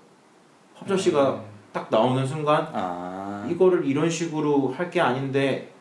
팝저 0.77 0.95
씨가 0.97 1.41
딱 1.71 1.87
나오는 1.89 2.25
순간 2.25 2.67
아. 2.73 3.47
이거를 3.49 3.85
이런 3.85 4.09
식으로 4.09 4.69
할 4.69 4.89
게 4.89 4.99
아닌데 5.01 5.71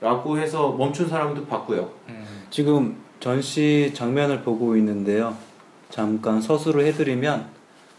라고 0.00 0.38
해서 0.38 0.72
멈춘 0.72 1.08
사람도 1.08 1.46
봤고요. 1.46 1.90
음, 2.08 2.24
지금 2.50 2.96
전시 3.20 3.90
장면을 3.94 4.42
보고 4.42 4.76
있는데요. 4.76 5.36
잠깐 5.90 6.40
서술을 6.40 6.84
해드리면 6.86 7.46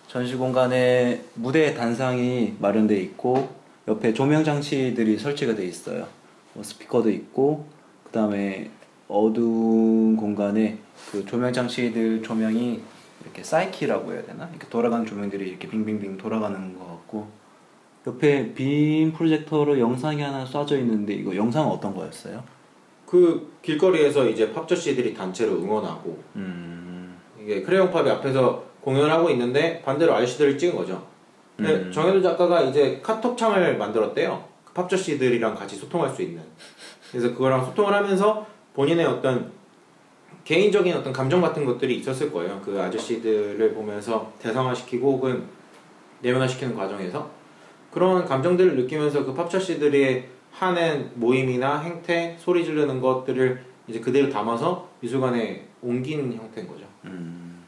전시 0.07 0.35
공간에 0.35 1.23
무대 1.35 1.73
단상이 1.73 2.55
마련돼 2.59 2.99
있고 3.01 3.49
옆에 3.87 4.13
조명 4.13 4.43
장치들이 4.43 5.17
설치가 5.17 5.55
돼 5.55 5.65
있어요. 5.65 6.07
뭐 6.53 6.63
스피커도 6.63 7.09
있고 7.11 7.65
그 8.03 8.11
다음에 8.11 8.69
어두운 9.07 10.15
공간에 10.15 10.77
그 11.11 11.25
조명 11.25 11.51
장치들 11.51 12.21
조명이 12.21 12.81
이렇게 13.23 13.43
사이키라고 13.43 14.13
해야 14.13 14.23
되나? 14.23 14.47
이렇게 14.49 14.67
돌아가는 14.69 15.05
조명들이 15.05 15.49
이렇게 15.49 15.67
빙빙빙 15.67 16.17
돌아가는 16.17 16.77
것 16.77 16.85
같고 16.85 17.27
옆에 18.07 18.53
빔 18.53 19.11
프로젝터로 19.13 19.79
영상이 19.79 20.21
하나 20.21 20.45
쏴져 20.45 20.73
있는데 20.79 21.13
이거 21.13 21.35
영상은 21.35 21.69
어떤 21.69 21.93
거였어요? 21.93 22.43
그 23.05 23.51
길거리에서 23.63 24.29
이제 24.29 24.53
팝저 24.53 24.75
씨들이 24.75 25.13
단체로 25.15 25.53
응원하고 25.53 26.19
음. 26.35 26.78
이게 27.49 27.63
크레용 27.63 27.89
팝이 27.89 28.07
앞에서 28.07 28.63
공연을 28.81 29.11
하고 29.11 29.27
있는데 29.31 29.81
반대로 29.81 30.13
아저씨들을 30.13 30.55
찍은 30.55 30.75
거죠. 30.75 31.03
근데 31.57 31.73
음. 31.73 31.91
정현우 31.91 32.21
작가가 32.21 32.61
이제 32.61 32.99
카톡 33.01 33.35
창을 33.35 33.75
만들었대요. 33.75 34.45
그 34.63 34.73
팝저 34.73 34.95
씨들이랑 34.95 35.55
같이 35.55 35.75
소통할 35.75 36.11
수 36.11 36.21
있는. 36.21 36.43
그래서 37.09 37.29
그거랑 37.33 37.65
소통을 37.65 37.91
하면서 37.91 38.45
본인의 38.75 39.03
어떤 39.03 39.51
개인적인 40.43 40.95
어떤 40.95 41.11
감정 41.11 41.41
같은 41.41 41.65
것들이 41.65 41.97
있었을 41.97 42.31
거예요. 42.31 42.61
그 42.63 42.79
아저씨들을 42.79 43.73
보면서 43.73 44.31
대상화시키고 44.39 45.13
혹은 45.13 45.45
내면화시키는 46.21 46.75
과정에서 46.75 47.31
그런 47.91 48.25
감정들을 48.25 48.75
느끼면서 48.75 49.25
그 49.25 49.33
팝저 49.33 49.59
씨들이 49.59 50.25
하는 50.51 51.09
모임이나 51.15 51.79
행태, 51.79 52.35
소리 52.39 52.63
지르는 52.63 53.01
것들을 53.01 53.63
이제 53.87 53.99
그대로 53.99 54.29
담아서 54.29 54.87
미술관에 54.99 55.65
옮긴 55.81 56.31
형태인 56.33 56.67
거죠. 56.67 56.88
음. 57.05 57.63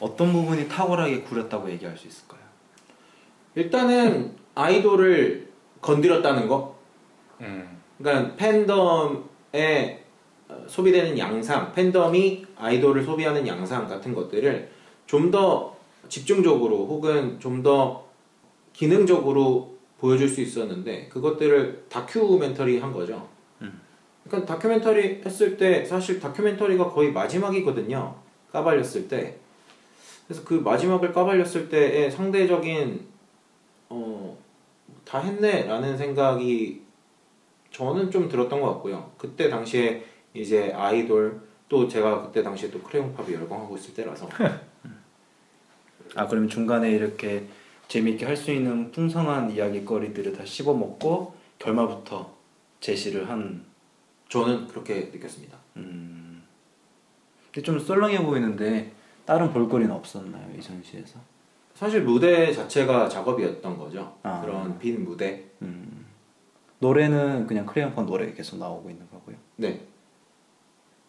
어떤 0.00 0.32
부분이 0.32 0.68
탁월하게 0.68 1.22
구렸다고 1.22 1.70
얘기할 1.70 1.96
수 1.96 2.06
있을까요? 2.06 2.40
일단은 3.54 4.36
아이돌을 4.54 5.48
건드렸다는 5.80 6.46
거. 6.48 6.76
음, 7.40 7.68
그러니까 7.98 8.36
팬덤에 8.36 10.04
어, 10.48 10.64
소비되는 10.66 11.18
양상, 11.18 11.72
팬덤이 11.72 12.46
아이돌을 12.56 13.04
소비하는 13.04 13.46
양상 13.46 13.86
같은 13.88 14.14
것들을 14.14 14.70
좀 15.06 15.30
더 15.30 15.76
집중적으로 16.08 16.86
혹은 16.86 17.38
좀 17.40 17.62
더 17.62 18.06
기능적으로 18.72 19.76
보여줄 19.98 20.28
수 20.28 20.40
있었는데 20.40 21.08
그것들을 21.08 21.86
다큐멘터리 21.88 22.78
한 22.78 22.92
거죠. 22.92 23.28
음. 23.60 23.80
그러니까 24.24 24.54
다큐멘터리 24.54 25.22
했을 25.24 25.56
때 25.56 25.84
사실 25.84 26.20
다큐멘터리가 26.20 26.88
거의 26.88 27.12
마지막이거든요. 27.12 28.14
까발렸을 28.52 29.08
때. 29.08 29.36
그래서 30.26 30.44
그 30.44 30.54
마지막을 30.54 31.12
까발렸을 31.12 31.68
때의 31.68 32.10
상대적인 32.10 33.06
어, 33.88 34.36
다 35.04 35.20
했네라는 35.20 35.96
생각이 35.96 36.82
저는 37.70 38.10
좀 38.10 38.28
들었던 38.28 38.60
것 38.60 38.74
같고요. 38.74 39.10
그때 39.16 39.48
당시에 39.48 40.04
이제 40.34 40.72
아이돌 40.72 41.40
또 41.68 41.86
제가 41.88 42.22
그때 42.22 42.42
당시에 42.42 42.70
또 42.70 42.80
크레용팝이 42.82 43.34
열광하고 43.34 43.76
있을 43.76 43.94
때라서 43.94 44.28
아 46.14 46.26
그러면 46.26 46.48
중간에 46.48 46.90
이렇게 46.90 47.46
재미있게 47.88 48.26
할 48.26 48.36
수 48.36 48.50
있는 48.50 48.90
풍성한 48.92 49.50
이야기거리들을 49.50 50.32
다 50.34 50.44
씹어먹고 50.44 51.34
결말부터 51.58 52.34
제시를 52.80 53.28
한 53.28 53.64
저는 54.28 54.66
그렇게 54.68 55.10
느꼈습니다. 55.12 55.56
음. 55.76 56.07
근데 57.52 57.62
좀 57.64 57.78
썰렁해 57.78 58.22
보이는데 58.24 58.92
다른 59.24 59.52
볼거리는 59.52 59.92
없었나요 59.94 60.46
이 60.56 60.60
전시에서? 60.60 61.18
사실 61.74 62.02
무대 62.02 62.52
자체가 62.52 63.08
작업이었던 63.08 63.78
거죠. 63.78 64.16
아. 64.22 64.40
그런 64.40 64.78
빈 64.78 65.04
무대. 65.04 65.44
음. 65.62 66.06
노래는 66.80 67.46
그냥 67.46 67.66
크레용팝 67.66 68.04
노래 68.06 68.32
계속 68.32 68.58
나오고 68.58 68.90
있는 68.90 69.08
거고요. 69.10 69.36
네. 69.56 69.86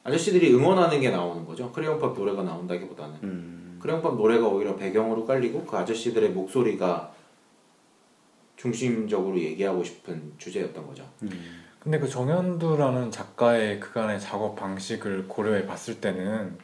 아저씨들이 0.03 0.53
응원하는 0.53 0.99
게 1.01 1.09
나오는 1.09 1.45
거죠. 1.45 1.71
크레용팝 1.71 2.13
노래가 2.13 2.43
나온다기보다는. 2.43 3.15
음. 3.23 3.79
크레용팝 3.81 4.15
노래가 4.15 4.47
오히려 4.47 4.75
배경으로 4.75 5.25
깔리고 5.25 5.65
그 5.65 5.77
아저씨들의 5.77 6.31
목소리가 6.31 7.13
중심적으로 8.55 9.39
얘기하고 9.39 9.83
싶은 9.83 10.33
주제였던 10.37 10.85
거죠. 10.85 11.03
음. 11.23 11.29
근데 11.79 11.97
그 11.97 12.09
정현두라는 12.09 13.09
작가의 13.09 13.79
그간의 13.79 14.19
작업 14.19 14.55
방식을 14.55 15.27
고려해 15.29 15.65
봤을 15.65 16.01
때는 16.01 16.57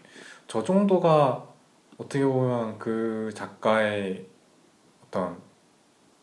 저 0.47 0.63
정도가 0.63 1.47
어떻게 1.97 2.25
보면 2.25 2.77
그 2.77 3.31
작가의 3.33 4.25
어떤 5.07 5.37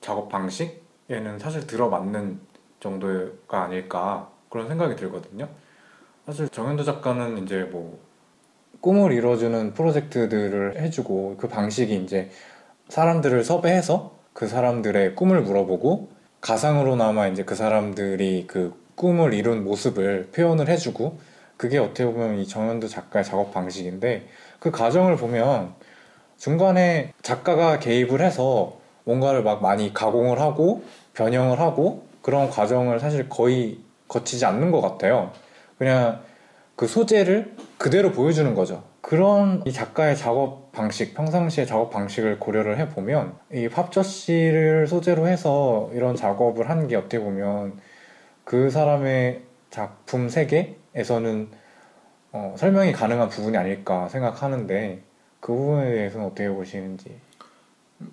작업 0.03 0.29
방식에는 0.29 1.39
사실 1.39 1.67
들어맞는 1.67 2.41
정도가 2.81 3.63
아닐까 3.63 4.31
그런 4.51 4.69
생각이 4.69 4.97
들거든요. 4.97 5.49
사실 6.27 6.49
정현두 6.51 6.85
작가는 6.85 7.39
이제 7.39 7.63
뭐 7.63 7.99
꿈을 8.83 9.13
이뤄주는 9.13 9.73
프로젝트들을 9.73 10.79
해주고 10.79 11.37
그 11.39 11.49
방식이 11.49 11.97
이제 12.03 12.31
사람들을 12.89 13.43
섭외해서 13.43 14.19
그 14.35 14.47
사람들의 14.47 15.15
꿈을 15.15 15.41
물어보고 15.41 16.11
가상으로나마 16.43 17.29
이제 17.29 17.45
그 17.45 17.55
사람들이 17.55 18.47
그 18.47 18.82
꿈을 18.95 19.35
이룬 19.35 19.65
모습을 19.65 20.31
표현을 20.33 20.69
해주고 20.69 21.19
그게 21.57 21.79
어떻게 21.79 22.05
보면 22.05 22.39
이 22.39 22.47
정현두 22.47 22.89
작가의 22.89 23.25
작업 23.25 23.53
방식인데 23.53 24.27
그 24.59 24.71
과정을 24.71 25.17
보면 25.17 25.75
중간에 26.37 27.13
작가가 27.23 27.79
개입을 27.79 28.21
해서 28.21 28.79
뭔가를 29.05 29.43
막 29.43 29.63
많이 29.63 29.93
가공을 29.93 30.41
하고 30.41 30.83
변형을 31.15 31.61
하고 31.61 32.05
그런 32.21 32.51
과정을 32.51 33.01
사실 33.01 33.29
거의 33.29 33.79
거치지 34.09 34.45
않는 34.45 34.71
것 34.71 34.81
같아요. 34.81 35.33
그냥 35.79 36.21
그 36.77 36.87
소재를 36.87 37.55
그대로 37.79 38.13
보여주는 38.13 38.55
거죠. 38.55 38.83
그런 39.01 39.63
이 39.67 39.73
작가의 39.73 40.17
작업 40.17 40.73
방식, 40.73 41.15
평상시의 41.15 41.67
작업 41.67 41.91
방식을 41.91 42.39
고려를 42.39 42.79
해보면 42.79 43.35
이 43.53 43.69
팝저씨를 43.69 44.87
소재로 44.87 45.27
해서 45.27 45.91
이런 45.93 46.17
작업을 46.17 46.71
하는 46.71 46.89
게 46.89 46.97
어떻게 46.97 47.19
보면 47.19 47.79
그 48.45 48.71
사람의 48.71 49.43
작품 49.71 50.29
세계에서는 50.29 51.49
어, 52.33 52.55
설명이 52.57 52.93
가능한 52.93 53.29
부분이 53.29 53.57
아닐까 53.57 54.09
생각하는데 54.09 55.03
그 55.41 55.53
부분에 55.53 55.91
대해서는 55.93 56.27
어떻게 56.27 56.49
보시는지 56.49 57.17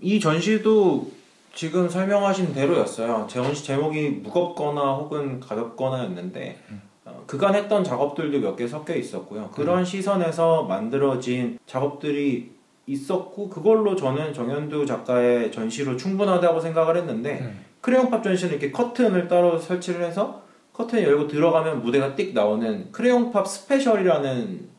이 0.02 0.20
전시도 0.20 1.10
지금 1.54 1.90
설명하신 1.90 2.54
대로였어요. 2.54 3.26
전시 3.30 3.64
제목이 3.66 4.10
무겁거나 4.24 4.96
혹은 4.96 5.40
가볍거나였는데 5.40 6.58
어, 7.06 7.24
그간 7.26 7.56
했던 7.56 7.84
작업들도 7.84 8.40
몇 8.40 8.56
개 8.56 8.68
섞여 8.68 8.94
있었고요. 8.96 9.50
그런 9.52 9.84
시선에서 9.84 10.64
만들어진 10.64 11.58
작업들이 11.66 12.52
있었고 12.86 13.50
그걸로 13.50 13.96
저는 13.96 14.34
정현두 14.34 14.86
작가의 14.86 15.52
전시로 15.52 15.96
충분하다고 15.98 16.60
생각을 16.60 16.98
했는데 16.98 17.40
음. 17.42 17.66
크레용 17.82 18.10
팝 18.10 18.24
전시는 18.24 18.54
이렇게 18.54 18.72
커튼을 18.72 19.28
따로 19.28 19.58
설치를 19.58 20.04
해서 20.04 20.44
커튼 20.74 21.04
열고 21.04 21.28
들어가면 21.28 21.82
무대가 21.82 22.16
띡 22.16 22.34
나오는 22.34 22.92
크레용 22.92 23.32
팝 23.32 23.48
스페셜이라는 23.48 24.70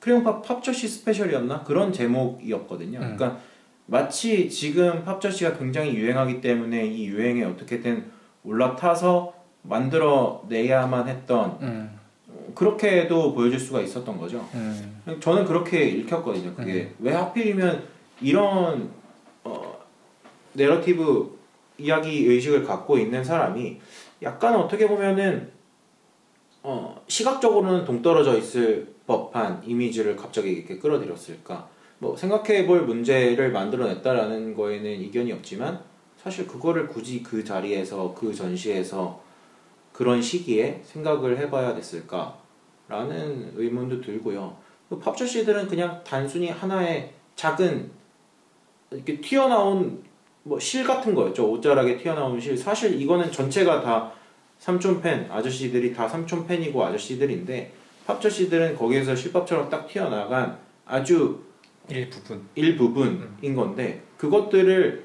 크레용 0.00 0.24
팝 0.24 0.42
팝저씨 0.42 0.88
스페셜이었나 0.88 1.62
그런 1.62 1.92
제목이었거든요. 1.92 2.98
음. 2.98 3.16
그러니까 3.16 3.38
마치 3.86 4.48
지금 4.48 5.04
팝저씨가 5.04 5.58
굉장히 5.58 5.94
유행하기 5.94 6.40
때문에 6.40 6.86
이 6.86 7.06
유행에 7.06 7.44
어떻게든 7.44 8.10
올라타서 8.44 9.34
만들어내야만 9.62 11.08
했던 11.08 11.58
음, 11.62 11.90
어, 12.28 12.52
그렇게도 12.54 13.34
보여줄 13.34 13.60
수가 13.60 13.80
있었던 13.80 14.18
거죠. 14.18 14.44
음, 14.54 15.02
저는 15.20 15.44
그렇게 15.44 15.84
읽혔거든요. 15.84 16.54
그게 16.54 16.92
왜 16.98 17.12
하필이면 17.12 17.84
이런 18.20 18.90
어, 19.44 19.78
내러티브 20.54 21.38
이야기 21.78 22.26
의식을 22.26 22.64
갖고 22.64 22.98
있는 22.98 23.22
사람이 23.22 23.80
약간 24.22 24.54
어떻게 24.54 24.86
보면은 24.86 25.50
어, 26.62 27.02
시각적으로는 27.08 27.84
동떨어져 27.84 28.38
있을 28.38 28.94
법한 29.06 29.62
이미지를 29.66 30.16
갑자기 30.16 30.52
이렇게 30.52 30.78
끌어들였을까? 30.78 31.68
뭐 31.98 32.16
생각해 32.16 32.66
볼 32.66 32.82
문제를 32.82 33.52
만들어냈다라는 33.52 34.54
거에는 34.54 34.90
이견이 34.90 35.32
없지만 35.32 35.80
사실 36.16 36.46
그거를 36.46 36.86
굳이 36.86 37.22
그 37.22 37.44
자리에서 37.44 38.14
그 38.14 38.32
전시에서 38.32 39.20
그런 39.92 40.22
시기에 40.22 40.80
생각을 40.84 41.38
해봐야 41.38 41.74
됐을까라는 41.74 43.52
의문도 43.56 44.00
들고요. 44.00 44.56
그 44.88 44.98
팝저씨들은 44.98 45.68
그냥 45.68 46.02
단순히 46.04 46.48
하나의 46.48 47.12
작은 47.34 47.90
이렇게 48.90 49.20
튀어나온 49.20 50.02
뭐 50.44 50.58
실 50.58 50.84
같은 50.84 51.14
거였죠. 51.14 51.50
옷자락에 51.50 51.96
튀어나온 51.96 52.40
실. 52.40 52.56
사실 52.56 53.00
이거는 53.00 53.30
전체가 53.30 53.80
다 53.80 54.12
삼촌 54.58 55.00
팬 55.00 55.26
아저씨들이 55.30 55.92
다 55.92 56.08
삼촌 56.08 56.46
팬이고 56.46 56.84
아저씨들인데 56.84 57.72
팝저씨들은 58.06 58.76
거기에서 58.76 59.14
실밥처럼 59.14 59.68
딱 59.68 59.86
튀어나간 59.86 60.58
아주 60.86 61.40
일부분 61.88 62.46
일부분인 62.54 63.54
건데 63.54 64.02
그것들을 64.16 65.04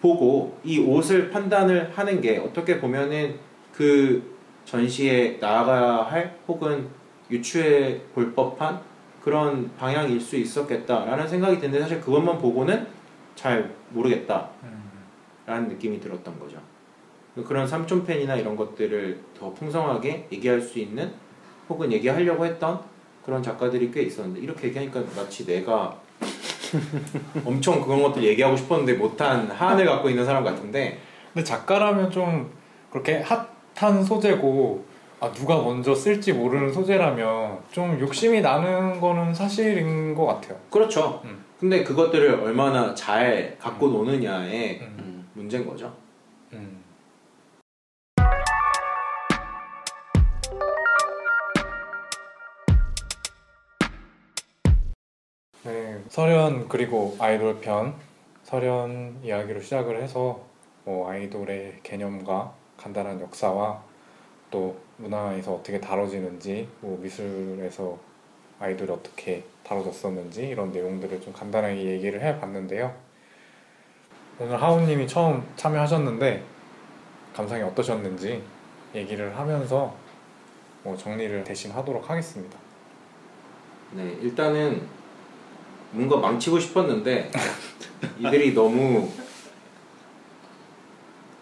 보고 0.00 0.58
이 0.64 0.78
옷을 0.80 1.30
판단을 1.30 1.92
하는 1.94 2.20
게 2.20 2.38
어떻게 2.38 2.80
보면은 2.80 3.36
그 3.72 4.22
전시에 4.64 5.38
나아가야 5.40 6.02
할 6.02 6.38
혹은 6.48 6.88
유추해 7.30 8.00
볼 8.14 8.32
법한 8.34 8.80
그런 9.22 9.70
방향일 9.76 10.20
수 10.20 10.36
있었겠다라는 10.36 11.28
생각이 11.28 11.58
드는데 11.58 11.80
사실 11.80 12.00
그것만 12.00 12.38
보고는 12.38 12.86
잘 13.34 13.74
모르겠다 13.90 14.48
라는 15.46 15.64
음, 15.64 15.68
느낌이 15.68 16.00
들었던 16.00 16.38
거죠. 16.38 16.58
그런 17.46 17.66
삼촌 17.66 18.04
팬이나 18.04 18.36
이런 18.36 18.56
것들을 18.56 19.18
더 19.38 19.52
풍성하게 19.54 20.28
얘기할 20.32 20.60
수 20.60 20.78
있는 20.78 21.12
혹은 21.68 21.90
얘기하려고 21.92 22.44
했던 22.44 22.80
그런 23.24 23.42
작가들이 23.42 23.90
꽤 23.90 24.02
있었는데 24.02 24.40
이렇게 24.40 24.68
얘기하니까 24.68 25.02
마치 25.16 25.46
내가 25.46 25.96
엄청 27.44 27.80
그런 27.80 28.02
것들 28.02 28.22
얘기하고 28.22 28.56
싶었는데 28.56 28.94
못한 28.94 29.50
한을 29.50 29.86
갖고 29.86 30.10
있는 30.10 30.24
사람 30.24 30.44
같은데 30.44 30.98
근데 31.32 31.44
작가라면 31.44 32.10
좀 32.10 32.50
그렇게 32.90 33.22
핫한 33.74 34.04
소재고 34.04 34.84
아, 35.20 35.30
누가 35.32 35.56
먼저 35.56 35.94
쓸지 35.94 36.32
모르는 36.32 36.72
소재라면 36.72 37.60
좀 37.70 37.98
욕심이 38.00 38.40
나는 38.40 39.00
거는 39.00 39.32
사실인 39.32 40.16
것 40.16 40.26
같아요. 40.26 40.58
그렇죠. 40.68 41.22
음. 41.24 41.44
근데 41.62 41.84
그것들을 41.84 42.40
얼마나 42.40 42.92
잘 42.92 43.56
갖고 43.56 43.86
노느냐의 43.86 44.80
음, 44.80 44.96
음. 44.98 45.30
문제인 45.32 45.64
거죠. 45.64 45.96
음. 46.52 46.82
네, 55.62 56.02
설현 56.08 56.68
그리고 56.68 57.14
아이돌 57.20 57.60
편 57.60 57.94
설현 58.42 59.20
이야기로 59.22 59.60
시작을 59.60 60.02
해서 60.02 60.44
뭐 60.84 61.08
아이돌의 61.08 61.78
개념과 61.84 62.54
간단한 62.76 63.20
역사와 63.20 63.80
또 64.50 64.80
문화에서 64.96 65.54
어떻게 65.54 65.80
다뤄지는지 65.80 66.68
뭐 66.80 66.98
미술에서 66.98 67.96
아이돌이 68.62 68.92
어떻게 68.92 69.42
다뤄졌었는지 69.64 70.46
이런 70.46 70.70
내용들을 70.70 71.20
좀 71.20 71.32
간단하게 71.32 71.84
얘기를 71.84 72.20
해봤는데요. 72.22 72.94
오늘 74.38 74.60
하우님이 74.60 75.06
처음 75.08 75.44
참여하셨는데 75.56 76.44
감상이 77.34 77.62
어떠셨는지 77.64 78.42
얘기를 78.94 79.36
하면서 79.36 79.94
뭐 80.84 80.96
정리를 80.96 81.42
대신 81.42 81.72
하도록 81.72 82.08
하겠습니다. 82.08 82.56
네, 83.92 84.16
일단은 84.22 84.86
뭔가 85.90 86.16
망치고 86.16 86.58
싶었는데 86.60 87.30
이들이 88.18 88.54
너무 88.54 89.10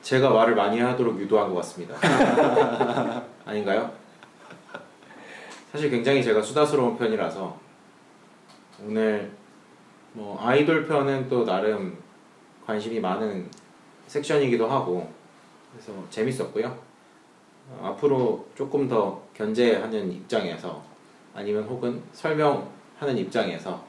제가 0.03 0.31
말을 0.31 0.55
많이 0.55 0.81
하도록 0.81 1.21
유도한 1.21 1.51
것 1.51 1.57
같습니다. 1.57 1.95
아닌가요? 3.45 4.00
사실 5.71 5.91
굉장히 5.91 6.23
제가 6.23 6.43
수다스러운 6.43 6.97
편이라서 6.97 7.57
오늘 8.85 9.31
뭐 10.13 10.39
아이돌 10.41 10.87
편은 10.87 11.29
또 11.29 11.45
나름 11.45 11.97
관심이 12.67 12.99
많은 12.99 13.49
섹션이기도 14.09 14.67
하고 14.67 15.09
그래서 15.73 15.93
재밌었고요. 16.11 16.77
어, 17.69 17.93
앞으로 17.95 18.47
조금 18.57 18.89
더 18.89 19.23
견제하는 19.35 20.11
입장에서 20.11 20.83
아니면 21.35 21.63
혹은 21.65 22.03
설명하는 22.13 23.17
입장에서 23.17 23.85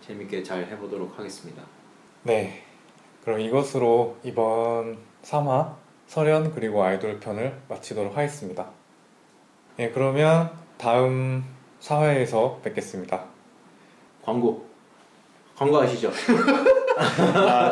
재밌게 0.00 0.44
잘 0.44 0.64
해보도록 0.66 1.18
하겠습니다. 1.18 1.62
네, 2.22 2.62
그럼 3.24 3.40
이것으로 3.40 4.16
이번 4.22 4.98
3화 5.22 5.74
설현 6.06 6.54
그리고 6.54 6.84
아이돌 6.84 7.18
편을 7.18 7.60
마치도록 7.68 8.16
하겠습니다. 8.16 8.70
네, 9.76 9.90
그러면 9.90 10.61
다음 10.82 11.44
4회에서 11.80 12.60
뵙겠습니다. 12.60 13.22
광고 14.24 14.66
광고 15.56 15.78
아시죠? 15.78 16.10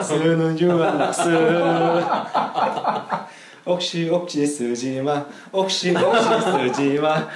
쓰는 0.01 0.57
유한 0.61 0.97
낙스 0.97 1.29
혹시 3.67 4.09
혹시 4.09 4.47
쓰지 4.47 5.01
마 5.01 5.27
혹시 5.53 5.93
혹시 5.93 6.73
쓰지 6.73 7.01
마 7.01 7.27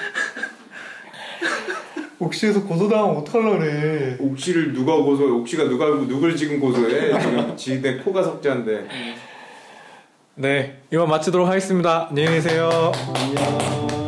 옥시에서 2.21 2.63
고소당하면 2.63 3.17
어떡하려래. 3.17 4.17
옥시를 4.21 4.73
누가 4.73 4.95
고소해? 4.95 5.29
옥시가 5.29 5.65
누가 5.65 5.87
누굴 5.87 6.37
지금 6.37 6.61
고소해? 6.61 7.19
지금 7.21 7.57
지대 7.57 7.97
코가 7.99 8.23
석자인데. 8.23 8.87
네, 10.37 10.83
이만 10.93 11.09
마치도록 11.09 11.49
하겠습니다. 11.49 12.07
안녕히 12.11 12.31
계세요. 12.37 12.93
안녕 13.17 14.04